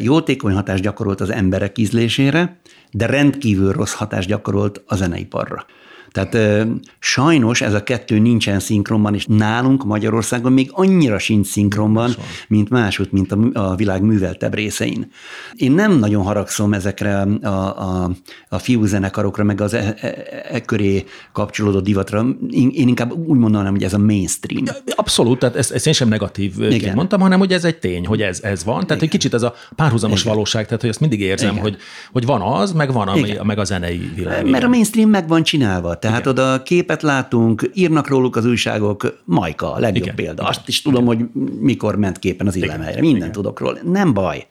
Jótékony 0.00 0.54
hatást 0.54 0.82
gyakorolt 0.82 1.20
az 1.20 1.30
emberek 1.30 1.78
ízlésére, 1.78 2.56
de 2.90 3.06
rendkívül 3.06 3.72
rossz 3.72 3.92
hatást 3.92 4.28
gyakorolt 4.28 4.82
a 4.86 4.96
zeneiparra. 4.96 5.66
Tehát 6.12 6.34
ö, 6.34 6.62
sajnos 6.98 7.60
ez 7.60 7.74
a 7.74 7.82
kettő 7.82 8.18
nincsen 8.18 8.60
szinkronban, 8.60 9.14
és 9.14 9.26
nálunk 9.26 9.84
Magyarországon 9.84 10.52
még 10.52 10.70
annyira 10.72 11.18
sincs 11.18 11.46
szinkronban, 11.46 12.10
mint 12.48 12.70
máshogy, 12.70 13.08
mint 13.10 13.32
a, 13.32 13.38
a 13.52 13.74
világ 13.74 14.02
műveltebb 14.02 14.54
részein. 14.54 15.10
Én 15.54 15.72
nem 15.72 15.98
nagyon 15.98 16.22
haragszom 16.22 16.72
ezekre 16.72 17.20
a, 17.20 17.48
a, 17.48 18.10
a 18.48 18.58
fiúzenekarokra, 18.58 19.44
meg 19.44 19.60
az 19.60 19.74
e, 19.74 19.94
e, 20.00 20.14
e 20.50 20.60
köré 20.60 21.04
kapcsolódó 21.32 21.80
divatra. 21.80 22.26
Én, 22.50 22.70
én 22.72 22.88
inkább 22.88 23.12
úgy 23.12 23.38
mondanám, 23.38 23.72
hogy 23.72 23.82
ez 23.82 23.94
a 23.94 23.98
mainstream. 23.98 24.64
Abszolút, 24.86 25.38
tehát 25.38 25.56
ezt, 25.56 25.70
ezt 25.72 25.86
én 25.86 25.92
sem 25.92 26.08
negatív 26.08 26.54
mondtam, 26.94 27.20
hanem 27.20 27.38
hogy 27.38 27.52
ez 27.52 27.64
egy 27.64 27.78
tény, 27.78 28.06
hogy 28.06 28.22
ez, 28.22 28.40
ez 28.42 28.64
van. 28.64 28.74
Tehát 28.74 28.90
Igen. 28.90 29.02
egy 29.02 29.08
kicsit 29.08 29.34
ez 29.34 29.42
a 29.42 29.54
párhuzamos 29.76 30.20
Igen. 30.20 30.32
valóság, 30.32 30.64
tehát 30.64 30.80
hogy 30.80 30.90
ezt 30.90 31.00
mindig 31.00 31.20
érzem, 31.20 31.58
hogy, 31.58 31.76
hogy 32.12 32.26
van 32.26 32.40
az, 32.40 32.72
meg 32.72 32.92
van 32.92 33.08
ami, 33.08 33.36
meg 33.42 33.58
a 33.58 33.64
zenei 33.64 34.10
világ. 34.14 34.50
Mert 34.50 34.64
a 34.64 34.68
mainstream 34.68 35.10
meg 35.10 35.28
van 35.28 35.42
csinálva. 35.42 35.98
Tehát 36.00 36.20
Igen. 36.20 36.32
oda 36.32 36.62
képet 36.62 37.02
látunk, 37.02 37.70
írnak 37.74 38.08
róluk 38.08 38.36
az 38.36 38.46
újságok, 38.46 39.22
Majka 39.24 39.72
a 39.72 39.78
legjobb 39.78 40.02
Igen. 40.02 40.14
példa. 40.14 40.42
Azt 40.42 40.68
is 40.68 40.82
tudom, 40.82 41.04
Igen. 41.04 41.16
hogy 41.16 41.42
mikor 41.60 41.96
ment 41.96 42.18
képen 42.18 42.46
az 42.46 42.56
illemhelyre. 42.56 43.00
Minden 43.00 43.16
Igen. 43.16 43.32
tudok 43.32 43.60
róla. 43.60 43.78
Nem 43.84 44.12
baj. 44.12 44.46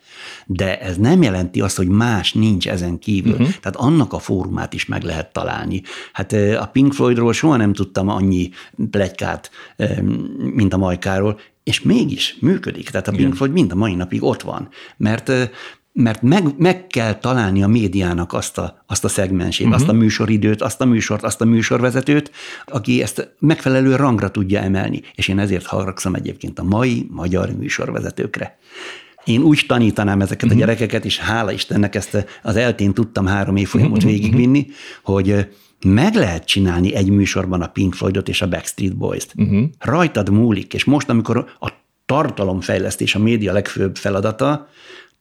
De 0.46 0.80
ez 0.80 0.96
nem 0.96 1.22
jelenti 1.22 1.60
azt, 1.60 1.76
hogy 1.76 1.88
más 1.88 2.32
nincs 2.32 2.68
ezen 2.68 2.98
kívül. 2.98 3.32
Uh-huh. 3.32 3.48
Tehát 3.48 3.76
annak 3.76 4.12
a 4.12 4.18
fórumát 4.18 4.72
is 4.74 4.86
meg 4.86 5.02
lehet 5.02 5.32
találni. 5.32 5.82
Hát 6.12 6.32
a 6.32 6.68
Pink 6.72 6.92
Floydról 6.92 7.32
soha 7.32 7.56
nem 7.56 7.72
tudtam 7.72 8.08
annyi 8.08 8.50
plegykát, 8.90 9.50
mint 10.54 10.72
a 10.72 10.76
Majkáról, 10.76 11.38
és 11.64 11.82
mégis 11.82 12.36
működik. 12.40 12.90
Tehát 12.90 13.08
a 13.08 13.12
Pink 13.12 13.34
Floyd 13.34 13.52
mind 13.52 13.72
a 13.72 13.74
mai 13.74 13.94
napig 13.94 14.22
ott 14.22 14.42
van. 14.42 14.68
Mert 14.96 15.32
mert 16.00 16.22
meg, 16.22 16.44
meg 16.58 16.86
kell 16.86 17.14
találni 17.14 17.62
a 17.62 17.66
médiának 17.66 18.32
azt 18.32 18.58
a, 18.58 18.82
azt 18.86 19.04
a 19.04 19.08
szegmensét, 19.08 19.66
uh-huh. 19.66 19.80
azt 19.80 19.90
a 19.90 19.92
műsoridőt, 19.92 20.62
azt 20.62 20.80
a 20.80 20.84
műsort, 20.84 21.22
azt 21.22 21.40
a 21.40 21.44
műsorvezetőt, 21.44 22.30
aki 22.66 23.02
ezt 23.02 23.34
megfelelő 23.38 23.96
rangra 23.96 24.30
tudja 24.30 24.60
emelni. 24.60 25.02
És 25.14 25.28
én 25.28 25.38
ezért 25.38 25.66
haragszom 25.66 26.14
egyébként 26.14 26.58
a 26.58 26.62
mai 26.62 27.06
magyar 27.10 27.50
műsorvezetőkre. 27.50 28.58
Én 29.24 29.42
úgy 29.42 29.64
tanítanám 29.66 30.20
ezeket 30.20 30.42
uh-huh. 30.42 30.50
a 30.50 30.54
mhm. 30.54 30.64
gyerekeket, 30.64 31.04
és 31.04 31.18
hála 31.18 31.52
Istennek 31.52 31.94
ezt 31.94 32.26
az 32.42 32.56
eltén 32.56 32.94
tudtam 32.94 33.26
három 33.26 33.56
évfolyamot 33.56 33.96
uh-huh. 33.96 34.12
végigvinni, 34.12 34.66
hogy 35.02 35.48
meg 35.84 36.14
lehet 36.14 36.44
csinálni 36.44 36.94
egy 36.94 37.10
műsorban 37.10 37.62
a 37.62 37.66
Pink 37.66 37.94
Floydot 37.94 38.28
és 38.28 38.42
a 38.42 38.48
Backstreet 38.48 38.96
Boys-t. 38.96 39.34
Uh-huh. 39.36 39.64
Rajtad 39.78 40.30
múlik, 40.30 40.74
és 40.74 40.84
most, 40.84 41.08
amikor 41.08 41.36
a 41.60 41.68
tartalomfejlesztés 42.06 43.14
a 43.14 43.18
média 43.18 43.52
legfőbb 43.52 43.96
feladata, 43.96 44.68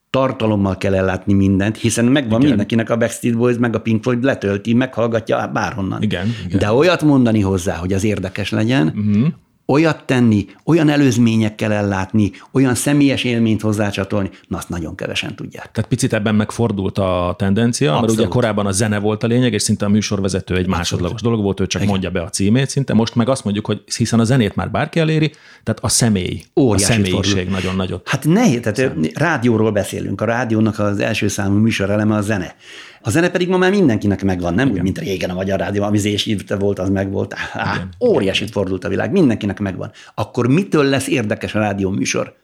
tartalommal 0.09 0.77
kell 0.77 0.95
ellátni 0.95 1.33
mindent, 1.33 1.77
hiszen 1.77 2.05
megvan 2.05 2.37
igen. 2.37 2.49
mindenkinek 2.49 2.89
a 2.89 2.97
Backstreet 2.97 3.37
Boys, 3.37 3.57
meg 3.57 3.75
a 3.75 3.79
Pink 3.79 4.03
Floyd 4.03 4.23
letölti, 4.23 4.73
meghallgatja 4.73 5.49
bárhonnan. 5.53 6.01
Igen, 6.01 6.27
igen. 6.45 6.59
De 6.59 6.71
olyat 6.71 7.03
mondani 7.03 7.41
hozzá, 7.41 7.75
hogy 7.75 7.93
az 7.93 8.03
érdekes 8.03 8.51
legyen, 8.51 8.87
uh-huh 8.87 9.27
olyat 9.71 10.03
tenni, 10.05 10.45
olyan 10.65 10.89
előzményekkel 10.89 11.71
ellátni, 11.71 12.31
olyan 12.51 12.75
személyes 12.75 13.23
élményt 13.23 13.61
hozzácsatolni, 13.61 14.29
na 14.47 14.57
azt 14.57 14.69
nagyon 14.69 14.95
kevesen 14.95 15.35
tudják. 15.35 15.71
Tehát 15.71 15.89
picit 15.89 16.13
ebben 16.13 16.35
megfordult 16.35 16.97
a 16.97 17.35
tendencia, 17.37 17.89
Abszolút. 17.91 18.09
mert 18.09 18.19
ugye 18.19 18.29
korábban 18.29 18.65
a 18.65 18.71
zene 18.71 18.99
volt 18.99 19.23
a 19.23 19.27
lényeg, 19.27 19.53
és 19.53 19.61
szinte 19.61 19.85
a 19.85 19.89
műsorvezető 19.89 20.53
egy 20.53 20.59
Abszolút. 20.59 20.77
másodlagos 20.77 21.21
dolog 21.21 21.41
volt, 21.41 21.59
ő 21.59 21.67
csak 21.67 21.81
Igen. 21.81 21.93
mondja 21.93 22.09
be 22.09 22.21
a 22.21 22.29
címét 22.29 22.69
szinte. 22.69 22.93
Most 22.93 23.15
meg 23.15 23.29
azt 23.29 23.43
mondjuk, 23.43 23.65
hogy 23.65 23.81
hiszen 23.97 24.19
a 24.19 24.23
zenét 24.23 24.55
már 24.55 24.71
bárki 24.71 24.99
eléri, 24.99 25.29
tehát 25.63 25.79
a 25.81 25.87
személy, 25.87 26.43
Óriási 26.55 26.83
a 26.83 26.95
személyiség 26.95 27.33
fordul. 27.35 27.53
nagyon 27.53 27.75
nagyot. 27.75 28.07
Hát 28.09 28.25
nehéz, 28.25 28.59
tehát 28.59 28.75
Szem. 28.77 29.01
rádióról 29.13 29.71
beszélünk. 29.71 30.21
A 30.21 30.25
rádiónak 30.25 30.79
az 30.79 30.99
első 30.99 31.27
számú 31.27 31.57
műsoreleme 31.57 32.15
a 32.15 32.21
zene. 32.21 32.55
A 33.01 33.09
zene 33.09 33.29
pedig 33.29 33.47
ma 33.47 33.57
már 33.57 33.71
mindenkinek 33.71 34.23
megvan, 34.23 34.53
nem 34.53 34.65
Igen. 34.65 34.77
úgy, 34.77 34.83
mint 34.83 34.99
régen 34.99 35.29
a 35.29 35.33
Magyar 35.33 35.59
Rádió, 35.59 35.83
ami 35.83 35.97
zésívte 35.97 36.55
volt, 36.55 36.79
az 36.79 36.89
meg 36.89 37.11
volt. 37.11 37.35
Á, 37.53 37.87
óriásit 38.05 38.51
fordult 38.51 38.83
a 38.83 38.89
világ, 38.89 39.11
mindenkinek 39.11 39.59
megvan. 39.59 39.91
Akkor 40.15 40.47
mitől 40.47 40.85
lesz 40.85 41.07
érdekes 41.07 41.55
a 41.55 41.59
rádió 41.59 41.89
műsor? 41.89 42.35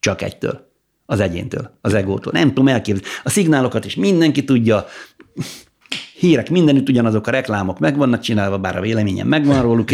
Csak 0.00 0.22
egytől. 0.22 0.70
Az 1.06 1.20
egyéntől, 1.20 1.78
az 1.80 1.94
egótól. 1.94 2.32
Nem 2.32 2.48
tudom 2.48 2.68
elképzelni. 2.68 3.08
A 3.22 3.30
szignálokat 3.30 3.84
is 3.84 3.94
mindenki 3.94 4.44
tudja, 4.44 4.86
hírek 6.22 6.50
mindenütt 6.50 6.88
ugyanazok 6.88 7.26
a 7.26 7.30
reklámok 7.30 7.78
meg 7.78 7.96
vannak 7.96 8.20
csinálva, 8.20 8.58
bár 8.58 8.76
a 8.76 8.80
véleményem 8.80 9.26
megvan 9.28 9.62
róluk, 9.62 9.90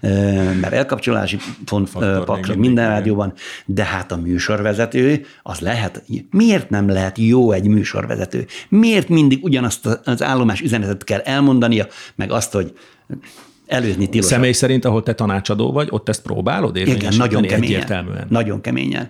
mert 0.60 0.72
elkapcsolási 0.72 1.38
font 1.66 1.90
pakra 2.24 2.56
minden 2.56 2.88
rádióban, 2.88 3.32
de 3.64 3.84
hát 3.84 4.12
a 4.12 4.16
műsorvezető, 4.16 5.24
az 5.42 5.60
lehet, 5.60 6.04
miért 6.30 6.70
nem 6.70 6.88
lehet 6.88 7.18
jó 7.18 7.52
egy 7.52 7.66
műsorvezető? 7.66 8.46
Miért 8.68 9.08
mindig 9.08 9.44
ugyanazt 9.44 10.00
az 10.04 10.22
állomás 10.22 10.60
üzenetet 10.60 11.04
kell 11.04 11.20
elmondania, 11.20 11.86
meg 12.14 12.30
azt, 12.30 12.52
hogy 12.52 12.72
előzni 13.66 14.08
tilos. 14.08 14.26
Személy 14.26 14.52
szerint, 14.52 14.84
ahol 14.84 15.02
te 15.02 15.14
tanácsadó 15.14 15.72
vagy, 15.72 15.88
ott 15.90 16.08
ezt 16.08 16.22
próbálod 16.22 16.76
Igen, 16.76 17.14
nagyon 17.16 17.42
keményen. 17.42 18.26
Nagyon 18.28 18.60
keményen. 18.60 19.08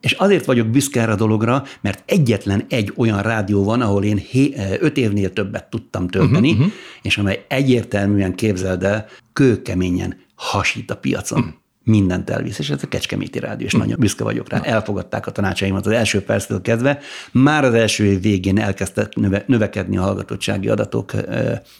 És 0.00 0.12
azért 0.12 0.44
vagyok 0.44 0.66
büszke 0.66 1.00
erre 1.00 1.12
a 1.12 1.16
dologra, 1.16 1.62
mert 1.80 2.02
egyetlen 2.06 2.64
egy 2.68 2.92
olyan 2.96 3.22
rádió 3.22 3.64
van, 3.64 3.80
ahol 3.80 4.04
én 4.04 4.16
hé, 4.16 4.54
öt 4.80 4.96
évnél 4.96 5.32
többet 5.32 5.70
tudtam 5.70 6.08
tölteni, 6.08 6.50
uh-huh, 6.50 6.66
uh-huh. 6.66 6.80
és 7.02 7.18
amely 7.18 7.44
egyértelműen 7.48 8.34
képzeld 8.34 8.82
el, 8.82 9.06
kőkeményen 9.32 10.16
hasít 10.34 10.90
a 10.90 10.96
piacon. 10.96 11.38
Uh-huh. 11.38 11.54
Mindent 11.84 12.30
elvisz, 12.30 12.58
és 12.58 12.70
ez 12.70 12.82
a 12.82 12.88
Kecskeméti 12.88 13.38
Rádió, 13.38 13.66
és 13.66 13.72
nagyon 13.72 13.96
büszke 13.98 14.24
vagyok 14.24 14.48
rá. 14.48 14.60
Elfogadták 14.60 15.26
a 15.26 15.30
tanácsaimat 15.30 15.86
az 15.86 15.92
első 15.92 16.22
perctől 16.22 16.60
kezdve. 16.60 16.98
Már 17.32 17.64
az 17.64 17.74
első 17.74 18.04
év 18.04 18.22
végén 18.22 18.58
elkezdtek 18.58 19.14
növe, 19.14 19.44
növekedni 19.46 19.96
a 19.96 20.02
hallgatottsági 20.02 20.68
adatok 20.68 21.12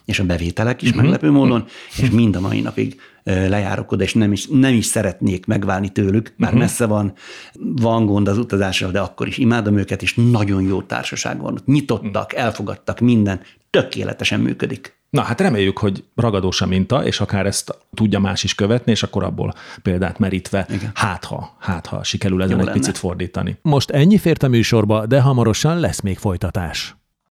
és 0.05 0.18
a 0.18 0.24
bevételek 0.24 0.82
is 0.82 0.88
uh-huh. 0.88 1.02
meglepő 1.02 1.30
módon, 1.30 1.64
és 2.02 2.11
mind 2.11 2.36
a 2.36 2.40
mai 2.40 2.61
napig 2.61 3.00
lejárok 3.24 3.92
oda, 3.92 4.02
és 4.02 4.14
nem 4.14 4.32
is, 4.32 4.46
nem 4.46 4.74
is 4.74 4.84
szeretnék 4.84 5.46
megválni 5.46 5.88
tőlük, 5.88 6.34
már 6.36 6.48
uh-huh. 6.48 6.64
messze 6.66 6.86
van, 6.86 7.12
van 7.59 8.07
gond 8.07 8.28
az 8.28 8.38
utazással, 8.38 8.90
de 8.90 9.00
akkor 9.00 9.26
is 9.26 9.38
imádom 9.38 9.76
őket, 9.76 10.02
és 10.02 10.14
nagyon 10.14 10.62
jó 10.62 10.82
társaság 10.82 11.40
van. 11.40 11.61
Nyitottak, 11.64 12.34
elfogadtak 12.34 13.00
minden, 13.00 13.40
tökéletesen 13.70 14.40
működik. 14.40 15.02
Na 15.14 15.22
hát 15.22 15.40
reméljük, 15.40 15.78
hogy 15.78 16.04
ragadós 16.14 16.60
a 16.60 16.66
minta, 16.66 17.04
és 17.04 17.20
akár 17.20 17.46
ezt 17.46 17.78
tudja 17.94 18.18
más 18.18 18.44
is 18.44 18.54
követni, 18.54 18.92
és 18.92 19.02
akkor 19.02 19.24
abból 19.24 19.54
példát 19.82 20.18
merítve, 20.18 20.66
Igen. 20.70 20.90
hát 20.94 21.24
ha, 21.24 21.56
hát 21.58 21.86
ha 21.86 22.02
sikerül 22.04 22.42
ezen 22.42 22.54
Jó 22.54 22.58
egy 22.60 22.64
lenne. 22.66 22.78
picit 22.78 22.98
fordítani. 22.98 23.56
Most 23.62 23.90
ennyi 23.90 24.18
fért 24.18 24.42
a 24.42 24.48
műsorba, 24.48 25.06
de 25.06 25.20
hamarosan 25.20 25.80
lesz 25.80 26.00
még 26.00 26.18
folytatás. 26.18 26.96